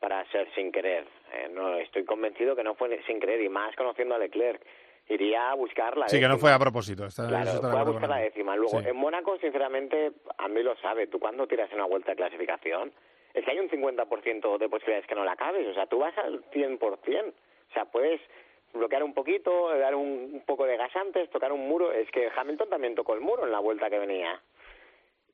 para 0.00 0.24
ser 0.30 0.48
sin 0.54 0.72
querer. 0.72 1.06
Eh, 1.34 1.50
no 1.52 1.76
Estoy 1.76 2.06
convencido 2.06 2.56
que 2.56 2.64
no 2.64 2.74
fue 2.74 3.02
sin 3.06 3.20
querer 3.20 3.42
y 3.42 3.50
más 3.50 3.76
conociendo 3.76 4.14
a 4.14 4.18
Leclerc. 4.18 4.62
Iría 5.08 5.50
a 5.50 5.54
buscarla. 5.54 6.08
Sí, 6.08 6.20
que 6.20 6.28
no 6.28 6.38
fue 6.38 6.52
a 6.52 6.58
propósito. 6.58 7.06
claro, 7.14 7.60
fue 7.60 7.80
a 7.80 7.84
buscar 7.84 8.08
la 8.08 8.18
décima. 8.18 8.56
Luego, 8.56 8.80
en 8.80 8.96
Mónaco, 8.96 9.36
sinceramente, 9.38 10.12
a 10.38 10.48
mí 10.48 10.62
lo 10.62 10.74
sabe. 10.76 11.08
Tú 11.08 11.18
cuando 11.18 11.46
tiras 11.46 11.68
en 11.70 11.78
una 11.78 11.86
vuelta 11.86 12.12
de 12.12 12.16
clasificación, 12.16 12.92
es 13.34 13.44
que 13.44 13.50
hay 13.50 13.58
un 13.58 13.68
50% 13.68 14.58
de 14.58 14.68
posibilidades 14.68 15.06
que 15.06 15.14
no 15.16 15.24
la 15.24 15.32
acabes. 15.32 15.66
O 15.66 15.74
sea, 15.74 15.86
tú 15.86 15.98
vas 15.98 16.16
al 16.16 16.42
100%. 16.50 16.80
O 16.80 17.72
sea, 17.74 17.84
puedes 17.86 18.20
bloquear 18.72 19.02
un 19.02 19.14
poquito, 19.14 19.68
dar 19.76 19.94
un, 19.94 20.30
un, 20.34 20.42
poco 20.46 20.64
de 20.66 20.76
gas 20.76 20.94
antes, 20.96 21.30
tocar 21.30 21.52
un 21.52 21.68
muro. 21.68 21.92
Es 21.92 22.10
que 22.10 22.30
Hamilton 22.34 22.68
también 22.68 22.94
tocó 22.94 23.14
el 23.14 23.20
muro 23.20 23.44
en 23.44 23.52
la 23.52 23.58
vuelta 23.58 23.90
que 23.90 23.98
venía. 23.98 24.40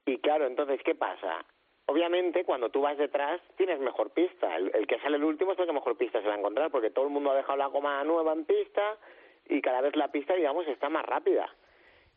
Y 0.07 0.19
claro, 0.19 0.47
entonces, 0.47 0.81
¿qué 0.85 0.95
pasa? 0.95 1.45
Obviamente, 1.87 2.45
cuando 2.45 2.69
tú 2.69 2.83
vas 2.83 2.99
detrás, 2.99 3.41
tienes 3.57 3.81
mejor 3.81 4.11
pista. 4.11 4.57
El, 4.57 4.87
que 4.87 4.99
sale 5.01 5.17
el 5.17 5.25
último 5.25 5.53
es 5.53 5.59
el 5.59 5.67
que 5.67 5.73
mejor 5.73 5.97
pista 5.97 6.21
se 6.21 6.29
va 6.29 6.35
a 6.35 6.39
encontrar, 6.39 6.71
porque 6.71 6.91
todo 6.91 7.07
el 7.07 7.11
mundo 7.11 7.31
ha 7.31 7.37
dejado 7.37 7.57
la 7.57 7.67
goma 7.67 8.03
nueva 8.05 8.33
en 8.33 8.45
pista 8.45 8.99
y 9.49 9.63
cada 9.63 9.81
vez 9.81 9.97
la 9.97 10.09
pista, 10.13 10.35
digamos, 10.35 10.67
está 10.67 10.89
más 10.89 11.05
rápida. 11.07 11.55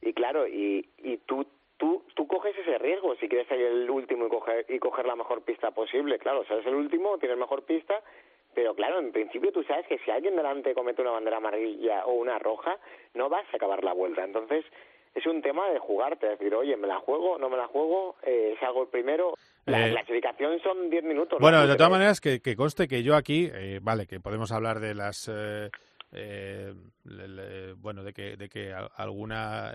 Y 0.01 0.13
claro, 0.13 0.47
y, 0.47 0.89
y 0.97 1.17
tú, 1.19 1.45
tú, 1.77 2.03
tú 2.15 2.27
coges 2.27 2.57
ese 2.57 2.77
riesgo 2.79 3.15
si 3.15 3.29
quieres 3.29 3.47
ser 3.47 3.61
el 3.61 3.89
último 3.89 4.25
y 4.25 4.29
coger, 4.29 4.65
y 4.67 4.79
coger 4.79 5.05
la 5.05 5.15
mejor 5.15 5.41
pista 5.43 5.71
posible. 5.71 6.19
Claro, 6.19 6.43
sales 6.45 6.65
el 6.65 6.75
último, 6.75 7.17
tienes 7.17 7.37
mejor 7.37 7.63
pista 7.63 8.01
pero 8.53 8.75
claro, 8.75 8.99
en 8.99 9.11
principio 9.11 9.51
tú 9.51 9.63
sabes 9.63 9.87
que 9.87 9.99
si 9.99 10.11
alguien 10.11 10.35
delante 10.35 10.73
comete 10.73 11.01
una 11.01 11.11
bandera 11.11 11.37
amarilla 11.37 12.05
o 12.05 12.13
una 12.13 12.39
roja, 12.39 12.77
no 13.13 13.29
vas 13.29 13.45
a 13.51 13.57
acabar 13.57 13.83
la 13.83 13.93
vuelta. 13.93 14.23
Entonces, 14.23 14.65
es 15.13 15.25
un 15.25 15.41
tema 15.41 15.69
de 15.69 15.79
jugarte, 15.79 16.27
decir, 16.27 16.53
oye, 16.55 16.77
¿me 16.77 16.87
la 16.87 16.99
juego? 16.99 17.37
¿No 17.37 17.49
me 17.49 17.57
la 17.57 17.67
juego? 17.67 18.15
Eh, 18.23 18.55
¿Salgo 18.59 18.83
el 18.83 18.87
primero? 18.87 19.33
La 19.65 19.87
eh, 19.87 19.91
clasificación 19.91 20.59
son 20.61 20.89
10 20.89 21.03
minutos. 21.03 21.39
Bueno, 21.39 21.67
de 21.67 21.75
todas 21.75 21.91
maneras, 21.91 22.21
que, 22.21 22.39
que, 22.39 22.55
conste 22.55 22.87
que 22.87 23.03
yo 23.03 23.15
aquí, 23.15 23.49
eh, 23.53 23.79
vale, 23.81 24.07
que 24.07 24.19
podemos 24.19 24.51
hablar 24.51 24.79
de 24.79 24.95
las... 24.95 25.29
Eh, 26.13 26.73
bueno, 27.77 28.03
de 28.03 28.11
que, 28.11 28.35
de 28.35 28.49
que 28.49 28.73
alguna 28.97 29.73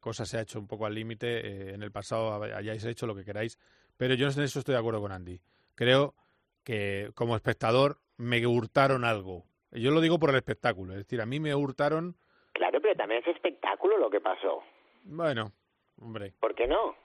cosa 0.00 0.26
se 0.26 0.36
ha 0.36 0.40
hecho 0.42 0.58
un 0.58 0.66
poco 0.66 0.84
al 0.84 0.94
límite, 0.94 1.74
en 1.74 1.82
el 1.82 1.92
pasado 1.92 2.42
hayáis 2.42 2.84
hecho 2.84 3.06
lo 3.06 3.14
que 3.14 3.24
queráis, 3.24 3.56
pero 3.96 4.14
yo 4.14 4.26
en 4.26 4.42
eso 4.42 4.58
estoy 4.58 4.74
de 4.74 4.80
acuerdo 4.80 5.00
con 5.00 5.12
Andy. 5.12 5.38
Creo 5.76 6.14
que 6.64 7.12
como 7.14 7.36
espectador 7.36 7.98
me 8.16 8.46
hurtaron 8.46 9.04
algo. 9.04 9.44
Yo 9.72 9.90
lo 9.90 10.00
digo 10.00 10.18
por 10.18 10.30
el 10.30 10.36
espectáculo, 10.36 10.92
es 10.92 10.98
decir, 11.00 11.20
a 11.20 11.26
mí 11.26 11.40
me 11.40 11.54
hurtaron... 11.54 12.16
Claro, 12.52 12.80
pero 12.80 12.94
también 12.94 13.22
es 13.22 13.34
espectáculo 13.34 13.98
lo 13.98 14.08
que 14.08 14.20
pasó. 14.20 14.62
Bueno, 15.04 15.52
hombre. 16.00 16.32
¿Por 16.40 16.54
qué 16.54 16.66
no? 16.66 16.96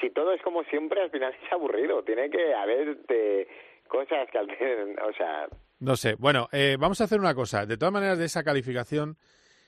Si 0.00 0.10
todo 0.10 0.32
es 0.32 0.42
como 0.42 0.64
siempre, 0.64 1.00
al 1.00 1.10
final 1.10 1.32
es 1.32 1.52
aburrido. 1.52 2.02
Tiene 2.02 2.28
que 2.28 2.54
haber 2.54 2.98
de 3.06 3.48
cosas 3.88 4.28
que 4.30 4.38
alteren, 4.38 4.98
o 5.00 5.12
sea... 5.14 5.48
No 5.78 5.96
sé. 5.96 6.14
Bueno, 6.16 6.48
eh, 6.52 6.76
vamos 6.78 7.00
a 7.00 7.04
hacer 7.04 7.18
una 7.18 7.34
cosa. 7.34 7.66
De 7.66 7.76
todas 7.76 7.92
maneras, 7.92 8.18
de 8.18 8.26
esa 8.26 8.44
calificación, 8.44 9.16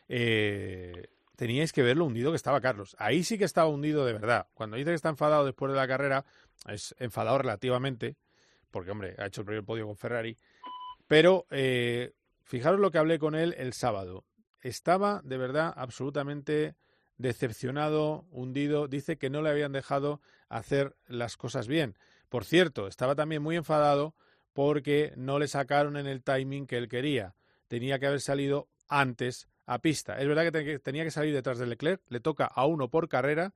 eh, 0.09 1.09
teníais 1.37 1.73
que 1.73 1.83
ver 1.83 1.97
lo 1.97 2.05
hundido 2.05 2.31
que 2.31 2.37
estaba 2.37 2.61
Carlos. 2.61 2.97
Ahí 2.99 3.23
sí 3.23 3.39
que 3.39 3.45
estaba 3.45 3.69
hundido 3.69 4.05
de 4.05 4.13
verdad. 4.13 4.47
Cuando 4.55 4.77
dice 4.77 4.91
que 4.91 4.97
está 4.97 5.09
enfadado 5.09 5.45
después 5.45 5.73
de 5.73 5.79
la 5.79 5.89
carrera, 5.89 6.25
es 6.69 6.95
enfadado 6.99 7.39
relativamente, 7.39 8.17
porque, 8.71 8.91
hombre, 8.91 9.15
ha 9.19 9.27
hecho 9.27 9.41
el 9.41 9.47
primer 9.47 9.65
podio 9.65 9.87
con 9.87 9.97
Ferrari. 9.97 10.37
Pero 11.07 11.47
eh, 11.51 12.13
fijaros 12.43 12.81
lo 12.81 12.91
que 12.91 12.99
hablé 12.99 13.19
con 13.19 13.35
él 13.35 13.55
el 13.59 13.73
sábado. 13.73 14.25
Estaba 14.61 15.21
de 15.25 15.37
verdad 15.37 15.73
absolutamente 15.77 16.77
decepcionado, 17.19 18.27
hundido. 18.31 18.89
Dice 18.89 19.19
que 19.19 19.31
no 19.31 19.43
le 19.43 19.51
habían 19.51 19.73
dejado 19.73 20.21
hacer 20.49 20.97
las 21.07 21.37
cosas 21.37 21.69
bien. 21.69 21.97
Por 22.29 22.45
cierto, 22.45 22.87
estaba 22.89 23.15
también 23.15 23.43
muy 23.43 23.57
enfadado 23.57 24.15
porque 24.53 25.13
no 25.17 25.39
le 25.39 25.49
sacaron 25.49 25.97
en 25.97 26.07
el 26.07 26.23
timing 26.23 26.67
que 26.67 26.79
él 26.79 26.89
quería. 26.89 27.35
Tenía 27.69 27.99
que 27.99 28.07
haber 28.07 28.21
salido 28.21 28.69
antes 28.89 29.49
a 29.67 29.81
pista. 29.81 30.19
Es 30.19 30.29
verdad 30.29 30.51
que 30.51 30.79
tenía 30.79 31.05
que 31.05 31.11
salir 31.11 31.35
detrás 31.35 31.59
de 31.59 31.67
Leclerc, 31.67 32.03
le 32.09 32.21
toca 32.21 32.47
a 32.47 32.67
uno 32.67 32.89
por 32.89 33.09
carrera 33.09 33.55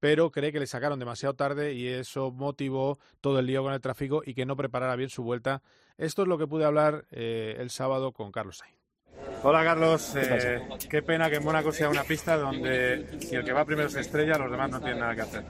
pero 0.00 0.30
cree 0.30 0.52
que 0.52 0.60
le 0.60 0.66
sacaron 0.66 0.98
demasiado 0.98 1.34
tarde 1.34 1.72
y 1.72 1.88
eso 1.88 2.30
motivó 2.30 2.98
todo 3.20 3.38
el 3.38 3.46
lío 3.46 3.62
con 3.62 3.72
el 3.72 3.80
tráfico 3.80 4.22
y 4.24 4.34
que 4.34 4.46
no 4.46 4.56
preparara 4.56 4.96
bien 4.96 5.10
su 5.10 5.22
vuelta. 5.22 5.62
Esto 5.98 6.22
es 6.22 6.28
lo 6.28 6.36
que 6.36 6.46
pude 6.46 6.64
hablar 6.64 7.06
eh, 7.10 7.56
el 7.58 7.70
sábado 7.70 8.12
con 8.12 8.30
Carlos 8.30 8.58
Sainz. 8.58 8.76
Hola 9.42 9.64
Carlos, 9.64 10.14
eh, 10.16 10.60
qué 10.90 11.02
pena 11.02 11.30
que 11.30 11.36
en 11.36 11.44
Mónaco 11.44 11.72
sea 11.72 11.88
una 11.88 12.04
pista 12.04 12.36
donde 12.36 13.20
si 13.20 13.34
el 13.34 13.44
que 13.44 13.52
va 13.52 13.64
primero 13.64 13.88
se 13.88 14.00
estrella, 14.00 14.36
los 14.38 14.50
demás 14.50 14.70
no 14.70 14.80
tienen 14.80 15.00
nada 15.00 15.14
que 15.14 15.20
hacer. 15.22 15.44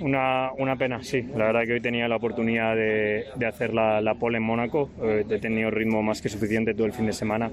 Una, 0.00 0.50
una 0.58 0.76
pena, 0.76 1.02
sí. 1.02 1.22
La 1.36 1.46
verdad 1.46 1.62
que 1.66 1.74
hoy 1.74 1.80
tenía 1.80 2.08
la 2.08 2.16
oportunidad 2.16 2.74
de, 2.74 3.26
de 3.34 3.46
hacer 3.46 3.74
la, 3.74 4.00
la 4.00 4.14
pole 4.14 4.38
en 4.38 4.44
Mónaco. 4.44 4.90
Eh, 5.02 5.24
he 5.28 5.38
tenido 5.38 5.70
ritmo 5.70 6.02
más 6.02 6.20
que 6.22 6.28
suficiente 6.28 6.74
todo 6.74 6.86
el 6.86 6.92
fin 6.92 7.06
de 7.06 7.12
semana 7.12 7.50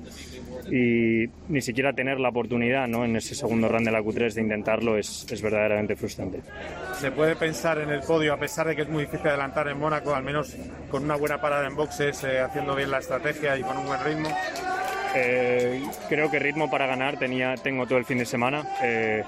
y 0.72 1.30
ni 1.48 1.62
siquiera 1.62 1.94
tener 1.94 2.20
la 2.20 2.30
oportunidad 2.30 2.88
¿no? 2.88 3.06
en 3.06 3.16
ese 3.16 3.36
segundo 3.36 3.70
run 3.70 3.84
de 3.84 3.92
la 3.92 4.02
Q3 4.02 4.34
de 4.34 4.42
intentarlo 4.42 4.98
es, 4.98 5.26
es, 5.30 5.42
verdaderamente 5.42 5.96
frustrante. 5.96 6.42
¿Se 6.94 7.12
puede 7.12 7.36
pensar 7.36 7.80
en 7.80 7.90
el 7.90 8.02
podio, 8.02 8.34
a 8.34 8.38
pesar 8.38 8.68
de 8.68 8.76
que 8.76 8.82
es 8.82 8.90
muy 8.90 9.06
difícil 9.06 9.28
adelantar 9.28 9.68
en 9.70 9.80
Mónaco, 9.80 10.14
al 10.14 10.24
menos 10.24 10.56
con 10.90 11.04
una 11.04 11.16
buena 11.16 11.40
parada 11.40 11.68
en 11.68 11.76
boxes, 11.76 12.24
eh, 12.24 12.40
haciendo 12.40 12.76
bien 12.76 12.92
la 12.92 13.00
estrategia 13.00 13.58
y 13.58 13.62
con 13.62 13.78
un 13.78 13.86
buen 13.86 14.04
ritmo? 14.04 14.30
Eh, 15.16 15.82
creo 16.10 16.30
que 16.30 16.40
ritmo 16.40 16.70
para 16.70 16.86
ganar 16.86 17.18
tenía, 17.18 17.56
tengo 17.56 17.86
todo 17.86 17.98
el 17.98 18.06
fin 18.06 18.18
de 18.18 18.26
semana. 18.26 18.68
Eh, 18.84 19.24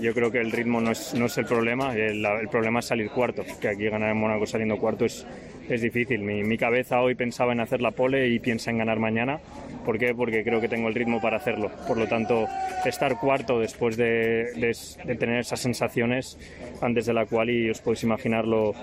yo 0.00 0.14
creo 0.14 0.30
que 0.30 0.38
el 0.38 0.52
ritmo 0.52 0.80
no 0.80 0.92
es, 0.92 1.14
no 1.14 1.26
es 1.26 1.38
el 1.38 1.46
problema, 1.46 1.94
el, 1.94 2.24
el, 2.24 2.48
problema 2.48 2.80
es 2.80 2.86
salir 2.86 3.10
cuarto, 3.10 3.44
que 3.60 3.68
aquí 3.68 3.84
ganar 3.88 4.10
en 4.10 4.16
Mónaco 4.16 4.46
saliendo 4.46 4.76
cuarto 4.78 5.04
es, 5.04 5.26
es 5.68 5.82
difícil. 5.82 6.20
Mi, 6.20 6.42
mi, 6.42 6.56
cabeza 6.56 7.00
hoy 7.00 7.14
pensaba 7.14 7.52
en 7.52 7.60
hacer 7.60 7.80
la 7.80 7.90
pole 7.90 8.28
y 8.28 8.38
piensa 8.38 8.70
en 8.70 8.78
ganar 8.78 8.98
mañana. 8.98 9.40
¿Por 9.84 9.98
qué? 9.98 10.14
Porque 10.14 10.44
creo 10.44 10.60
que 10.60 10.68
tengo 10.68 10.88
el 10.88 10.94
ritmo 10.94 11.20
para 11.20 11.36
hacerlo. 11.36 11.70
Por 11.86 11.98
lo 11.98 12.06
tanto, 12.06 12.46
estar 12.84 13.18
cuarto 13.18 13.58
después 13.60 13.96
de, 13.96 14.52
de, 14.56 14.76
de 15.04 15.14
tener 15.16 15.40
esas 15.40 15.60
sensaciones 15.60 16.38
antes 16.80 17.06
de 17.06 17.12
la 17.12 17.26
cual 17.26 17.50
y 17.50 17.70
os 17.70 17.80
podéis 17.80 18.02
imaginar 18.04 18.46
lo, 18.46 18.74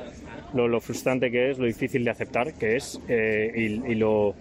lo, 0.54 0.68
lo, 0.68 0.80
frustrante 0.80 1.32
que 1.32 1.52
es, 1.52 1.58
lo 1.58 1.66
difícil 1.66 2.04
de 2.04 2.12
aceptar 2.12 2.54
que 2.54 2.76
es 2.76 3.00
eh, 3.08 3.52
y, 3.56 3.92
y 3.92 3.96
lo 3.96 4.36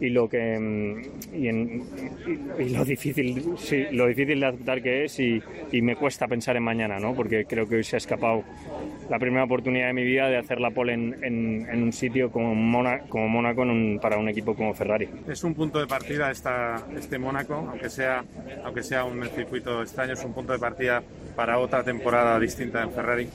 y 0.00 0.08
lo 0.08 0.28
que 0.28 0.58
mm, 0.58 1.34
y, 1.36 1.48
en, 1.48 1.82
y, 2.58 2.62
y, 2.62 2.68
lo 2.70 2.84
difícil 2.84 3.54
sí, 3.58 3.84
lo 3.92 4.06
difícil 4.06 4.40
de 4.40 4.46
aceptar 4.46 4.82
que 4.82 5.04
es 5.04 5.20
y, 5.20 5.42
y, 5.70 5.82
me 5.82 5.94
cuesta 5.94 6.26
pensar 6.26 6.56
en 6.56 6.62
mañana 6.62 6.98
no 6.98 7.14
porque 7.14 7.44
creo 7.44 7.68
que 7.68 7.76
hoy 7.76 7.84
se 7.84 7.96
ha 7.96 7.98
escapado 7.98 8.42
la 9.08 9.18
primera 9.18 9.44
oportunidad 9.44 9.88
de 9.88 9.92
mi 9.92 10.04
vida 10.04 10.28
de 10.28 10.38
hacer 10.38 10.60
la 10.60 10.70
pole 10.70 10.94
en, 10.94 11.22
en, 11.22 11.68
en 11.68 11.82
un 11.82 11.92
sitio 11.92 12.30
como, 12.30 12.54
Mona, 12.54 13.00
como 13.08 13.28
Mónaco 13.28 13.62
un, 13.62 13.98
para 14.00 14.16
un 14.16 14.28
equipo 14.28 14.54
como 14.54 14.72
Ferrari 14.74 15.08
es 15.28 15.44
un 15.44 15.54
punto 15.54 15.78
de 15.78 15.86
partida 15.86 16.30
esta, 16.30 16.86
este 16.96 17.18
Mónaco 17.18 17.54
aunque 17.54 17.90
sea 17.90 18.24
aunque 18.64 18.82
sea 18.82 19.04
un 19.04 19.22
circuito 19.28 19.82
extraño 19.82 20.14
es 20.14 20.24
un 20.24 20.32
punto 20.32 20.52
de 20.52 20.58
partida 20.58 21.02
para 21.40 21.58
otra 21.58 21.82
temporada 21.82 22.38
distinta 22.38 22.82
en 22.82 22.92
Ferrari? 22.92 23.28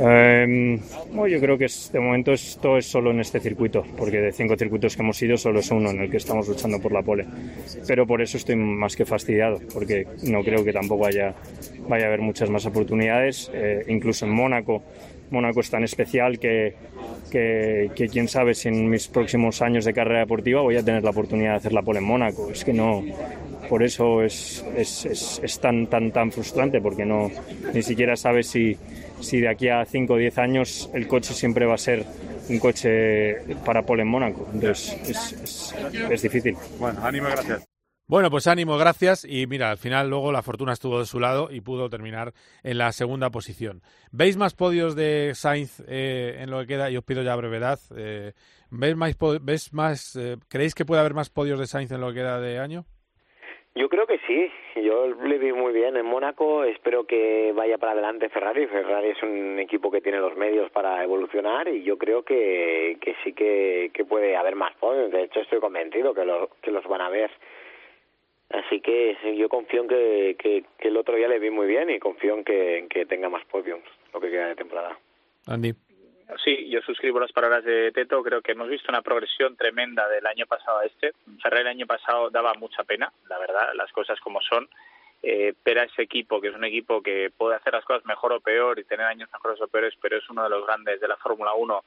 Eh, 0.00 0.80
bueno, 1.10 1.26
yo 1.26 1.40
creo 1.40 1.58
que 1.58 1.64
es, 1.64 1.90
de 1.92 2.00
momento 2.00 2.32
esto 2.32 2.76
es 2.76 2.86
solo 2.86 3.10
en 3.10 3.20
este 3.20 3.40
circuito, 3.40 3.84
porque 3.96 4.20
de 4.20 4.32
cinco 4.32 4.56
circuitos 4.56 4.94
que 4.94 5.02
hemos 5.02 5.20
ido 5.22 5.36
solo 5.36 5.60
es 5.60 5.67
uno 5.70 5.90
en 5.90 6.00
el 6.00 6.10
que 6.10 6.16
estamos 6.16 6.48
luchando 6.48 6.80
por 6.80 6.92
la 6.92 7.02
pole. 7.02 7.26
Pero 7.86 8.06
por 8.06 8.22
eso 8.22 8.36
estoy 8.36 8.56
más 8.56 8.96
que 8.96 9.04
fastidiado, 9.04 9.60
porque 9.72 10.06
no 10.24 10.42
creo 10.42 10.64
que 10.64 10.72
tampoco 10.72 11.06
haya, 11.06 11.34
vaya 11.88 12.04
a 12.04 12.08
haber 12.08 12.20
muchas 12.20 12.50
más 12.50 12.66
oportunidades, 12.66 13.50
eh, 13.52 13.84
incluso 13.88 14.26
en 14.26 14.32
Mónaco. 14.32 14.82
Mónaco 15.30 15.60
es 15.60 15.70
tan 15.70 15.84
especial 15.84 16.38
que, 16.38 16.74
que, 17.30 17.90
que, 17.94 18.08
quién 18.08 18.28
sabe 18.28 18.54
si 18.54 18.68
en 18.68 18.88
mis 18.88 19.08
próximos 19.08 19.60
años 19.60 19.84
de 19.84 19.92
carrera 19.92 20.20
deportiva 20.20 20.62
voy 20.62 20.76
a 20.76 20.82
tener 20.82 21.04
la 21.04 21.10
oportunidad 21.10 21.50
de 21.50 21.56
hacer 21.56 21.72
la 21.72 21.82
pole 21.82 21.98
en 21.98 22.06
Mónaco. 22.06 22.50
Es 22.50 22.64
que 22.64 22.72
no, 22.72 23.04
por 23.68 23.82
eso 23.82 24.22
es, 24.22 24.64
es, 24.76 25.04
es, 25.04 25.40
es, 25.42 25.60
tan, 25.60 25.86
tan, 25.86 26.10
tan 26.12 26.32
frustrante, 26.32 26.80
porque 26.80 27.04
no, 27.04 27.30
ni 27.74 27.82
siquiera 27.82 28.16
sabes 28.16 28.46
si, 28.48 28.76
si 29.20 29.40
de 29.40 29.48
aquí 29.48 29.68
a 29.68 29.84
5 29.84 30.12
o 30.12 30.16
10 30.16 30.38
años 30.38 30.90
el 30.94 31.06
coche 31.06 31.34
siempre 31.34 31.66
va 31.66 31.74
a 31.74 31.78
ser 31.78 32.04
un 32.48 32.58
coche 32.58 33.36
para 33.64 33.82
pole 33.82 34.02
en 34.02 34.08
Mónaco. 34.08 34.48
Entonces 34.52 34.96
es, 35.08 35.32
es, 35.32 35.74
es 36.10 36.22
difícil. 36.22 36.56
Bueno, 36.78 37.04
ánimo, 37.04 37.28
gracias. 37.28 37.68
Bueno, 38.08 38.30
pues 38.30 38.46
ánimo, 38.46 38.78
gracias. 38.78 39.26
Y 39.28 39.46
mira, 39.46 39.70
al 39.70 39.76
final 39.76 40.08
luego 40.08 40.32
la 40.32 40.42
fortuna 40.42 40.72
estuvo 40.72 40.98
de 40.98 41.04
su 41.04 41.20
lado 41.20 41.50
y 41.50 41.60
pudo 41.60 41.90
terminar 41.90 42.32
en 42.62 42.78
la 42.78 42.90
segunda 42.92 43.28
posición. 43.28 43.82
¿Veis 44.10 44.38
más 44.38 44.54
podios 44.54 44.96
de 44.96 45.32
Sainz 45.34 45.82
eh, 45.86 46.38
en 46.40 46.50
lo 46.50 46.60
que 46.60 46.68
queda? 46.68 46.90
Y 46.90 46.96
os 46.96 47.04
pido 47.04 47.22
ya 47.22 47.36
brevedad. 47.36 47.78
Eh, 47.94 48.32
¿Veis 48.70 48.96
más, 48.96 49.14
ves 49.42 49.74
más 49.74 50.16
eh, 50.16 50.38
¿Creéis 50.48 50.74
que 50.74 50.86
puede 50.86 51.00
haber 51.00 51.12
más 51.12 51.28
podios 51.28 51.58
de 51.58 51.66
Sainz 51.66 51.90
en 51.92 52.00
lo 52.00 52.08
que 52.08 52.14
queda 52.14 52.40
de 52.40 52.58
año? 52.58 52.86
Yo 53.78 53.88
creo 53.88 54.08
que 54.08 54.18
sí, 54.26 54.50
yo 54.82 55.06
le 55.06 55.38
vi 55.38 55.52
muy 55.52 55.72
bien 55.72 55.96
en 55.96 56.04
Mónaco, 56.04 56.64
espero 56.64 57.04
que 57.04 57.52
vaya 57.54 57.78
para 57.78 57.92
adelante 57.92 58.28
Ferrari, 58.28 58.66
Ferrari 58.66 59.10
es 59.10 59.22
un 59.22 59.56
equipo 59.60 59.88
que 59.92 60.00
tiene 60.00 60.18
los 60.18 60.36
medios 60.36 60.68
para 60.72 61.00
evolucionar 61.04 61.68
y 61.68 61.84
yo 61.84 61.96
creo 61.96 62.24
que, 62.24 62.98
que 63.00 63.14
sí 63.22 63.32
que, 63.34 63.92
puede 64.08 64.36
haber 64.36 64.56
más 64.56 64.74
podios, 64.80 65.12
de 65.12 65.22
hecho 65.22 65.38
estoy 65.38 65.60
convencido 65.60 66.12
que, 66.12 66.24
lo, 66.24 66.50
que 66.60 66.72
los 66.72 66.84
van 66.88 67.02
a 67.02 67.08
ver. 67.08 67.30
Así 68.50 68.80
que 68.80 69.16
yo 69.36 69.48
confío 69.48 69.82
en 69.82 69.88
que, 69.88 70.36
que, 70.36 70.88
el 70.88 70.96
otro 70.96 71.14
día 71.14 71.28
le 71.28 71.38
vi 71.38 71.50
muy 71.50 71.68
bien 71.68 71.88
y 71.88 72.00
confío 72.00 72.34
en 72.34 72.42
que, 72.42 72.78
en 72.78 72.88
que 72.88 73.06
tenga 73.06 73.28
más 73.28 73.44
podiums 73.44 73.84
lo 74.12 74.18
que 74.18 74.28
queda 74.28 74.48
de 74.48 74.56
temporada. 74.56 74.98
Andy. 75.46 75.72
Sí, 76.44 76.68
yo 76.68 76.82
suscribo 76.82 77.18
las 77.18 77.32
palabras 77.32 77.64
de 77.64 77.90
Teto. 77.90 78.22
Creo 78.22 78.42
que 78.42 78.52
hemos 78.52 78.68
visto 78.68 78.92
una 78.92 79.00
progresión 79.00 79.56
tremenda 79.56 80.06
del 80.08 80.26
año 80.26 80.46
pasado 80.46 80.78
a 80.78 80.84
este. 80.84 81.12
Ferrer 81.42 81.62
el 81.62 81.68
año 81.68 81.86
pasado 81.86 82.28
daba 82.28 82.52
mucha 82.54 82.84
pena, 82.84 83.10
la 83.28 83.38
verdad, 83.38 83.72
las 83.74 83.90
cosas 83.92 84.20
como 84.20 84.40
son. 84.42 84.68
Eh, 85.22 85.54
pero 85.62 85.82
ese 85.82 86.02
equipo, 86.02 86.40
que 86.40 86.48
es 86.48 86.54
un 86.54 86.64
equipo 86.64 87.02
que 87.02 87.32
puede 87.36 87.56
hacer 87.56 87.72
las 87.72 87.84
cosas 87.84 88.04
mejor 88.04 88.32
o 88.34 88.40
peor 88.40 88.78
y 88.78 88.84
tener 88.84 89.06
años 89.06 89.30
mejores 89.32 89.60
o 89.60 89.68
peores, 89.68 89.94
pero 90.00 90.18
es 90.18 90.30
uno 90.30 90.44
de 90.44 90.50
los 90.50 90.64
grandes 90.66 91.00
de 91.00 91.08
la 91.08 91.16
Fórmula 91.16 91.54
1 91.54 91.84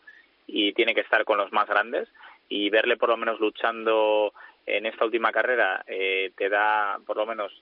y 0.48 0.74
tiene 0.74 0.96
que 0.96 1.02
estar 1.02 1.24
con 1.24 1.38
los 1.38 1.52
más 1.54 1.68
grandes. 1.68 2.10
Y 2.50 2.70
verle 2.70 2.98
por 2.98 3.10
lo 3.10 3.18
menos 3.18 3.40
luchando 3.40 4.34
en 4.66 4.86
esta 4.88 5.06
última 5.06 5.32
carrera 5.32 5.84
eh, 5.86 6.32
te 6.36 6.50
da 6.50 7.00
por 7.06 7.16
lo 7.16 7.26
menos 7.26 7.54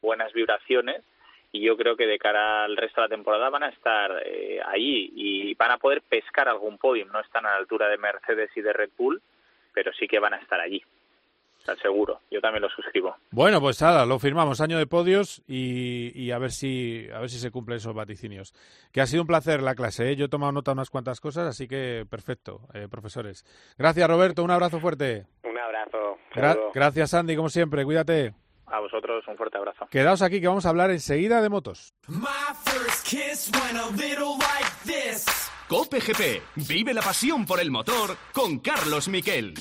buenas 0.00 0.32
vibraciones 0.32 1.02
y 1.52 1.64
yo 1.64 1.76
creo 1.76 1.96
que 1.96 2.06
de 2.06 2.18
cara 2.18 2.64
al 2.64 2.76
resto 2.76 3.00
de 3.00 3.06
la 3.06 3.14
temporada 3.14 3.48
van 3.48 3.62
a 3.62 3.68
estar 3.68 4.22
eh, 4.24 4.60
ahí 4.66 5.10
y 5.14 5.54
van 5.54 5.70
a 5.70 5.78
poder 5.78 6.02
pescar 6.02 6.48
algún 6.48 6.78
podium. 6.78 7.08
No 7.10 7.20
están 7.20 7.46
a 7.46 7.50
la 7.50 7.56
altura 7.56 7.88
de 7.88 7.96
Mercedes 7.96 8.50
y 8.54 8.60
de 8.60 8.72
Red 8.72 8.90
Bull, 8.98 9.22
pero 9.72 9.92
sí 9.92 10.06
que 10.06 10.18
van 10.18 10.34
a 10.34 10.38
estar 10.38 10.60
allí. 10.60 10.82
Está 11.58 11.74
seguro. 11.76 12.20
Yo 12.30 12.40
también 12.40 12.62
lo 12.62 12.70
suscribo. 12.70 13.16
Bueno, 13.30 13.60
pues 13.60 13.80
nada, 13.82 14.06
lo 14.06 14.18
firmamos 14.18 14.60
año 14.60 14.78
de 14.78 14.86
podios 14.86 15.42
y, 15.46 16.30
a 16.30 16.38
ver 16.38 16.50
si 16.50 17.08
a 17.12 17.18
ver 17.18 17.28
si 17.28 17.38
se 17.38 17.50
cumplen 17.50 17.78
esos 17.78 17.94
vaticinios. 17.94 18.54
Que 18.92 19.00
ha 19.00 19.06
sido 19.06 19.22
un 19.22 19.26
placer 19.26 19.62
la 19.62 19.74
clase. 19.74 20.10
¿eh? 20.10 20.16
Yo 20.16 20.26
he 20.26 20.30
tomado 20.30 20.52
nota 20.52 20.70
de 20.70 20.74
unas 20.74 20.90
cuantas 20.90 21.20
cosas, 21.20 21.46
así 21.46 21.66
que 21.66 22.06
perfecto, 22.08 22.60
eh, 22.74 22.88
profesores. 22.88 23.44
Gracias, 23.76 24.08
Roberto. 24.08 24.44
Un 24.44 24.50
abrazo 24.50 24.80
fuerte. 24.80 25.26
Un 25.42 25.58
abrazo. 25.58 26.18
gracias, 26.72 27.12
Andy, 27.14 27.36
como 27.36 27.48
siempre. 27.48 27.84
Cuídate. 27.84 28.34
A 28.70 28.80
vosotros 28.80 29.24
un 29.28 29.36
fuerte 29.36 29.58
abrazo. 29.58 29.86
Quedaos 29.90 30.22
aquí 30.22 30.40
que 30.40 30.48
vamos 30.48 30.66
a 30.66 30.70
hablar 30.70 30.90
enseguida 30.90 31.40
de 31.40 31.48
motos. 31.48 31.94
Cope 35.68 36.00
GP. 36.00 36.42
Vive 36.66 36.94
la 36.94 37.02
pasión 37.02 37.44
por 37.44 37.60
el 37.60 37.70
motor 37.70 38.16
con 38.32 38.58
Carlos 38.60 39.08
Miquel. 39.08 39.54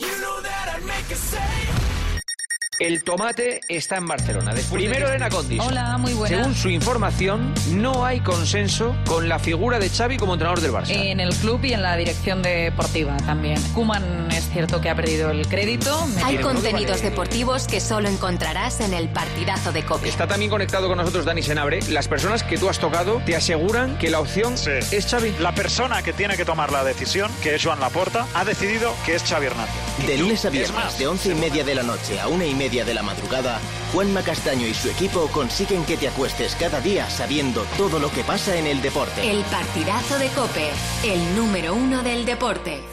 El 2.79 3.03
tomate 3.03 3.61
está 3.67 3.97
en 3.97 4.05
Barcelona. 4.05 4.53
Primero 4.71 5.07
Elena 5.07 5.29
Condis. 5.29 5.59
Hola, 5.59 5.97
muy 5.97 6.13
buena. 6.13 6.37
Según 6.37 6.55
su 6.55 6.69
información, 6.69 7.51
no 7.71 8.05
hay 8.05 8.19
consenso 8.19 8.95
con 9.07 9.27
la 9.27 9.39
figura 9.39 9.79
de 9.79 9.89
Xavi 9.89 10.17
como 10.17 10.33
entrenador 10.33 10.61
del 10.61 10.71
Barça. 10.71 10.91
En 10.91 11.19
el 11.19 11.33
club 11.33 11.65
y 11.65 11.73
en 11.73 11.81
la 11.81 11.97
dirección 11.97 12.43
deportiva 12.43 13.17
también. 13.17 13.59
Kuman 13.73 14.29
es 14.31 14.47
cierto 14.49 14.79
que 14.79 14.91
ha 14.91 14.95
perdido 14.95 15.31
el 15.31 15.47
crédito. 15.47 16.07
Hay 16.23 16.37
contenidos 16.37 17.01
deportivos 17.01 17.67
que 17.67 17.79
solo 17.79 18.09
encontrarás 18.09 18.79
en 18.79 18.93
el 18.93 19.09
partidazo 19.09 19.71
de 19.71 19.83
COPE. 19.83 20.09
Está 20.09 20.27
también 20.27 20.51
conectado 20.51 20.87
con 20.87 20.97
nosotros 20.97 21.25
Dani 21.25 21.41
Senabre. 21.41 21.79
Las 21.89 22.07
personas 22.07 22.43
que 22.43 22.59
tú 22.59 22.69
has 22.69 22.77
tocado 22.77 23.23
te 23.25 23.35
aseguran 23.35 23.97
que 23.97 24.11
la 24.11 24.19
opción 24.19 24.53
es 24.53 25.07
Xavi. 25.09 25.33
La 25.39 25.55
persona 25.55 26.03
que 26.03 26.13
tiene 26.13 26.37
que 26.37 26.45
tomar 26.45 26.71
la 26.71 26.83
decisión, 26.83 27.31
que 27.41 27.55
es 27.55 27.63
Joan 27.63 27.79
Laporta, 27.79 28.27
ha 28.35 28.45
decidido 28.45 28.93
que 29.03 29.15
es 29.15 29.23
Xavi 29.23 29.47
Hernández. 29.47 29.73
De 30.05 30.15
lunes 30.19 30.45
a 30.45 30.51
viernes, 30.51 30.99
de 30.99 31.07
once 31.07 31.31
y 31.31 31.33
media 31.33 31.63
de 31.63 31.73
la 31.73 31.81
noche 31.81 32.19
a 32.19 32.27
una 32.27 32.45
y 32.45 32.53
media 32.53 32.66
de 32.69 32.93
la 32.93 33.01
madrugada, 33.01 33.61
Juanma 33.93 34.21
Castaño 34.21 34.67
y 34.67 34.73
su 34.73 34.89
equipo 34.89 35.27
consiguen 35.27 35.85
que 35.85 35.95
te 35.95 36.09
acuestes 36.09 36.53
cada 36.55 36.81
día 36.81 37.09
sabiendo 37.09 37.63
todo 37.77 37.97
lo 37.97 38.11
que 38.11 38.25
pasa 38.25 38.57
en 38.57 38.67
el 38.67 38.81
deporte. 38.81 39.29
El 39.29 39.43
partidazo 39.45 40.19
de 40.19 40.27
Cope, 40.29 40.69
el 41.05 41.35
número 41.35 41.73
uno 41.73 42.03
del 42.03 42.25
deporte. 42.25 42.83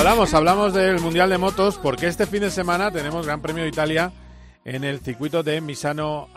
Hablamos, 0.00 0.32
hablamos 0.32 0.72
del 0.72 0.98
Mundial 0.98 1.28
de 1.28 1.36
Motos 1.36 1.76
porque 1.76 2.06
este 2.06 2.24
fin 2.24 2.40
de 2.40 2.50
semana 2.50 2.90
tenemos 2.90 3.26
Gran 3.26 3.42
Premio 3.42 3.64
de 3.64 3.68
Italia 3.68 4.10
en 4.64 4.82
el 4.82 5.00
circuito 5.00 5.42
de 5.42 5.60
Misano. 5.60 6.30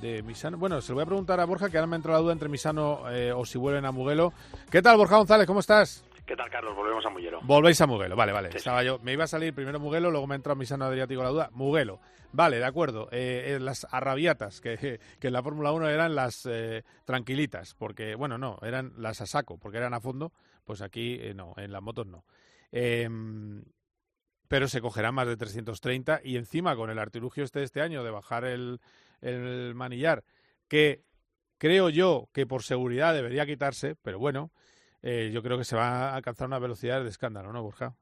de 0.00 0.22
Misano. 0.22 0.56
Bueno, 0.56 0.80
se 0.80 0.92
lo 0.92 0.94
voy 0.94 1.02
a 1.02 1.06
preguntar 1.06 1.38
a 1.38 1.44
Borja, 1.44 1.68
que 1.68 1.76
ahora 1.76 1.86
me 1.86 1.96
ha 1.96 1.98
entrado 1.98 2.16
la 2.16 2.22
duda 2.22 2.32
entre 2.32 2.48
Misano 2.48 3.02
eh, 3.10 3.30
o 3.30 3.44
si 3.44 3.58
vuelven 3.58 3.84
a 3.84 3.92
Mugello. 3.92 4.32
¿Qué 4.70 4.80
tal, 4.80 4.96
Borja 4.96 5.18
González? 5.18 5.46
¿Cómo 5.46 5.60
estás? 5.60 6.02
¿Qué 6.24 6.34
tal, 6.34 6.48
Carlos? 6.48 6.74
Volvemos 6.74 7.04
a 7.04 7.10
Mugello. 7.10 7.40
Volvéis 7.42 7.78
a 7.82 7.86
Mugello, 7.86 8.16
vale, 8.16 8.32
vale. 8.32 8.48
Estaba 8.54 8.82
yo, 8.82 8.98
me 9.00 9.12
iba 9.12 9.24
a 9.24 9.26
salir 9.26 9.52
primero 9.52 9.78
Mugello, 9.78 10.10
luego 10.10 10.26
me 10.26 10.34
ha 10.34 10.36
entrado 10.36 10.56
Misano 10.56 10.86
Adriático 10.86 11.22
la 11.22 11.28
duda. 11.28 11.50
Mugello. 11.52 12.00
Vale, 12.32 12.56
de 12.56 12.64
acuerdo. 12.64 13.10
Eh, 13.12 13.52
eh, 13.54 13.60
las 13.60 13.86
arrabiatas, 13.90 14.62
que, 14.62 14.98
que, 15.20 15.26
en 15.26 15.32
la 15.34 15.42
Fórmula 15.42 15.72
1 15.72 15.90
eran 15.90 16.14
las 16.14 16.48
tranquilitas, 17.04 17.74
porque, 17.74 18.14
bueno, 18.14 18.38
no, 18.38 18.56
eran 18.62 18.94
las 18.96 19.20
a 19.20 19.26
saco, 19.26 19.58
porque 19.58 19.76
eran 19.76 19.92
a 19.92 20.00
fondo, 20.00 20.32
pues 20.64 20.80
aquí 20.80 21.20
no, 21.34 21.52
en 21.58 21.70
las 21.70 21.82
motos 21.82 22.06
no. 22.06 22.24
Em, 22.72 23.62
pero 24.48 24.66
se 24.66 24.80
cogerá 24.80 25.12
más 25.12 25.28
de 25.28 25.36
330 25.36 26.20
y 26.24 26.36
encima 26.36 26.74
con 26.74 26.90
el 26.90 26.98
artilugio 26.98 27.44
este 27.44 27.60
de 27.60 27.64
este 27.64 27.80
año 27.80 28.02
de 28.02 28.10
bajar 28.10 28.44
el, 28.44 28.80
el 29.20 29.74
manillar, 29.74 30.22
que 30.68 31.02
creo 31.58 31.88
yo 31.88 32.26
que 32.34 32.46
por 32.46 32.62
seguridad 32.62 33.14
debería 33.14 33.46
quitarse, 33.46 33.94
pero 34.02 34.18
bueno, 34.18 34.50
eh, 35.02 35.30
yo 35.32 35.42
creo 35.42 35.56
que 35.56 35.64
se 35.64 35.76
va 35.76 36.10
a 36.10 36.16
alcanzar 36.16 36.48
una 36.48 36.58
velocidad 36.58 37.02
de 37.02 37.08
escándalo, 37.08 37.52
¿no, 37.52 37.62
Borja? 37.62 37.92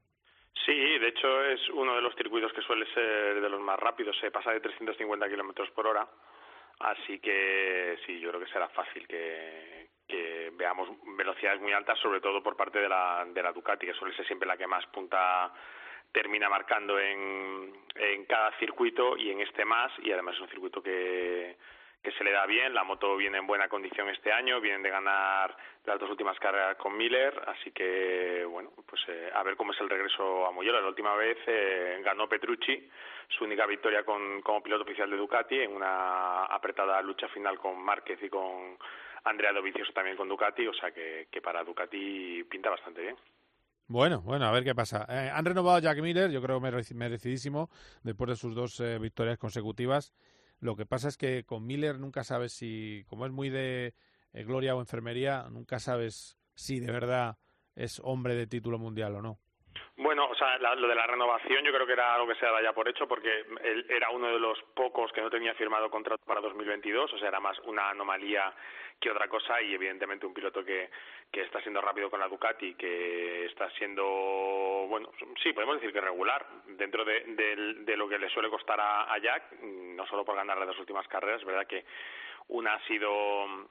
Sí, 0.65 0.73
de 0.73 1.07
hecho 1.07 1.45
es 1.45 1.69
uno 1.69 1.95
de 1.95 2.01
los 2.01 2.15
circuitos 2.15 2.51
que 2.53 2.61
suele 2.61 2.85
ser 2.93 3.41
de 3.41 3.49
los 3.49 3.61
más 3.61 3.79
rápidos, 3.79 4.17
se 4.19 4.31
pasa 4.31 4.51
de 4.51 4.59
350 4.59 5.29
kilómetros 5.29 5.69
por 5.71 5.87
hora, 5.87 6.07
así 6.79 7.19
que 7.19 7.97
sí, 8.05 8.19
yo 8.19 8.29
creo 8.29 8.41
que 8.41 8.51
será 8.51 8.67
fácil 8.69 9.07
que, 9.07 9.89
que 10.09 10.51
veamos 10.55 10.89
velocidades 11.15 11.61
muy 11.61 11.71
altas, 11.71 11.97
sobre 11.99 12.19
todo 12.19 12.43
por 12.43 12.57
parte 12.57 12.79
de 12.79 12.89
la, 12.89 13.25
de 13.31 13.43
la 13.43 13.53
Ducati, 13.53 13.85
que 13.85 13.93
suele 13.93 14.15
ser 14.15 14.25
siempre 14.25 14.47
la 14.47 14.57
que 14.57 14.67
más 14.67 14.85
punta 14.87 15.53
termina 16.11 16.49
marcando 16.49 16.99
en, 16.99 17.71
en 17.95 18.25
cada 18.25 18.51
circuito 18.57 19.15
y 19.15 19.29
en 19.31 19.41
este 19.41 19.63
más, 19.65 19.91
y 19.99 20.11
además 20.11 20.35
es 20.35 20.41
un 20.41 20.49
circuito 20.49 20.81
que, 20.81 21.55
se 22.17 22.23
le 22.23 22.31
da 22.31 22.47
bien, 22.47 22.73
la 22.73 22.83
moto 22.83 23.15
viene 23.15 23.37
en 23.37 23.45
buena 23.45 23.69
condición 23.69 24.09
este 24.09 24.31
año, 24.31 24.59
vienen 24.59 24.81
de 24.81 24.89
ganar 24.89 25.55
las 25.85 25.99
dos 25.99 26.09
últimas 26.09 26.39
carreras 26.39 26.75
con 26.77 26.97
Miller, 26.97 27.39
así 27.45 27.71
que 27.71 28.43
bueno, 28.45 28.71
pues 28.87 29.01
eh, 29.09 29.29
a 29.31 29.43
ver 29.43 29.55
cómo 29.55 29.73
es 29.73 29.79
el 29.79 29.89
regreso 29.89 30.47
a 30.47 30.51
Mugello. 30.51 30.81
La 30.81 30.87
última 30.87 31.13
vez 31.15 31.37
eh, 31.45 32.01
ganó 32.03 32.27
Petrucci, 32.27 32.89
su 33.27 33.43
única 33.43 33.67
victoria 33.67 34.03
con, 34.03 34.41
como 34.41 34.63
piloto 34.63 34.83
oficial 34.83 35.09
de 35.09 35.17
Ducati 35.17 35.59
en 35.59 35.75
una 35.75 36.45
apretada 36.45 36.99
lucha 37.03 37.27
final 37.27 37.59
con 37.59 37.79
Márquez 37.79 38.17
y 38.23 38.29
con 38.29 38.77
Andrea 39.23 39.51
Dovizioso 39.53 39.91
también 39.93 40.17
con 40.17 40.29
Ducati, 40.29 40.67
o 40.67 40.73
sea 40.73 40.91
que, 40.91 41.27
que 41.31 41.41
para 41.41 41.63
Ducati 41.63 42.43
pinta 42.49 42.69
bastante 42.69 43.01
bien. 43.01 43.15
Bueno, 43.87 44.21
bueno, 44.21 44.45
a 44.45 44.51
ver 44.51 44.63
qué 44.63 44.75
pasa. 44.75 45.07
Eh, 45.09 45.31
han 45.33 45.43
renovado 45.43 45.77
a 45.77 45.81
Jack 45.81 45.99
Miller, 45.99 46.29
yo 46.29 46.43
creo 46.43 46.59
merecidísimo, 46.59 47.71
después 48.03 48.29
de 48.29 48.35
sus 48.35 48.53
dos 48.53 48.79
eh, 48.81 48.99
victorias 48.99 49.39
consecutivas. 49.39 50.13
Lo 50.59 50.75
que 50.75 50.85
pasa 50.85 51.07
es 51.07 51.17
que 51.17 51.43
con 51.43 51.65
Miller 51.65 51.97
nunca 51.97 52.23
sabes 52.23 52.53
si, 52.53 53.03
como 53.07 53.25
es 53.25 53.31
muy 53.31 53.49
de 53.49 53.95
eh, 54.33 54.43
gloria 54.43 54.75
o 54.75 54.79
enfermería, 54.79 55.47
nunca 55.49 55.79
sabes 55.79 56.37
si 56.53 56.79
de 56.79 56.91
verdad 56.91 57.37
es 57.75 57.99
hombre 58.03 58.35
de 58.35 58.45
título 58.45 58.77
mundial 58.77 59.15
o 59.15 59.23
no. 59.23 59.39
Bueno, 59.97 60.28
sea, 60.39 60.57
lo 60.75 60.87
de 60.87 60.95
la 60.95 61.07
renovación 61.07 61.63
yo 61.63 61.71
creo 61.73 61.85
que 61.85 61.93
era 61.93 62.15
algo 62.15 62.27
que 62.27 62.35
se 62.35 62.45
daba 62.45 62.61
ya 62.61 62.73
por 62.73 62.87
hecho 62.87 63.07
porque 63.07 63.45
él 63.63 63.85
era 63.89 64.09
uno 64.09 64.27
de 64.27 64.39
los 64.39 64.61
pocos 64.73 65.11
que 65.11 65.21
no 65.21 65.29
tenía 65.29 65.53
firmado 65.53 65.89
contrato 65.89 66.23
para 66.25 66.41
2022, 66.41 67.13
o 67.13 67.17
sea, 67.17 67.27
era 67.27 67.39
más 67.39 67.59
una 67.59 67.89
anomalía 67.89 68.53
que 68.99 69.11
otra 69.11 69.27
cosa 69.27 69.61
y 69.61 69.73
evidentemente 69.73 70.25
un 70.25 70.33
piloto 70.33 70.63
que, 70.63 70.89
que 71.31 71.41
está 71.41 71.61
siendo 71.61 71.81
rápido 71.81 72.09
con 72.09 72.19
la 72.19 72.27
Ducati, 72.27 72.75
que 72.75 73.45
está 73.45 73.69
siendo, 73.71 74.03
bueno, 74.89 75.11
sí, 75.41 75.53
podemos 75.53 75.75
decir 75.75 75.93
que 75.93 76.01
regular. 76.01 76.45
Dentro 76.67 77.05
de, 77.05 77.23
de, 77.85 77.97
lo 77.97 78.09
que 78.09 78.19
le 78.19 78.29
suele 78.29 78.49
costar 78.49 78.79
a, 78.79 79.17
Jack, 79.19 79.59
no 79.61 80.05
solo 80.07 80.25
por 80.25 80.35
ganar 80.35 80.57
las 80.57 80.67
dos 80.67 80.79
últimas 80.79 81.07
carreras, 81.07 81.41
es 81.41 81.47
verdad 81.47 81.67
que 81.67 81.85
una 82.49 82.73
ha 82.73 82.87
sido 82.87 83.69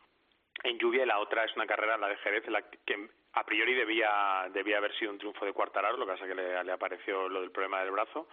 en 0.65 0.79
lluvia 0.79 1.05
y 1.05 1.07
la 1.07 1.19
otra 1.19 1.45
es 1.45 1.55
una 1.57 1.67
carrera, 1.67 1.97
la 1.97 2.09
de 2.09 2.17
Jerez, 2.17 2.47
la 2.49 2.63
que 2.63 3.09
a 3.33 3.45
priori 3.45 3.75
debía, 3.75 4.49
debía 4.53 4.79
haber 4.79 4.95
sido 4.99 5.13
un 5.13 5.19
triunfo 5.19 5.45
de 5.45 5.53
Cuartararo, 5.53 5.97
lo 5.97 6.07
que 6.07 6.13
pasa 6.13 6.27
que 6.27 6.35
le, 6.35 6.65
le 6.65 6.73
apareció 6.73 7.29
lo 7.29 7.41
del 7.41 7.51
problema 7.51 7.81
del 7.81 7.93
brazo 7.93 8.29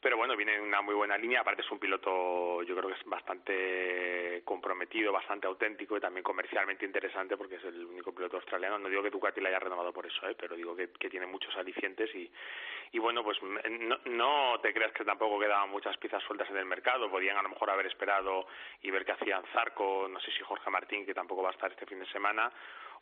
pero 0.00 0.16
bueno, 0.16 0.36
viene 0.36 0.54
en 0.54 0.62
una 0.62 0.82
muy 0.82 0.94
buena 0.94 1.16
línea, 1.16 1.40
aparte 1.40 1.62
es 1.62 1.70
un 1.70 1.78
piloto 1.78 2.62
yo 2.62 2.76
creo 2.76 2.88
que 2.88 3.00
es 3.00 3.04
bastante 3.06 4.42
comprometido, 4.44 5.12
bastante 5.12 5.46
auténtico 5.46 5.96
y 5.96 6.00
también 6.00 6.22
comercialmente 6.22 6.84
interesante 6.84 7.36
porque 7.36 7.56
es 7.56 7.64
el 7.64 7.84
único 7.84 8.14
piloto 8.14 8.36
australiano, 8.36 8.78
no 8.78 8.88
digo 8.88 9.02
que 9.02 9.10
Ducati 9.10 9.40
le 9.40 9.48
haya 9.48 9.58
renovado 9.58 9.92
por 9.92 10.06
eso, 10.06 10.28
¿eh? 10.28 10.36
pero 10.38 10.54
digo 10.54 10.76
que, 10.76 10.86
tiene 11.08 11.26
muchos 11.26 11.56
alicientes 11.56 12.12
y, 12.14 12.30
y 12.92 12.98
bueno, 12.98 13.22
pues 13.22 13.38
no, 13.42 13.98
no 14.04 14.60
te 14.60 14.74
creas 14.74 14.92
que 14.92 15.04
tampoco 15.04 15.38
quedaban 15.38 15.70
muchas 15.70 15.96
piezas 15.98 16.22
sueltas 16.24 16.50
en 16.50 16.56
el 16.56 16.66
mercado, 16.66 17.10
podían 17.10 17.36
a 17.36 17.42
lo 17.42 17.48
mejor 17.48 17.70
haber 17.70 17.86
esperado 17.86 18.46
y 18.82 18.90
ver 18.90 19.04
qué 19.04 19.12
hacían 19.12 19.44
Zarco, 19.52 20.08
no 20.08 20.20
sé 20.20 20.30
si 20.32 20.42
Jorge 20.42 20.70
Martín, 20.70 21.06
que 21.06 21.14
tampoco 21.14 21.42
va 21.42 21.50
a 21.50 21.52
estar 21.52 21.70
este 21.70 21.86
fin 21.86 22.00
de 22.00 22.06
semana, 22.06 22.52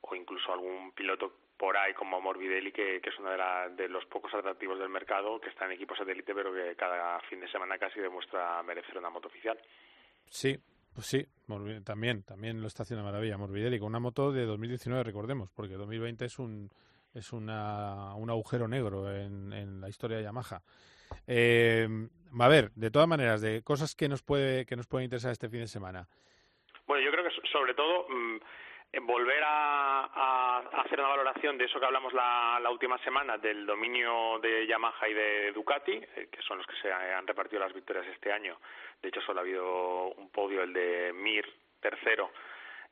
o 0.00 0.14
incluso 0.14 0.52
algún 0.52 0.92
piloto 0.92 1.32
por 1.56 1.76
ahí 1.76 1.94
como 1.94 2.20
Morbidelli, 2.20 2.72
que, 2.72 3.00
que 3.00 3.10
es 3.10 3.18
uno 3.18 3.30
de, 3.30 3.38
la, 3.38 3.68
de 3.68 3.88
los 3.88 4.04
pocos 4.06 4.32
atractivos 4.34 4.78
del 4.78 4.88
mercado, 4.88 5.40
que 5.40 5.50
está 5.50 5.66
en 5.66 5.72
equipos 5.72 5.98
satélite, 5.98 6.34
pero 6.34 6.52
que 6.52 6.74
cada 6.76 7.20
fin 7.20 7.40
de 7.40 7.48
semana 7.48 7.78
casi 7.78 8.00
demuestra 8.00 8.62
merecer 8.62 8.98
una 8.98 9.10
moto 9.10 9.28
oficial. 9.28 9.58
Sí, 10.28 10.58
pues 10.94 11.06
sí, 11.06 11.26
también, 11.84 12.24
también 12.24 12.60
lo 12.60 12.66
está 12.66 12.82
haciendo 12.82 13.04
maravilla 13.04 13.38
Morbidelli, 13.38 13.78
con 13.78 13.88
una 13.88 14.00
moto 14.00 14.32
de 14.32 14.46
2019, 14.46 15.04
recordemos, 15.04 15.50
porque 15.54 15.74
2020 15.74 16.24
es 16.24 16.38
un 16.38 16.70
es 17.14 17.32
una, 17.32 18.14
un 18.16 18.28
agujero 18.28 18.66
negro 18.66 19.10
en, 19.14 19.52
en 19.52 19.80
la 19.80 19.88
historia 19.88 20.16
de 20.16 20.24
Yamaha. 20.24 20.60
Eh, 21.26 21.88
a 22.38 22.48
ver, 22.48 22.70
de 22.74 22.90
todas 22.90 23.08
maneras, 23.08 23.40
de 23.40 23.62
cosas 23.62 23.94
que 23.94 24.08
nos 24.08 24.22
puede 24.22 24.66
que 24.66 24.76
nos 24.76 24.86
pueden 24.86 25.04
interesar 25.04 25.30
este 25.30 25.48
fin 25.48 25.60
de 25.60 25.68
semana. 25.68 26.08
Bueno, 26.86 27.04
yo 27.04 27.12
creo 27.12 27.24
que 27.24 27.30
sobre 27.50 27.74
todo 27.74 28.06
volver 29.02 29.42
a, 29.46 30.58
hacer 30.72 30.98
una 31.00 31.08
valoración 31.08 31.58
de 31.58 31.64
eso 31.64 31.78
que 31.78 31.86
hablamos 31.86 32.12
la, 32.12 32.68
última 32.70 32.98
semana, 32.98 33.38
del 33.38 33.66
dominio 33.66 34.38
de 34.40 34.66
Yamaha 34.66 35.08
y 35.08 35.14
de 35.14 35.52
Ducati, 35.52 35.92
eh, 35.92 36.28
que 36.30 36.42
son 36.42 36.58
los 36.58 36.66
que 36.66 36.76
se 36.76 36.92
han 36.92 37.26
repartido 37.26 37.60
las 37.60 37.72
victorias 37.72 38.06
este 38.08 38.32
año. 38.32 38.58
De 39.00 39.08
hecho, 39.08 39.20
solo 39.20 39.40
ha 39.40 39.42
habido 39.42 40.08
un 40.14 40.30
podio, 40.30 40.62
el 40.62 40.72
de 40.72 41.12
Mir, 41.12 41.46
tercero, 41.80 42.30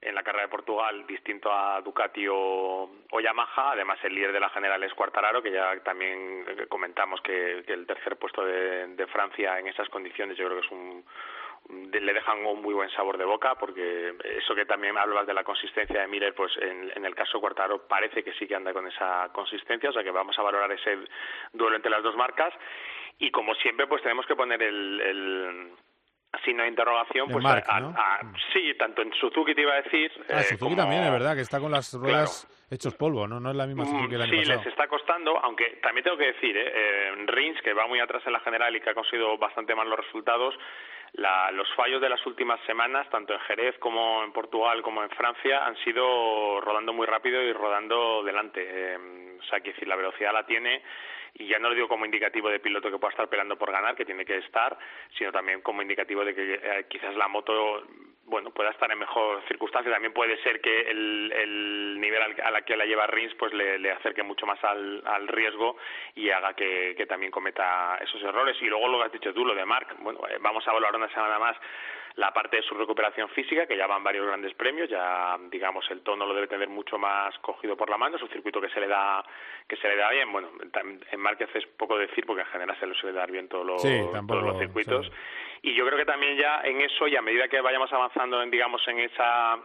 en 0.01 0.15
la 0.15 0.23
carrera 0.23 0.45
de 0.45 0.51
Portugal, 0.51 1.07
distinto 1.07 1.53
a 1.53 1.81
Ducati 1.81 2.27
o, 2.29 2.91
Yamaha. 3.21 3.73
Además, 3.73 3.99
el 4.05 4.15
líder 4.15 4.33
de 4.33 4.41
la 4.41 4.51
general 4.51 4.83
es 4.83 4.95
Cuartararo, 4.95 5.43
que 5.43 5.53
ya 5.53 5.79
también 5.81 6.45
comentamos 6.69 7.21
que, 7.21 7.65
el 7.67 7.87
tercer 7.87 8.17
puesto 8.17 8.45
de 8.45 9.07
Francia 9.09 9.59
en 9.59 9.69
esas 9.69 9.89
condiciones 9.89 10.37
yo 10.37 10.47
creo 10.47 10.61
que 10.61 10.67
es 10.67 10.73
un 10.73 11.05
le 11.69 12.13
dejan 12.13 12.45
un 12.45 12.63
muy 12.63 12.75
buen 12.75 12.91
sabor 12.91 13.17
de 13.17 13.25
boca 13.25 13.55
porque 13.55 14.15
eso 14.37 14.55
que 14.55 14.67
también 14.67 14.97
hablabas 14.99 15.27
de 15.27 15.35
la 15.35 15.45
consistencia 15.45 16.01
de 16.01 16.07
Miller 16.07 16.35
pues 16.35 16.53
en, 16.61 17.05
el 17.05 17.15
caso 17.15 17.41
Cuartaro 17.41 17.87
parece 17.87 18.23
que 18.23 18.33
sí 18.35 18.47
que 18.47 18.55
anda 18.55 18.73
con 18.73 18.87
esa 18.87 19.31
consistencia 19.33 19.91
o 19.91 19.93
sea 19.93 20.03
que 20.03 20.11
vamos 20.11 20.39
a 20.39 20.43
valorar 20.43 20.71
ese 20.73 20.99
duelo 21.53 21.77
entre 21.77 21.91
las 21.91 22.03
dos 22.03 22.17
marcas. 22.17 22.53
Y 23.19 23.31
como 23.31 23.55
siempre 23.55 23.87
pues 23.87 24.03
tenemos 24.03 24.27
que 24.27 24.35
poner 24.35 24.63
el, 24.63 25.01
el 25.01 25.73
signo 26.45 26.63
de 26.63 26.71
interrogación 26.71 27.29
pues 27.31 27.45
sí 28.53 28.75
tanto 28.79 29.03
en 29.03 29.13
Suzuki 29.15 29.55
te 29.55 29.63
iba 29.63 29.75
a 29.75 29.83
decir 29.83 30.11
ah, 30.31 30.41
eh, 30.41 30.45
Suzuki 30.45 30.75
también 30.75 31.05
es 31.05 31.13
verdad 31.13 31.35
que 31.35 31.43
está 31.43 31.61
con 31.61 31.71
las 31.71 31.93
ruedas 31.93 32.49
hechos 32.71 32.95
polvo 32.95 33.29
no 33.29 33.39
no 33.39 33.51
es 33.51 33.57
la 33.57 33.67
misma 33.67 33.85
Suzuki 33.85 34.09
que 34.09 34.15
el 34.15 34.23
año 34.23 34.33
sí 34.33 34.45
les 34.45 34.67
está 34.67 34.89
costando 34.89 35.39
aunque 35.45 35.79
también 35.83 36.05
tengo 36.05 36.17
que 36.17 36.33
decir 36.33 36.57
eh, 36.57 36.73
eh, 36.75 37.15
Rins 37.27 37.61
que 37.61 37.75
va 37.75 37.87
muy 37.87 38.01
atrás 38.01 38.23
en 38.27 38.33
la 38.33 38.41
general 38.41 38.75
y 38.75 38.81
que 38.81 38.91
ha 38.91 38.95
conseguido 38.95 39.37
bastante 39.37 39.75
mal 39.75 39.89
los 39.89 39.99
resultados 41.15 41.51
los 41.53 41.69
fallos 41.75 42.01
de 42.01 42.09
las 42.09 42.25
últimas 42.27 42.61
semanas, 42.63 43.09
tanto 43.11 43.35
en 43.35 43.41
Jerez 43.41 43.79
como 43.79 44.25
en 44.25 44.33
Portugal 44.33 44.83
como 44.83 45.03
en 45.03 45.11
Francia, 45.11 45.67
han 45.67 45.77
sido 45.85 46.61
rodando 46.61 46.93
muy 46.93 47.07
rápido 47.07 47.43
y 47.43 47.53
rodando 47.53 48.23
delante. 48.23 48.63
Eh, 48.65 48.99
o 49.39 49.45
sea, 49.45 49.61
que 49.61 49.73
decir, 49.73 49.89
la 49.89 49.97
velocidad 49.97 50.33
la 50.33 50.47
tiene 50.47 50.83
y 51.35 51.47
ya 51.47 51.59
no 51.59 51.69
lo 51.69 51.75
digo 51.75 51.89
como 51.89 52.05
indicativo 52.05 52.49
de 52.49 52.61
piloto 52.61 52.91
que 52.91 52.99
pueda 52.99 53.11
estar 53.11 53.29
peleando 53.29 53.57
por 53.57 53.73
ganar, 53.73 53.97
que 53.97 54.05
tiene 54.05 54.25
que 54.25 54.39
estar, 54.39 54.77
sino 55.17 55.33
también 55.33 55.63
como 55.63 55.83
indicativo 55.83 56.25
de 56.25 56.35
que 56.35 56.55
eh, 56.55 56.87
quizás 56.89 57.15
la 57.17 57.29
moto 57.29 57.85
bueno 58.25 58.51
pueda 58.51 58.71
estar 58.71 58.91
en 58.91 58.99
mejor 58.99 59.43
circunstancia. 59.49 59.93
También 59.93 60.13
puede 60.13 60.41
ser 60.43 60.61
que 60.61 60.91
el, 60.91 61.33
el 61.33 62.01
nivel 62.01 62.23
a 62.43 62.51
la 62.51 62.63
que 62.63 62.77
la 62.77 62.85
lleva 62.85 63.07
Rins 63.07 63.35
pues 63.35 63.53
le, 63.53 63.91
acerque 63.91 64.23
mucho 64.23 64.47
más 64.47 64.63
al, 64.65 65.03
al 65.05 65.29
riesgo 65.29 65.77
y 66.15 66.31
haga 66.31 66.55
que, 66.55 66.95
que, 66.97 67.07
también 67.07 67.31
cometa 67.31 67.99
esos 68.01 68.23
errores. 68.23 68.57
Y 68.61 68.67
luego 68.67 68.89
lo 68.89 68.99
que 68.99 69.05
has 69.05 69.13
dicho 69.13 69.35
tú 69.35 69.45
lo 69.45 69.55
de 69.55 69.65
Mark 69.65 69.97
bueno 69.99 70.21
eh, 70.29 70.39
vamos 70.41 70.67
a 70.67 70.73
valorar 70.73 70.97
una 70.97 71.09
semana 71.09 71.39
más 71.39 71.57
la 72.17 72.33
parte 72.33 72.59
de 72.59 72.63
su 72.63 72.75
recuperación 72.75 73.29
física, 73.31 73.67
que 73.67 73.77
ya 73.77 73.87
van 73.87 74.05
varios 74.05 74.27
grandes 74.27 74.55
premios, 74.55 74.89
ya 74.89 75.39
digamos 75.51 75.91
el 75.91 76.03
tono 76.03 76.27
lo 76.27 76.35
debe 76.35 76.47
tener 76.47 76.69
mucho 76.69 76.99
más 76.99 77.37
cogido 77.39 77.77
por 77.77 77.89
la 77.89 77.97
mano, 77.97 78.17
es 78.17 78.23
un 78.23 78.29
circuito 78.29 78.61
que 78.61 78.69
se 78.71 78.81
le 78.81 78.89
da 78.89 79.25
que 79.67 79.77
se 79.77 79.89
le 79.89 79.97
da 79.97 80.11
bien, 80.11 80.31
bueno, 80.31 80.51
en 81.11 81.21
Márquez 81.21 81.49
es 81.55 81.67
poco 81.67 81.97
decir 81.97 82.27
porque 82.27 82.43
en 82.43 82.49
general 82.49 82.77
se 82.79 82.87
le 82.87 82.95
suele 82.95 83.17
dar 83.17 83.31
bien 83.31 83.49
todos 83.49 83.65
los, 83.65 83.83
todos 83.83 84.43
los 84.43 84.59
circuitos. 84.59 85.11
Y 85.63 85.75
yo 85.75 85.87
creo 85.87 85.97
que 85.97 86.05
también 86.05 86.37
ya 86.37 86.61
en 86.65 86.81
eso 86.81 87.07
y 87.07 87.17
a 87.17 87.23
medida 87.23 87.49
que 87.49 87.61
vayamos 87.61 87.93
avanzando 87.93 88.43
en 88.43 88.51
digamos 88.51 88.87
en 88.89 88.99
esa 88.99 89.59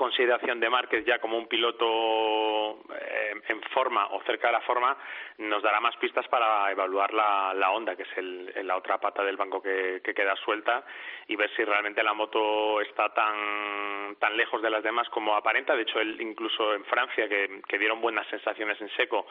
consideración 0.00 0.58
de 0.60 0.70
Márquez 0.70 1.04
ya 1.04 1.18
como 1.18 1.36
un 1.36 1.46
piloto 1.46 2.80
eh, 2.90 3.34
en 3.48 3.60
forma 3.74 4.06
o 4.06 4.22
cerca 4.22 4.46
de 4.46 4.54
la 4.54 4.62
forma 4.62 4.96
nos 5.36 5.62
dará 5.62 5.78
más 5.78 5.94
pistas 5.98 6.26
para 6.28 6.70
evaluar 6.70 7.12
la, 7.12 7.52
la 7.52 7.70
onda, 7.70 7.94
que 7.94 8.04
es 8.04 8.16
el, 8.16 8.66
la 8.66 8.78
otra 8.78 8.96
pata 8.96 9.22
del 9.22 9.36
banco 9.36 9.60
que, 9.60 10.00
queda 10.02 10.34
suelta 10.36 10.84
y 11.28 11.36
ver 11.36 11.50
si 11.54 11.64
realmente 11.64 12.02
la 12.02 12.14
moto 12.14 12.80
está 12.80 13.12
tan, 13.12 14.16
tan 14.18 14.38
lejos 14.38 14.62
de 14.62 14.70
las 14.70 14.82
demás 14.82 15.06
como 15.10 15.36
aparenta. 15.36 15.76
De 15.76 15.82
hecho, 15.82 16.00
él 16.00 16.18
incluso 16.18 16.72
en 16.72 16.84
Francia, 16.86 17.28
que, 17.28 17.60
que 17.68 17.78
dieron 17.78 18.00
buenas 18.00 18.26
sensaciones 18.28 18.80
en 18.80 18.88
seco, 18.96 19.26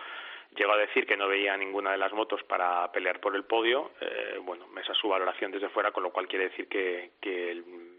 llegó 0.55 0.73
a 0.73 0.77
decir 0.77 1.07
que 1.07 1.17
no 1.17 1.27
veía 1.27 1.57
ninguna 1.57 1.91
de 1.91 1.97
las 1.97 2.13
motos 2.13 2.43
para 2.43 2.91
pelear 2.91 3.19
por 3.19 3.35
el 3.35 3.45
podio. 3.45 3.91
Eh, 4.01 4.37
bueno, 4.43 4.67
esa 4.79 4.91
es 4.91 4.97
su 4.99 5.09
valoración 5.09 5.51
desde 5.51 5.69
fuera, 5.69 5.91
con 5.91 6.03
lo 6.03 6.11
cual 6.11 6.27
quiere 6.27 6.49
decir 6.49 6.67
que, 6.67 7.13
que 7.19 7.51
el 7.51 7.98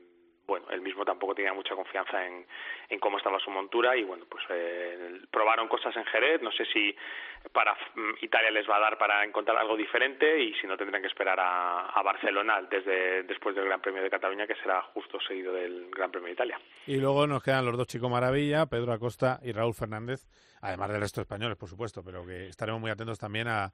bueno, 0.50 0.66
él 0.70 0.80
mismo 0.80 1.04
tampoco 1.04 1.32
tenía 1.32 1.52
mucha 1.52 1.76
confianza 1.76 2.26
en, 2.26 2.44
en 2.88 2.98
cómo 2.98 3.18
estaba 3.18 3.38
su 3.38 3.52
montura 3.52 3.96
y 3.96 4.02
bueno, 4.02 4.24
pues 4.28 4.42
eh, 4.50 5.20
probaron 5.30 5.68
cosas 5.68 5.96
en 5.96 6.04
Jerez, 6.06 6.42
no 6.42 6.50
sé 6.50 6.64
si 6.72 6.92
para 7.52 7.72
mm, 7.72 8.14
Italia 8.20 8.50
les 8.50 8.68
va 8.68 8.78
a 8.78 8.80
dar 8.80 8.98
para 8.98 9.24
encontrar 9.24 9.56
algo 9.58 9.76
diferente 9.76 10.42
y 10.42 10.52
si 10.54 10.66
no 10.66 10.76
tendrán 10.76 11.02
que 11.02 11.06
esperar 11.06 11.38
a, 11.38 11.86
a 11.90 12.02
Barcelona 12.02 12.60
desde 12.68 13.22
después 13.22 13.54
del 13.54 13.66
Gran 13.66 13.80
Premio 13.80 14.02
de 14.02 14.10
Cataluña 14.10 14.48
que 14.48 14.56
será 14.56 14.82
justo 14.92 15.20
seguido 15.20 15.52
del 15.52 15.88
Gran 15.92 16.10
Premio 16.10 16.26
de 16.26 16.32
Italia. 16.32 16.58
Y 16.84 16.96
luego 16.96 17.28
nos 17.28 17.44
quedan 17.44 17.64
los 17.64 17.76
dos 17.76 17.86
chicos 17.86 18.10
maravilla, 18.10 18.66
Pedro 18.66 18.92
Acosta 18.92 19.38
y 19.44 19.52
Raúl 19.52 19.74
Fernández, 19.74 20.26
además 20.62 20.90
del 20.90 21.00
resto 21.00 21.20
de 21.20 21.26
españoles, 21.26 21.56
por 21.56 21.68
supuesto, 21.68 22.02
pero 22.04 22.26
que 22.26 22.48
estaremos 22.48 22.80
muy 22.80 22.90
atentos 22.90 23.20
también 23.20 23.46
a 23.46 23.70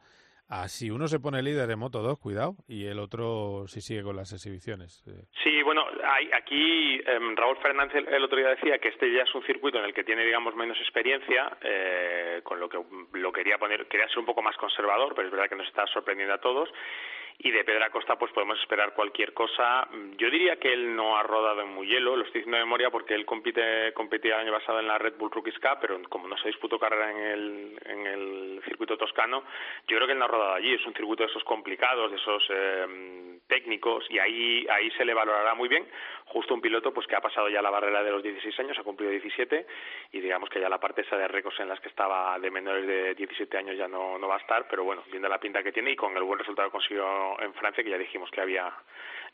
Ah, 0.48 0.68
si 0.68 0.90
uno 0.90 1.08
se 1.08 1.18
pone 1.18 1.42
líder 1.42 1.68
en 1.70 1.78
Moto 1.78 2.02
2, 2.02 2.20
cuidado, 2.20 2.54
y 2.68 2.84
el 2.84 3.00
otro 3.00 3.64
si 3.66 3.80
sigue 3.80 4.04
con 4.04 4.14
las 4.14 4.32
exhibiciones. 4.32 5.02
Eh. 5.08 5.24
Sí, 5.42 5.55
bueno, 5.66 5.84
hay, 6.04 6.30
aquí 6.32 7.02
em, 7.04 7.34
Raúl 7.34 7.56
Fernández 7.56 8.06
el, 8.06 8.22
otro 8.22 8.38
día 8.38 8.50
decía 8.50 8.78
que 8.78 8.88
este 8.88 9.12
ya 9.12 9.24
es 9.24 9.34
un 9.34 9.42
circuito 9.42 9.78
en 9.78 9.84
el 9.84 9.92
que 9.92 10.04
tiene, 10.04 10.24
digamos, 10.24 10.54
menos 10.54 10.78
experiencia, 10.78 11.58
eh, 11.60 12.40
con 12.44 12.60
lo 12.60 12.68
que 12.68 12.78
lo 13.14 13.32
quería 13.32 13.58
poner, 13.58 13.86
quería 13.86 14.06
ser 14.08 14.20
un 14.20 14.26
poco 14.26 14.42
más 14.42 14.56
conservador, 14.56 15.12
pero 15.16 15.26
es 15.26 15.32
verdad 15.32 15.48
que 15.48 15.56
nos 15.56 15.66
está 15.66 15.84
sorprendiendo 15.88 16.34
a 16.34 16.38
todos 16.38 16.70
y 17.38 17.50
de 17.50 17.64
Pedra 17.64 17.90
Costa 17.90 18.16
pues 18.16 18.32
podemos 18.32 18.58
esperar 18.60 18.94
cualquier 18.94 19.32
cosa. 19.32 19.88
Yo 20.16 20.30
diría 20.30 20.56
que 20.56 20.72
él 20.72 20.94
no 20.96 21.16
ha 21.16 21.22
rodado 21.22 21.62
en 21.62 21.68
muy 21.68 21.86
hielo, 21.86 22.16
lo 22.16 22.24
estoy 22.24 22.40
diciendo 22.40 22.56
de 22.56 22.64
memoria 22.64 22.90
porque 22.90 23.14
él 23.14 23.26
compite, 23.26 23.92
competía 23.92 24.34
el 24.34 24.40
año 24.42 24.52
pasado 24.52 24.80
en 24.80 24.88
la 24.88 24.98
Red 24.98 25.14
Bull 25.18 25.30
Rookies 25.30 25.58
Cup, 25.58 25.78
pero 25.80 26.00
como 26.08 26.28
no 26.28 26.36
se 26.38 26.48
disputó 26.48 26.78
carrera 26.78 27.10
en 27.10 27.18
el, 27.18 27.78
en 27.84 28.06
el 28.06 28.62
circuito 28.64 28.96
toscano, 28.96 29.44
yo 29.86 29.96
creo 29.96 30.06
que 30.06 30.12
él 30.12 30.18
no 30.18 30.24
ha 30.24 30.28
rodado 30.28 30.54
allí, 30.54 30.72
es 30.72 30.86
un 30.86 30.94
circuito 30.94 31.24
de 31.24 31.30
esos 31.30 31.44
complicados, 31.44 32.10
de 32.10 32.16
esos 32.16 32.42
eh, 32.50 33.38
técnicos 33.46 34.04
y 34.10 34.18
ahí, 34.18 34.66
ahí 34.70 34.90
se 34.92 35.04
le 35.04 35.14
valorará 35.14 35.54
muy 35.54 35.68
bien, 35.68 35.86
justo 36.26 36.54
un 36.54 36.60
piloto 36.60 36.92
pues 36.92 37.06
que 37.06 37.16
ha 37.16 37.20
pasado 37.20 37.48
ya 37.48 37.62
la 37.62 37.70
barrera 37.70 38.02
de 38.02 38.10
los 38.10 38.22
16 38.22 38.58
años, 38.60 38.78
ha 38.78 38.82
cumplido 38.82 39.12
17 39.12 39.66
y 40.12 40.20
digamos 40.20 40.48
que 40.48 40.60
ya 40.60 40.68
la 40.68 40.80
parte 40.80 41.02
esa 41.02 41.16
de 41.16 41.28
récords 41.28 41.60
en 41.60 41.68
las 41.68 41.80
que 41.80 41.88
estaba 41.88 42.38
de 42.38 42.50
menores 42.50 42.86
de 42.86 43.14
17 43.14 43.56
años 43.56 43.76
ya 43.76 43.88
no, 43.88 44.18
no 44.18 44.28
va 44.28 44.36
a 44.36 44.40
estar, 44.40 44.66
pero 44.68 44.84
bueno, 44.84 45.02
viendo 45.10 45.28
la 45.28 45.38
pinta 45.38 45.62
que 45.62 45.72
tiene 45.72 45.92
y 45.92 45.96
con 45.96 46.16
el 46.16 46.22
buen 46.22 46.38
resultado 46.38 46.68
que 46.68 46.72
consiguió 46.72 47.25
en 47.40 47.54
Francia, 47.54 47.82
que 47.82 47.90
ya 47.90 47.98
dijimos 47.98 48.30
que 48.30 48.40
había 48.40 48.72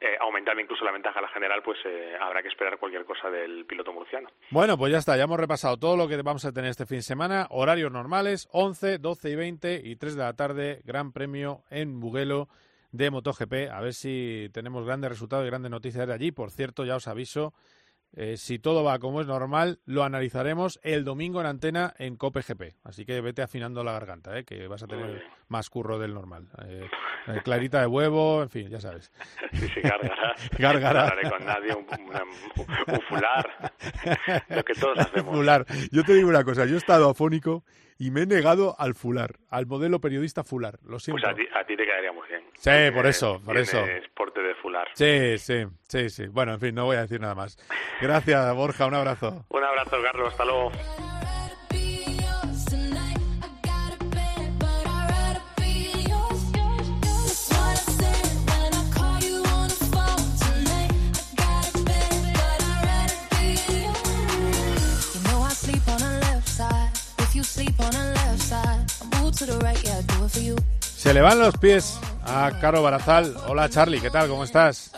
eh, 0.01 0.17
aumentado 0.21 0.59
incluso 0.61 0.85
la 0.85 0.93
ventaja 0.93 1.19
a 1.19 1.23
la 1.23 1.29
general, 1.29 1.63
pues 1.63 1.79
eh, 1.85 2.17
habrá 2.21 2.43
que 2.43 2.49
esperar 2.49 2.79
cualquier 2.79 3.05
cosa 3.05 3.31
del 3.31 3.65
piloto 3.67 3.93
murciano. 3.93 4.29
Bueno, 4.51 4.77
pues 4.77 4.93
ya 4.93 4.99
está, 4.99 5.17
ya 5.17 5.25
hemos 5.25 5.39
repasado 5.39 5.77
todo 5.79 5.97
lo 5.97 6.09
que 6.09 6.21
vamos 6.23 6.45
a 6.45 6.53
tener 6.53 6.71
este 6.71 6.87
fin 6.87 6.99
de 6.99 7.03
semana. 7.03 7.47
Horarios 7.51 7.93
normales, 7.93 8.49
11, 8.53 8.99
12 8.99 9.31
y 9.31 9.37
20 9.37 9.81
y 9.85 9.97
3 9.97 10.17
de 10.17 10.23
la 10.23 10.35
tarde, 10.35 10.81
Gran 10.85 11.13
Premio 11.13 11.63
en 11.71 12.01
Buguelo 12.01 12.49
de 12.91 13.11
MotoGP. 13.11 13.71
A 13.73 13.81
ver 13.81 13.95
si 13.95 14.49
tenemos 14.53 14.85
grandes 14.85 15.11
resultados 15.11 15.47
y 15.47 15.51
grandes 15.51 15.71
noticias 15.71 16.07
de 16.07 16.15
allí. 16.15 16.33
Por 16.33 16.51
cierto, 16.51 16.85
ya 16.85 16.97
os 16.97 17.07
aviso 17.07 17.55
eh, 18.15 18.37
si 18.37 18.59
todo 18.59 18.85
va 18.85 18.99
como 18.99 19.23
es 19.23 19.27
normal, 19.27 19.81
lo 19.87 20.05
analizaremos 20.05 20.79
el 20.83 21.03
domingo 21.05 21.41
en 21.41 21.47
antena 21.47 21.95
en 21.99 22.17
COPE 22.17 22.43
GP. 22.43 22.63
Así 22.85 23.07
que 23.07 23.21
vete 23.23 23.41
afinando 23.41 23.83
la 23.83 23.93
garganta, 23.93 24.39
¿eh? 24.39 24.45
que 24.45 24.69
vas 24.69 24.83
a 24.83 24.87
tener 24.87 25.25
más 25.53 25.71
curro 25.71 25.99
del 26.01 26.13
normal. 26.15 26.49
Eh, 26.67 26.89
eh, 27.29 27.41
clarita 27.45 27.81
de 27.81 27.87
huevo, 27.87 28.43
en 28.43 28.51
fin, 28.51 28.69
ya 28.69 28.81
sabes. 28.81 29.13
Sí, 29.53 29.69
sí, 29.69 29.81
gárgara. 29.83 30.35
Gárgara. 30.59 31.01
No 31.05 31.09
hablaré 31.11 31.31
con 31.31 31.45
nadie, 31.45 31.75
un, 31.75 31.87
un, 31.87 32.95
un 32.95 33.01
fular. 33.03 33.73
Lo 34.49 34.65
que 34.65 34.75
todos 34.75 34.99
hacemos. 34.99 35.37
Fular. 35.37 35.67
Yo 35.93 36.03
te 36.05 36.15
digo 36.15 36.29
una 36.29 36.43
cosa, 36.43 36.65
yo 36.65 36.75
he 36.75 36.79
estado 36.79 37.11
afónico 37.11 37.65
y 37.99 38.11
me 38.11 38.23
he 38.23 38.27
negado 38.27 38.75
al 38.79 38.95
fular, 38.95 39.37
al 39.51 39.67
modelo 39.67 40.01
periodista 40.01 40.43
fular. 40.43 40.79
Lo 40.85 40.99
siento. 40.99 41.23
Pues 41.23 41.33
a 41.33 41.37
ti, 41.37 41.43
a 41.55 41.65
ti 41.65 41.77
te 41.77 41.85
quedaría 41.85 42.13
muy 42.13 42.27
bien. 42.29 42.43
Sí, 42.55 42.91
por 42.95 43.07
eso, 43.07 43.41
por 43.45 43.57
eso. 43.59 43.85
Porte 44.17 44.41
de 44.41 44.55
fular. 44.57 44.89
Sí, 44.95 45.39
sí, 45.39 45.67
sí, 45.87 46.09
sí. 46.09 46.27
Bueno, 46.29 46.55
en 46.55 46.61
fin, 46.61 46.75
no 46.75 46.87
voy 46.87 46.97
a 46.97 47.03
decir 47.03 47.21
nada 47.21 47.35
más. 47.35 47.57
Gracias, 48.01 48.55
Borja, 48.55 48.87
un 48.87 48.95
abrazo. 48.95 49.45
Un 49.51 49.63
abrazo, 49.65 49.97
Carlos, 50.03 50.29
hasta 50.29 50.45
luego. 50.45 50.73
Se 70.81 71.13
le 71.13 71.21
van 71.21 71.41
los 71.41 71.57
pies 71.59 71.99
a 72.23 72.53
Caro 72.61 72.81
Barazal. 72.81 73.35
Hola 73.49 73.69
Charlie, 73.69 74.01
¿qué 74.01 74.09
tal? 74.09 74.29
¿Cómo 74.29 74.45
estás? 74.45 74.93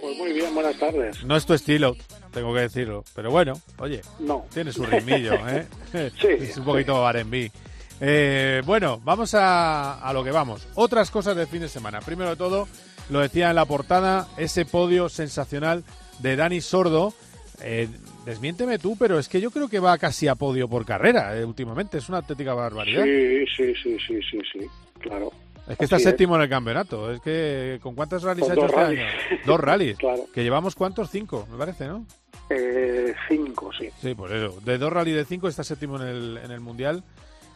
Pues 0.00 0.16
muy 0.16 0.32
bien, 0.32 0.54
buenas 0.54 0.76
tardes. 0.78 1.22
No 1.24 1.36
es 1.36 1.44
tu 1.44 1.52
estilo, 1.52 1.94
tengo 2.32 2.54
que 2.54 2.60
decirlo. 2.60 3.04
Pero 3.14 3.30
bueno, 3.30 3.52
oye, 3.78 4.00
no. 4.18 4.46
tiene 4.50 4.72
su 4.72 4.86
ritmillo, 4.86 5.34
¿eh? 5.46 5.66
sí. 6.18 6.26
Es 6.40 6.56
un 6.56 6.64
poquito 6.64 7.06
R&B. 7.06 7.52
Eh, 8.00 8.62
bueno, 8.64 8.98
vamos 9.04 9.34
a, 9.34 10.00
a, 10.00 10.12
lo 10.14 10.24
que 10.24 10.30
vamos. 10.30 10.66
Otras 10.74 11.10
cosas 11.10 11.36
del 11.36 11.46
fin 11.46 11.60
de 11.60 11.68
semana. 11.68 12.00
Primero 12.00 12.30
de 12.30 12.36
todo, 12.36 12.68
lo 13.10 13.20
decía 13.20 13.50
en 13.50 13.56
la 13.56 13.66
portada, 13.66 14.26
ese 14.38 14.64
podio 14.64 15.10
sensacional 15.10 15.84
de 16.20 16.36
Dani 16.36 16.62
Sordo. 16.62 17.12
Eh, 17.60 17.88
desmiénteme 18.24 18.78
tú, 18.78 18.96
pero 18.98 19.18
es 19.18 19.28
que 19.28 19.40
yo 19.40 19.50
creo 19.50 19.68
que 19.68 19.78
va 19.80 19.96
casi 19.98 20.28
a 20.28 20.34
podio 20.34 20.68
por 20.68 20.84
carrera 20.84 21.36
eh, 21.36 21.44
últimamente. 21.44 21.98
Es 21.98 22.08
una 22.08 22.18
auténtica 22.18 22.54
barbaridad. 22.54 23.04
Sí, 23.04 23.44
sí, 23.56 23.74
sí, 23.82 23.96
sí, 24.06 24.20
sí, 24.30 24.38
sí, 24.52 24.66
claro. 25.00 25.32
Es 25.68 25.78
que 25.78 25.84
está 25.84 25.98
séptimo 25.98 26.34
en 26.36 26.42
el 26.42 26.48
campeonato. 26.48 27.12
Es 27.12 27.20
que, 27.20 27.78
¿con 27.82 27.94
cuántos 27.94 28.22
rallies 28.24 28.48
Con 28.48 28.50
ha 28.50 28.54
hecho 28.54 28.66
este 28.66 28.76
rallies. 28.76 29.00
año? 29.00 29.40
Dos 29.46 29.60
rallies. 29.60 29.96
Claro. 29.98 30.24
Que 30.34 30.42
llevamos 30.42 30.74
cuántos? 30.74 31.08
Cinco, 31.10 31.46
me 31.50 31.56
parece, 31.56 31.86
¿no? 31.86 32.04
Eh, 32.50 33.14
cinco, 33.28 33.70
sí. 33.72 33.88
Sí, 34.00 34.14
por 34.14 34.32
eso. 34.32 34.58
De 34.64 34.76
dos 34.76 34.92
rallies 34.92 35.16
de 35.16 35.24
cinco 35.24 35.46
está 35.48 35.62
séptimo 35.62 35.96
en 36.00 36.08
el, 36.08 36.36
en 36.44 36.50
el 36.50 36.60
Mundial. 36.60 37.04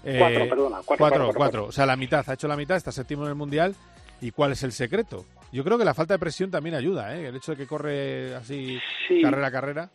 Eh, 0.05 0.19
Cuatro, 0.21 0.49
perdona, 0.49 0.77
cuatro, 0.85 0.97
Cuatro, 0.97 1.19
cuatro, 1.25 1.35
cuatro. 1.37 1.65
O 1.67 1.73
sea, 1.73 1.85
la 1.85 1.97
mitad. 1.97 2.25
Ha 2.29 2.35
hecho 2.35 2.47
la 2.47 2.57
mitad, 2.57 2.77
está 2.77 2.93
séptimo 2.93 3.25
en 3.25 3.31
el 3.31 3.35
Mundial. 3.35 3.75
¿Y 4.21 4.31
cuál 4.31 4.53
es 4.53 4.63
el 4.63 4.71
secreto? 4.73 5.27
Yo 5.53 5.65
creo 5.65 5.77
que 5.77 5.85
la 5.85 5.93
falta 5.95 6.15
de 6.15 6.19
presión 6.19 6.51
también 6.51 6.77
ayuda, 6.77 7.17
¿eh? 7.17 7.27
El 7.27 7.37
hecho 7.37 7.53
de 7.53 7.59
que 7.59 7.67
corre 7.67 8.35
así 8.37 8.79
Sí. 9.09 9.21
carrera 9.21 9.49
a 9.49 9.51
carrera. 9.51 9.91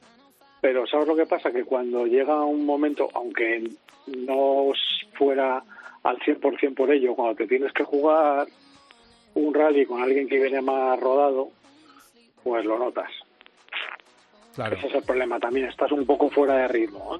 Pero 0.61 0.85
¿sabes 0.85 1.07
lo 1.07 1.15
que 1.15 1.25
pasa? 1.25 1.51
Que 1.51 1.63
cuando 1.65 2.05
llega 2.05 2.45
un 2.45 2.65
momento, 2.65 3.09
aunque 3.13 3.67
no 4.07 4.71
fuera 5.13 5.63
al 6.03 6.17
100% 6.19 6.75
por 6.75 6.91
ello, 6.91 7.15
cuando 7.15 7.35
te 7.35 7.47
tienes 7.47 7.73
que 7.73 7.83
jugar 7.83 8.47
un 9.33 9.53
rally 9.53 9.85
con 9.85 10.01
alguien 10.01 10.27
que 10.27 10.39
viene 10.39 10.61
más 10.61 10.99
rodado, 10.99 11.49
pues 12.43 12.63
lo 12.63 12.77
notas. 12.77 13.09
Claro. 14.55 14.75
Ese 14.75 14.87
es 14.87 14.95
el 14.95 15.03
problema 15.03 15.39
también, 15.39 15.67
estás 15.67 15.91
un 15.91 16.05
poco 16.05 16.29
fuera 16.29 16.55
de 16.55 16.67
ritmo. 16.67 17.15
¿eh? 17.15 17.19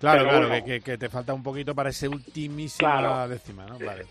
Claro, 0.00 0.18
Pero 0.18 0.30
claro, 0.30 0.48
bueno. 0.48 0.84
que, 0.84 0.98
te 0.98 1.08
falta 1.08 1.32
un 1.32 1.42
poquito 1.42 1.74
para 1.74 1.90
ese 1.90 2.08
ultimísima 2.08 2.98
Claro. 2.98 3.28
décima, 3.28 3.66
¿no? 3.66 3.78
Vale. 3.78 4.04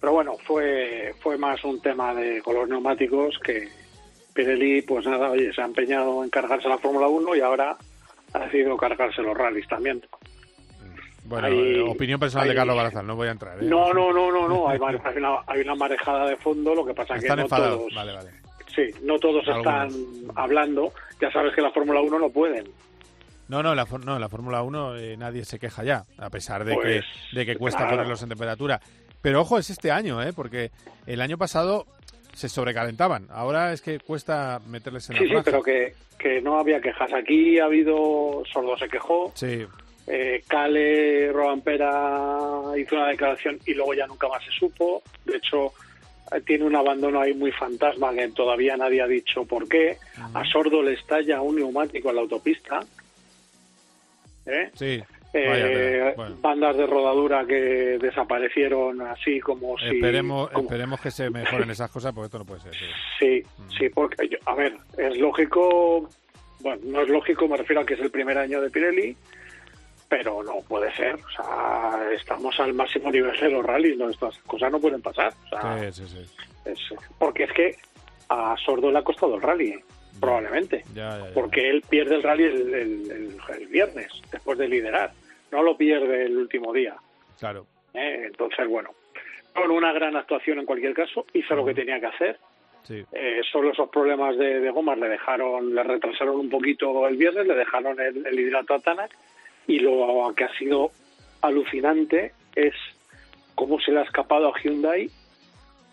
Pero 0.00 0.12
bueno, 0.12 0.36
fue, 0.44 1.14
fue 1.20 1.36
más 1.36 1.62
un 1.64 1.80
tema 1.80 2.14
de 2.14 2.40
con 2.42 2.54
los 2.54 2.68
neumáticos 2.68 3.38
que 3.44 3.68
Pirelli, 4.34 4.82
pues 4.82 5.06
nada, 5.06 5.30
oye, 5.30 5.52
se 5.52 5.60
ha 5.62 5.64
empeñado 5.64 6.22
en 6.24 6.30
cargarse 6.30 6.68
la 6.68 6.78
Fórmula 6.78 7.08
1 7.08 7.36
y 7.36 7.40
ahora 7.40 7.76
ha 8.32 8.38
decidido 8.38 8.76
cargarse 8.76 9.22
los 9.22 9.36
rallies 9.36 9.66
también. 9.68 10.02
Bueno, 11.24 11.46
Hay- 11.46 11.76
eh, 11.76 11.80
opinión 11.82 12.18
personal 12.18 12.48
de 12.48 12.54
Carlos 12.54 12.76
Barazal, 12.76 13.06
no 13.06 13.14
voy 13.16 13.28
a 13.28 13.32
entrar. 13.32 13.56
¿eh? 13.62 13.66
No, 13.66 13.92
no, 13.92 14.12
no, 14.12 14.32
no, 14.32 14.48
no, 14.48 14.68
hay, 14.68 14.78
hay 15.04 15.16
una, 15.16 15.36
hay 15.46 15.60
una 15.60 15.74
marejada 15.74 16.26
de 16.28 16.36
fondo, 16.36 16.74
lo 16.74 16.84
que 16.84 16.94
pasa 16.94 17.14
que 17.14 17.20
Están 17.20 17.36
no 17.38 17.42
enfadados. 17.44 17.78
todos, 17.78 17.94
Vale, 17.94 18.12
vale. 18.14 18.30
sí, 18.74 18.82
no 19.02 19.18
todos 19.18 19.46
Algunos. 19.46 19.94
están 19.94 20.32
hablando, 20.36 20.92
ya 21.20 21.30
sabes 21.30 21.54
que 21.54 21.60
la 21.62 21.70
Fórmula 21.70 22.00
1 22.00 22.18
no 22.18 22.30
pueden. 22.30 22.64
No, 23.48 23.62
no, 23.62 23.74
la, 23.74 23.84
no, 24.04 24.18
la 24.18 24.28
Fórmula 24.28 24.62
1 24.62 24.96
eh, 24.96 25.16
nadie 25.16 25.44
se 25.44 25.58
queja 25.58 25.82
ya, 25.84 26.04
a 26.18 26.30
pesar 26.30 26.64
de 26.64 26.74
Pues, 26.74 27.04
que, 27.32 27.36
de 27.36 27.46
que 27.46 27.56
cuesta 27.56 27.78
claro. 27.80 27.96
ponerlos 27.96 28.22
en 28.22 28.28
temperatura. 28.28 28.80
Pero 29.22 29.40
ojo, 29.42 29.58
es 29.58 29.68
este 29.70 29.90
año, 29.90 30.22
¿eh? 30.22 30.32
Porque 30.32 30.70
el 31.06 31.20
año 31.20 31.36
pasado 31.36 31.84
se 32.34 32.48
sobrecalentaban. 32.48 33.26
Ahora 33.30 33.72
es 33.72 33.82
que 33.82 33.98
cuesta 34.00 34.60
meterles 34.66 35.08
en 35.10 35.16
Sí, 35.16 35.22
la 35.24 35.26
sí, 35.28 35.32
franja. 35.32 35.44
pero 35.44 35.62
que, 35.62 35.94
que 36.18 36.40
no 36.40 36.58
había 36.58 36.80
quejas. 36.80 37.12
Aquí 37.12 37.58
ha 37.58 37.64
habido, 37.64 38.42
Sordo 38.52 38.76
se 38.78 38.88
quejó, 38.88 39.32
Sí, 39.34 39.66
eh, 40.06 40.42
Cale 40.48 41.30
Robampera 41.32 42.38
hizo 42.78 42.96
una 42.96 43.08
declaración 43.08 43.58
y 43.66 43.74
luego 43.74 43.94
ya 43.94 44.06
nunca 44.06 44.28
más 44.28 44.44
se 44.44 44.50
supo. 44.52 45.02
De 45.24 45.36
hecho, 45.36 45.72
eh, 46.32 46.40
tiene 46.46 46.64
un 46.64 46.74
abandono 46.76 47.20
ahí 47.20 47.34
muy 47.34 47.52
fantasma 47.52 48.12
que 48.14 48.28
todavía 48.28 48.76
nadie 48.76 49.02
ha 49.02 49.06
dicho 49.06 49.44
por 49.44 49.68
qué. 49.68 49.98
A 50.34 50.44
Sordo 50.44 50.82
le 50.82 50.94
estalla 50.94 51.40
un 51.42 51.56
neumático 51.56 52.10
en 52.10 52.16
la 52.16 52.22
autopista. 52.22 52.80
¿eh? 54.46 54.70
sí. 54.74 55.02
Eh. 55.32 56.12
Bueno, 56.16 56.36
Bandas 56.40 56.76
de 56.76 56.86
rodadura 56.86 57.44
que 57.46 57.98
desaparecieron 58.00 59.00
así 59.02 59.38
como 59.40 59.78
si... 59.78 59.86
esperemos, 59.86 60.50
como- 60.50 60.64
esperemos 60.64 61.00
que 61.00 61.10
se 61.10 61.30
mejoren 61.30 61.70
esas 61.70 61.90
cosas, 61.90 62.12
porque 62.12 62.26
esto 62.26 62.38
no 62.38 62.44
puede 62.44 62.60
ser. 62.62 62.74
sí. 62.74 62.84
Sí, 63.18 63.42
sí, 63.78 63.88
porque, 63.90 64.28
yo- 64.28 64.38
a 64.46 64.54
ver, 64.54 64.76
es 64.98 65.16
lógico, 65.18 66.08
bueno, 66.60 66.80
no 66.84 67.02
es 67.02 67.08
lógico, 67.08 67.46
me 67.48 67.56
refiero 67.56 67.82
a 67.82 67.86
que 67.86 67.94
es 67.94 68.00
el 68.00 68.10
primer 68.10 68.36
año 68.38 68.60
de 68.60 68.70
Pirelli, 68.70 69.16
pero 70.08 70.42
no 70.42 70.54
puede 70.66 70.92
ser, 70.96 71.14
o 71.14 71.30
sea, 71.30 72.00
estamos 72.12 72.58
al 72.58 72.74
máximo 72.74 73.12
nivel 73.12 73.38
de 73.38 73.50
los 73.50 73.64
rallies, 73.64 73.96
¿no? 73.96 74.08
estas 74.10 74.36
cosas 74.40 74.72
no 74.72 74.80
pueden 74.80 75.00
pasar, 75.00 75.32
o 75.46 75.48
sea, 75.60 75.92
Sí, 75.92 76.04
sí, 76.06 76.26
es- 76.64 76.78
porque 77.18 77.44
es 77.44 77.52
que 77.52 77.76
a 78.28 78.56
Sordo 78.64 78.90
le 78.90 78.98
ha 78.98 79.02
costado 79.04 79.36
el 79.36 79.42
rally, 79.42 79.68
¿eh? 79.70 79.84
probablemente, 80.18 80.84
Ya, 80.94 81.16
ya, 81.18 81.28
ya. 81.28 81.34
porque 81.34 81.70
él 81.70 81.82
pierde 81.88 82.16
el 82.16 82.22
rally 82.22 82.44
el, 82.44 82.74
el- 82.74 83.10
el- 83.10 83.38
el 83.60 83.66
viernes, 83.68 84.10
después 84.32 84.58
de 84.58 84.68
liderar, 84.68 85.12
no 85.52 85.62
lo 85.62 85.76
pierde 85.76 86.24
el 86.26 86.36
último 86.36 86.72
día. 86.72 86.96
Claro. 87.38 87.66
¿eh? 87.94 88.24
Entonces, 88.26 88.68
bueno, 88.68 88.90
con 89.54 89.70
una 89.70 89.92
gran 89.92 90.16
actuación 90.16 90.58
en 90.58 90.66
cualquier 90.66 90.94
caso, 90.94 91.26
hizo 91.32 91.54
lo 91.54 91.64
que 91.64 91.74
tenía 91.74 91.98
que 92.00 92.06
hacer, 92.06 92.38
Sí. 92.82 93.04
eh, 93.12 93.40
solo 93.52 93.72
esos 93.72 93.90
problemas 93.90 94.36
de, 94.38 94.60
de 94.60 94.70
gomas 94.70 94.98
le 94.98 95.08
dejaron, 95.08 95.74
le 95.74 95.82
retrasaron 95.82 96.36
un 96.40 96.48
poquito 96.48 97.06
el 97.06 97.16
viernes, 97.16 97.46
le 97.46 97.54
dejaron 97.54 98.00
el, 98.00 98.26
el 98.26 98.40
hidrato 98.40 98.74
a 98.74 98.78
Tanak 98.80 99.10
y 99.66 99.80
lo 99.80 100.32
que 100.34 100.44
ha 100.44 100.54
sido 100.56 100.90
alucinante 101.42 102.32
es 102.54 102.74
cómo 103.54 103.78
se 103.80 103.92
le 103.92 104.00
ha 104.00 104.02
escapado 104.02 104.48
a 104.48 104.58
Hyundai 104.58 105.10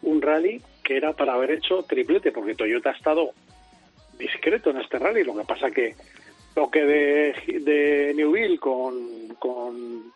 un 0.01 0.21
rally 0.21 0.61
que 0.83 0.95
era 0.95 1.11
para 1.13 1.33
haber 1.33 1.51
hecho 1.51 1.83
triplete, 1.83 2.31
porque 2.31 2.55
Toyota 2.55 2.91
ha 2.91 2.93
estado 2.93 3.31
discreto 4.17 4.69
en 4.69 4.77
este 4.77 4.97
rally, 4.99 5.23
lo 5.23 5.35
que 5.35 5.43
pasa 5.43 5.69
que 5.69 5.95
toque 6.57 6.81
de, 6.83 7.33
de 7.61 8.13
Newville 8.15 8.57
con, 8.57 8.95
con, 9.37 10.11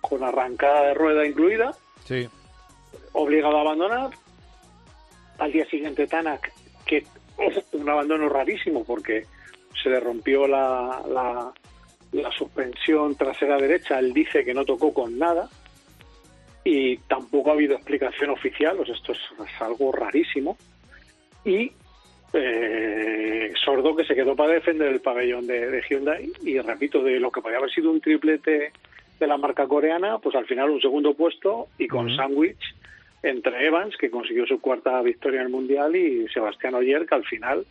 con 0.00 0.24
arrancada 0.24 0.88
de 0.88 0.94
rueda 0.94 1.24
incluida, 1.24 1.76
Sí. 2.02 2.28
obligado 3.12 3.58
a 3.58 3.60
abandonar. 3.60 4.10
Al 5.38 5.52
día 5.52 5.64
siguiente 5.66 6.08
Tanak, 6.08 6.52
que 6.84 7.04
un 7.72 7.88
abandono 7.88 8.28
rarísimo 8.28 8.82
porque 8.82 9.26
se 9.80 9.88
le 9.88 10.00
rompió 10.00 10.48
la, 10.48 11.02
la, 11.08 11.52
la 12.10 12.30
suspensión 12.32 13.14
trasera 13.14 13.56
derecha, 13.56 14.00
él 14.00 14.12
dice 14.12 14.42
que 14.44 14.54
no 14.54 14.64
tocó 14.64 14.92
con 14.92 15.16
nada 15.16 15.48
y 16.64 16.96
tampoco 16.96 17.50
ha 17.50 17.52
habido 17.52 17.76
explicación 17.76 18.30
oficial, 18.30 18.80
o 18.80 18.84
sea, 18.84 18.96
esto 18.96 19.12
es, 19.12 19.18
es 19.38 19.62
algo 19.62 19.92
rarísimo. 19.92 20.56
Y 21.44 21.70
eh, 22.36 23.52
Sordo 23.64 23.96
que 23.96 24.04
se 24.04 24.14
quedó 24.14 24.36
para 24.36 24.52
defender 24.52 24.88
el 24.92 25.00
pabellón 25.00 25.46
de, 25.46 25.70
de 25.70 25.82
Hyundai 25.88 26.30
y 26.42 26.58
repito, 26.60 27.02
de 27.02 27.18
lo 27.18 27.30
que 27.30 27.40
podía 27.40 27.58
haber 27.58 27.70
sido 27.70 27.90
un 27.90 28.00
triplete 28.00 28.72
de 29.18 29.26
la 29.26 29.36
marca 29.36 29.66
coreana, 29.66 30.18
pues 30.18 30.36
al 30.36 30.46
final 30.46 30.70
un 30.70 30.80
segundo 30.80 31.14
puesto 31.14 31.68
y 31.78 31.88
con 31.88 32.14
sándwich 32.14 32.74
entre 33.22 33.66
Evans, 33.66 33.96
que 33.96 34.10
consiguió 34.10 34.46
su 34.46 34.60
cuarta 34.60 35.00
victoria 35.02 35.40
en 35.40 35.46
el 35.46 35.52
Mundial, 35.52 35.96
y 35.96 36.28
Sebastián 36.28 36.74
Oyer, 36.74 37.06
que 37.06 37.14
al 37.14 37.24
final, 37.24 37.66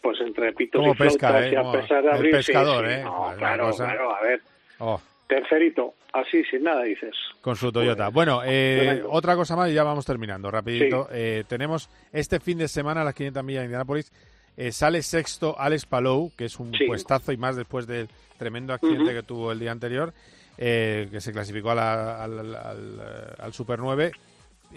pues 0.00 0.20
entre 0.20 0.52
pitos 0.52 0.80
y 0.80 0.94
flautas 0.94 1.14
pesca, 1.14 1.46
¿eh? 1.46 1.52
y 1.52 1.56
a 1.56 1.72
pesar 1.72 2.02
de 2.04 2.10
abrir... 2.10 2.30
pescador, 2.32 2.86
sí, 2.86 2.92
¿eh? 2.92 3.02
no, 3.02 3.26
una 3.28 3.36
claro, 3.36 3.66
cosa. 3.66 3.84
claro, 3.84 4.14
a 4.14 4.22
ver. 4.22 4.40
Oh. 4.78 5.00
Tercerito, 5.28 5.94
así, 6.12 6.42
sin 6.50 6.64
nada, 6.64 6.82
dices. 6.82 7.14
Con 7.40 7.56
su 7.56 7.72
Toyota. 7.72 8.08
bueno, 8.08 8.42
eh, 8.44 9.02
otra 9.08 9.34
cosa 9.34 9.56
más 9.56 9.70
y 9.70 9.74
ya 9.74 9.82
vamos 9.82 10.04
terminando, 10.04 10.50
rapidito. 10.50 11.08
Eh, 11.10 11.44
tenemos 11.48 11.88
este 12.12 12.38
fin 12.38 12.58
de 12.58 12.68
semana 12.68 13.00
a 13.00 13.04
las 13.04 13.14
500 13.14 13.42
millas 13.44 13.60
de 13.62 13.66
Indianápolis. 13.66 14.12
eh, 14.54 14.70
sale 14.70 15.00
sexto 15.00 15.58
Alex 15.58 15.86
Palou, 15.86 16.30
que 16.36 16.44
es 16.44 16.60
un 16.60 16.74
Sí. 16.74 16.84
puestazo 16.84 17.32
y 17.32 17.38
más 17.38 17.56
después 17.56 17.86
del 17.86 18.08
tremendo 18.36 18.74
accidente 18.74 19.14
que 19.14 19.22
tuvo 19.22 19.50
el 19.50 19.58
día 19.58 19.72
anterior, 19.72 20.12
eh, 20.58 21.08
que 21.10 21.22
se 21.22 21.32
clasificó 21.32 21.70
a 21.70 21.74
la- 21.74 22.22
al, 22.22 22.38
al- 22.38 22.56
al, 22.56 23.34
al 23.38 23.52
Super 23.54 23.78
9. 23.78 24.12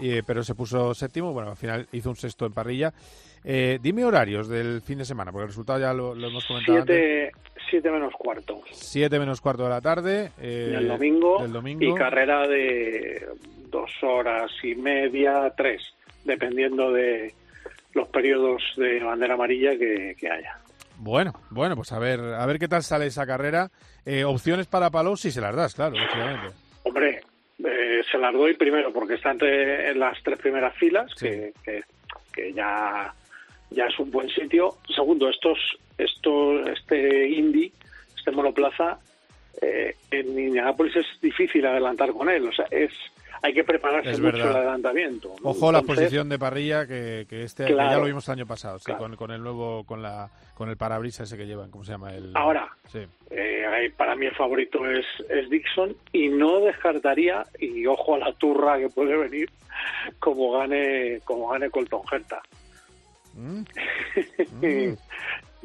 eh, 0.01 0.23
pero 0.27 0.43
se 0.43 0.55
puso 0.55 0.93
séptimo. 0.93 1.31
Bueno, 1.33 1.51
al 1.51 1.57
final 1.57 1.87
hizo 1.93 2.09
un 2.09 2.15
sexto 2.17 2.45
en 2.45 2.53
parrilla. 2.53 2.93
Eh, 3.47 3.77
dime 3.81 4.03
horarios 4.03 4.47
del 4.47 4.81
fin 4.81 4.97
de 4.97 5.05
semana, 5.05 5.31
porque 5.31 5.43
el 5.43 5.49
resultado 5.49 5.79
ya 5.79 5.93
lo, 5.93 6.13
hemos 6.15 6.45
comentado 6.45 6.83
siete, 6.83 7.31
Siete 7.69 7.91
menos 7.91 8.13
cuarto. 8.17 8.61
Siete 8.71 9.19
menos 9.19 9.41
cuarto 9.41 9.63
de 9.63 9.69
la 9.69 9.81
tarde. 9.81 10.31
Eh, 10.39 10.73
el, 10.77 10.87
domingo, 10.87 11.43
el 11.43 11.51
domingo. 11.51 11.83
Y 11.83 11.93
carrera 11.93 12.47
de 12.47 13.27
dos 13.69 13.91
horas 14.01 14.51
y 14.63 14.75
media, 14.75 15.51
tres, 15.55 15.81
dependiendo 16.23 16.91
de 16.91 17.33
los 17.93 18.07
periodos 18.09 18.61
de 18.77 18.99
bandera 18.99 19.33
amarilla 19.33 19.77
que, 19.77 20.15
haya. 20.29 20.59
Bueno, 20.97 21.33
bueno, 21.49 21.75
pues 21.75 21.91
a 21.91 21.99
ver, 21.99 22.19
a 22.19 22.45
ver 22.45 22.59
qué 22.59 22.67
tal 22.67 22.83
sale 22.83 23.07
esa 23.07 23.25
carrera. 23.25 23.69
Eh, 24.05 24.23
opciones 24.23 24.67
para 24.67 24.91
Palos 24.91 25.21
si 25.21 25.31
se 25.31 25.41
las 25.41 25.55
das, 25.55 25.73
claro, 25.73 25.95
Hombre, 26.83 27.21
eh, 27.59 28.01
se 28.09 28.17
las 28.17 28.33
doy 28.33 28.55
primero 28.55 28.93
porque 28.93 29.15
está 29.15 29.31
entre 29.31 29.91
en 29.91 29.99
las 29.99 30.21
tres 30.23 30.39
primeras 30.39 30.75
filas, 30.75 31.13
que, 31.15 31.51
que, 32.33 32.53
ya 32.53 33.13
ya 33.75 33.85
es 33.85 33.99
un 33.99 34.09
buen 34.11 34.29
sitio. 34.29 34.77
Segundo, 34.93 35.29
estos, 35.29 35.59
estos, 35.97 36.67
este 36.69 37.29
Indy, 37.29 37.71
este 38.17 38.31
monoplaza, 38.31 38.99
eh, 39.61 39.95
en 40.11 40.39
Indianapolis 40.39 40.95
es 40.95 41.05
difícil 41.21 41.65
adelantar 41.65 42.11
con 42.11 42.29
él. 42.29 42.47
O 42.47 42.51
sea, 42.51 42.65
es 42.71 42.91
hay 43.41 43.53
que 43.53 43.63
prepararse 43.63 44.19
mucho 44.19 44.49
el 44.49 44.55
adelantamiento. 44.55 45.35
Ojo 45.43 45.71
la 45.71 45.83
posición 45.83 46.29
de 46.29 46.39
parrilla 46.39 46.87
que, 46.87 47.27
que 47.29 47.43
este 47.43 47.67
ya 47.75 47.97
lo 47.97 48.05
vimos 48.05 48.27
el 48.27 48.33
año 48.33 48.47
pasado, 48.47 48.79
con, 48.97 49.15
con, 49.15 49.29
el 49.31 49.43
nuevo 49.43 49.83
con 49.83 50.01
la 50.01 50.31
con 50.55 50.69
el 50.69 50.77
parabrisas 50.77 51.27
ese 51.27 51.37
que 51.37 51.45
llevan, 51.45 51.69
¿cómo 51.69 51.83
se 51.83 51.91
llama? 51.91 52.13
El, 52.13 52.31
Ahora, 52.33 52.67
eh, 53.29 53.91
para 53.95 54.15
mí 54.15 54.25
el 54.25 54.35
favorito 54.35 54.89
es, 54.89 55.05
es 55.29 55.49
Dixon 55.49 55.95
y 56.11 56.29
no 56.29 56.59
descartaría 56.61 57.45
y 57.59 57.85
ojo 57.85 58.15
a 58.15 58.19
la 58.19 58.33
turra 58.33 58.79
que 58.79 58.89
puede 58.89 59.15
venir 59.15 59.49
como 60.19 60.53
gane 60.53 61.19
como 61.23 61.49
gane 61.49 61.69
Colton 61.69 62.01
Herta. 62.11 62.41
Mm. 63.35 63.63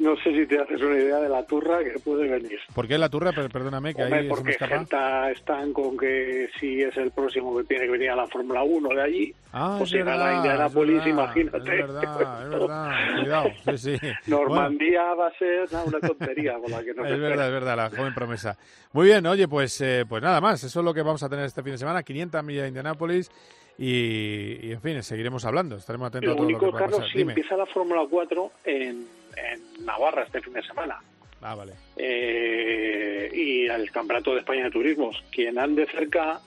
No 0.01 0.15
sé 0.15 0.33
si 0.33 0.47
te 0.47 0.59
haces 0.59 0.81
una 0.81 0.95
idea 0.95 1.19
de 1.19 1.29
la 1.29 1.45
turra 1.45 1.83
que 1.83 1.99
puede 1.99 2.27
venir. 2.27 2.57
¿Por 2.73 2.87
qué 2.87 2.97
la 2.97 3.07
turra? 3.07 3.31
Perdóname, 3.33 3.93
que 3.93 4.01
ahí 4.01 4.27
porque 4.27 4.53
gente 4.53 4.97
están 5.31 5.71
con 5.73 5.95
que 5.95 6.49
si 6.59 6.81
es 6.81 6.97
el 6.97 7.11
próximo 7.11 7.55
que 7.57 7.65
tiene 7.65 7.85
que 7.85 7.91
venir 7.91 8.09
a 8.09 8.15
la 8.15 8.25
Fórmula 8.25 8.63
1 8.63 8.89
de 8.89 9.01
allí, 9.01 9.35
ah, 9.53 9.77
o 9.79 9.85
si 9.85 9.99
a 9.99 10.05
la 10.05 10.37
Indianapolis, 10.37 11.05
imagínate. 11.05 11.57
Es 11.57 11.87
verdad, 11.87 12.43
es 12.43 12.49
verdad, 12.49 12.95
cuidado, 13.21 13.49
sí, 13.63 13.77
sí. 13.77 14.07
Normandía 14.25 15.03
va 15.13 15.27
a 15.27 15.37
ser 15.37 15.67
una 15.85 15.99
tontería 15.99 16.53
con 16.57 16.71
la 16.71 16.83
que 16.83 16.95
no 16.95 17.05
Es 17.05 17.19
verdad, 17.19 17.45
es 17.45 17.53
verdad, 17.53 17.77
la 17.77 17.89
joven 17.91 18.15
promesa. 18.15 18.57
Muy 18.93 19.05
bien, 19.05 19.23
oye, 19.27 19.47
pues, 19.47 19.79
eh, 19.81 20.05
pues 20.09 20.23
nada 20.23 20.41
más, 20.41 20.63
eso 20.63 20.79
es 20.79 20.83
lo 20.83 20.95
que 20.95 21.03
vamos 21.03 21.21
a 21.21 21.29
tener 21.29 21.45
este 21.45 21.61
fin 21.61 21.73
de 21.73 21.77
semana, 21.77 22.01
500 22.01 22.43
millas 22.43 22.63
de 22.63 22.67
Indianapolis 22.69 23.29
y, 23.77 24.71
en 24.71 24.81
fin, 24.81 25.01
seguiremos 25.03 25.45
hablando, 25.45 25.75
estaremos 25.75 26.07
atentos 26.09 26.33
a 26.33 26.35
todo 26.35 26.49
lo 26.49 26.59
que 26.59 26.65
a 26.65 26.71
pasar. 26.71 27.09
Si 27.11 27.21
empieza 27.21 27.57
la 27.57 27.65
Fórmula 27.65 28.05
4 28.09 28.51
en, 28.65 29.07
en 29.35 29.85
Navarra 29.85 30.23
este 30.23 30.41
fin 30.41 30.53
de 30.53 30.63
semana. 30.63 30.99
Ah, 31.41 31.55
vale. 31.55 31.73
Eh, 31.97 33.29
y 33.33 33.67
al 33.67 33.89
Campeonato 33.91 34.33
de 34.33 34.39
España 34.39 34.65
de 34.65 34.71
Turismos. 34.71 35.23
Quien 35.31 35.57
ande 35.57 35.87
cerca 35.87 36.39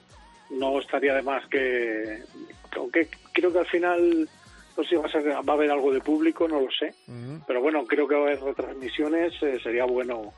no 0.51 0.79
estaría 0.79 1.13
de 1.13 1.21
más 1.21 1.45
que... 1.47 2.23
Aunque 2.77 3.09
creo 3.33 3.51
que 3.51 3.59
al 3.59 3.67
final 3.67 4.29
no 4.77 4.83
sé 4.83 4.89
si 4.89 4.95
va 4.95 5.05
a, 5.05 5.09
ser, 5.09 5.27
va 5.27 5.53
a 5.53 5.55
haber 5.55 5.71
algo 5.71 5.93
de 5.93 6.01
público, 6.01 6.47
no 6.47 6.59
lo 6.59 6.71
sé. 6.71 6.93
Pero 7.47 7.61
bueno, 7.61 7.85
creo 7.85 8.07
que 8.07 8.15
va 8.15 8.21
a 8.21 8.23
haber 8.25 8.41
retransmisiones. 8.41 9.33
Eh, 9.41 9.59
sería 9.61 9.85
bueno 9.85 10.33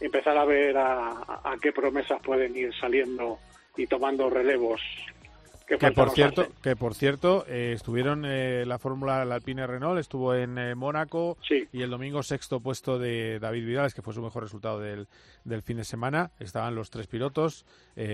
empezar 0.00 0.36
a 0.36 0.44
ver 0.44 0.76
a, 0.76 1.10
a, 1.10 1.56
qué 1.60 1.72
promesas 1.72 2.20
pueden 2.22 2.56
ir 2.56 2.72
saliendo 2.74 3.38
y 3.76 3.86
tomando 3.86 4.30
relevos 4.30 4.80
que, 5.78 5.92
por 5.92 6.10
cierto, 6.10 6.46
que 6.62 6.76
por 6.76 6.94
cierto, 6.94 7.44
eh, 7.48 7.72
estuvieron 7.74 8.24
eh, 8.26 8.64
la 8.66 8.78
Fórmula 8.78 9.22
Alpine 9.22 9.66
Renault, 9.66 9.98
estuvo 9.98 10.34
en 10.34 10.58
eh, 10.58 10.74
Mónaco 10.74 11.36
y 11.72 11.82
el 11.82 11.90
domingo 11.90 12.22
sexto 12.22 12.60
puesto 12.60 12.98
de 12.98 13.38
David 13.38 13.66
Vidales, 13.66 13.94
que 13.94 14.02
fue 14.02 14.14
su 14.14 14.22
mejor 14.22 14.42
resultado 14.42 14.80
del, 14.80 15.06
del 15.50 15.62
fin 15.62 15.76
de 15.76 15.84
semana. 15.84 16.30
Estaban 16.38 16.74
los 16.74 16.90
tres 16.90 17.06
pilotos, 17.06 17.66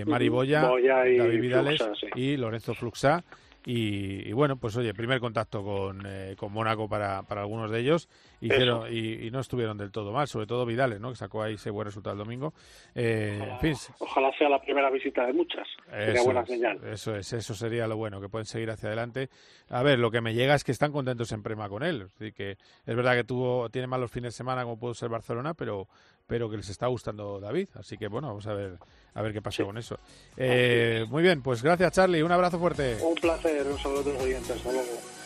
Mari 0.05 0.27
Boya, 0.29 0.61
David 0.61 1.39
Vidales 1.39 1.81
y 2.15 2.35
Lorenzo 2.35 2.73
Fluxa. 2.73 3.23
Y, 3.69 4.31
bueno, 4.31 4.55
pues 4.55 4.77
oye, 4.77 4.93
primer 4.93 5.19
contacto 5.19 5.61
con, 5.61 6.01
eh, 6.05 6.35
con 6.37 6.53
Mónaco 6.53 6.87
para, 6.87 7.23
para 7.23 7.41
algunos 7.41 7.69
de 7.69 7.81
ellos 7.81 8.07
Hicieron, 8.39 8.87
y, 8.93 9.29
no 9.29 9.41
estuvieron 9.41 9.77
del 9.77 9.91
todo 9.91 10.13
mal, 10.13 10.25
sobre 10.27 10.47
todo 10.47 10.65
Vidales, 10.65 11.01
¿no? 11.01 11.09
que 11.09 11.17
sacó 11.17 11.43
ahí 11.43 11.55
ese 11.55 11.69
buen 11.69 11.85
resultado 11.85 12.13
el 12.13 12.19
domingo. 12.19 12.53
Eh, 12.95 13.41
ojalá, 13.99 14.31
sea 14.37 14.47
la 14.47 14.61
primera 14.61 14.89
visita 14.89 15.25
de 15.25 15.33
muchas, 15.33 15.67
sería 15.89 16.23
buena 16.23 16.45
señal. 16.45 16.79
Eso 16.85 17.13
es, 17.13 17.33
eso 17.33 17.53
sería 17.53 17.87
lo 17.87 17.97
bueno, 17.97 18.21
que 18.21 18.29
pueden 18.29 18.45
seguir 18.45 18.69
hacia 18.69 18.87
adelante. 18.87 19.29
A 19.69 19.83
ver, 19.83 19.99
lo 19.99 20.11
que 20.11 20.21
me 20.21 20.33
llega 20.33 20.55
es 20.55 20.63
que 20.63 20.71
están 20.71 20.93
contentos 20.93 21.33
en 21.33 21.43
Prema 21.43 21.67
con 21.67 21.83
él. 21.83 22.03
Así 22.03 22.31
que 22.31 22.51
es 22.51 22.95
verdad 22.95 23.15
que 23.15 23.25
tuvo, 23.25 23.69
tiene 23.69 23.87
malos 23.87 24.11
fines 24.11 24.33
de 24.33 24.37
semana 24.37 24.63
como 24.63 24.79
pudo 24.79 24.93
ser 24.93 25.09
Barcelona, 25.09 25.55
pero, 25.55 25.87
pero 26.27 26.49
que 26.49 26.57
les 26.57 26.69
está 26.69 26.87
gustando 26.87 27.39
David. 27.39 27.69
Así 27.75 27.97
que 27.97 28.07
bueno, 28.07 28.27
vamos 28.27 28.45
a 28.47 28.53
ver 28.53 28.77
a 29.13 29.21
ver 29.21 29.33
qué 29.33 29.41
pasa 29.41 29.63
con 29.63 29.77
eso. 29.77 29.97
Eh, 30.35 31.05
muy 31.09 31.23
bien, 31.23 31.41
pues 31.41 31.63
gracias 31.63 31.93
Charlie, 31.93 32.21
un 32.21 32.31
abrazo 32.31 32.59
fuerte. 32.59 32.97
Un 33.01 33.15
placer, 33.15 33.65
un 33.65 33.79
saludo 33.79 34.11
a 34.11 34.13
los 34.13 34.23
oyentes, 34.23 34.51
hasta 34.51 34.71
luego. 34.71 35.17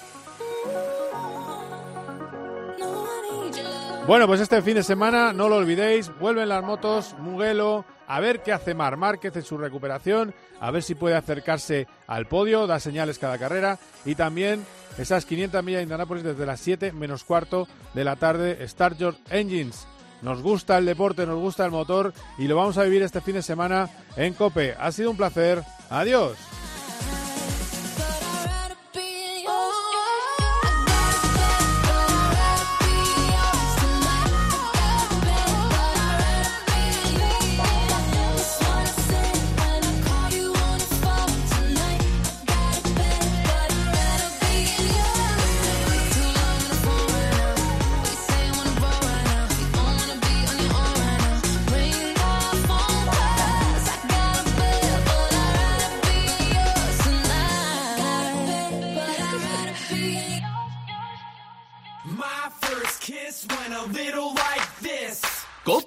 Bueno, 4.08 4.28
pues 4.28 4.42
este 4.42 4.62
fin 4.62 4.76
de 4.76 4.84
semana, 4.84 5.32
no 5.32 5.48
lo 5.48 5.58
olvidéis, 5.58 6.12
vuelven 6.20 6.50
las 6.50 6.64
motos, 6.64 7.16
Muguelo, 7.20 7.86
a 8.08 8.20
ver 8.20 8.42
qué 8.42 8.52
hace 8.52 8.74
Mar 8.74 8.98
Márquez 8.98 9.36
en 9.36 9.44
su 9.44 9.58
recuperación, 9.58 10.34
a 10.60 10.72
ver 10.72 10.82
si 10.82 10.96
puede 10.96 11.16
acercarse 11.16 11.88
al 12.08 12.26
podio, 12.26 12.66
da 12.66 12.80
señales 12.80 13.20
cada 13.20 13.38
carrera 13.38 13.78
y 14.04 14.16
también 14.16 14.66
esas 14.98 15.26
500 15.26 15.64
millas 15.64 15.80
de 15.80 15.84
Indianápolis 15.84 16.24
desde 16.24 16.46
las 16.46 16.60
7 16.60 16.94
menos 16.94 17.24
cuarto 17.24 17.68
de 17.94 18.04
la 18.04 18.16
tarde, 18.16 18.58
Your 18.98 19.16
Engines. 19.30 19.88
Nos 20.22 20.42
gusta 20.42 20.78
el 20.78 20.86
deporte, 20.86 21.26
nos 21.26 21.40
gusta 21.40 21.66
el 21.66 21.72
motor 21.72 22.14
y 22.38 22.48
lo 22.48 22.56
vamos 22.56 22.78
a 22.78 22.84
vivir 22.84 23.02
este 23.02 23.22
fin 23.22 23.36
de 23.36 23.42
semana 23.42 23.90
en 24.16 24.34
Cope. 24.34 24.76
Ha 24.80 24.92
sido 24.92 25.12
un 25.12 25.18
placer. 25.18 25.64
Adiós. 25.90 26.38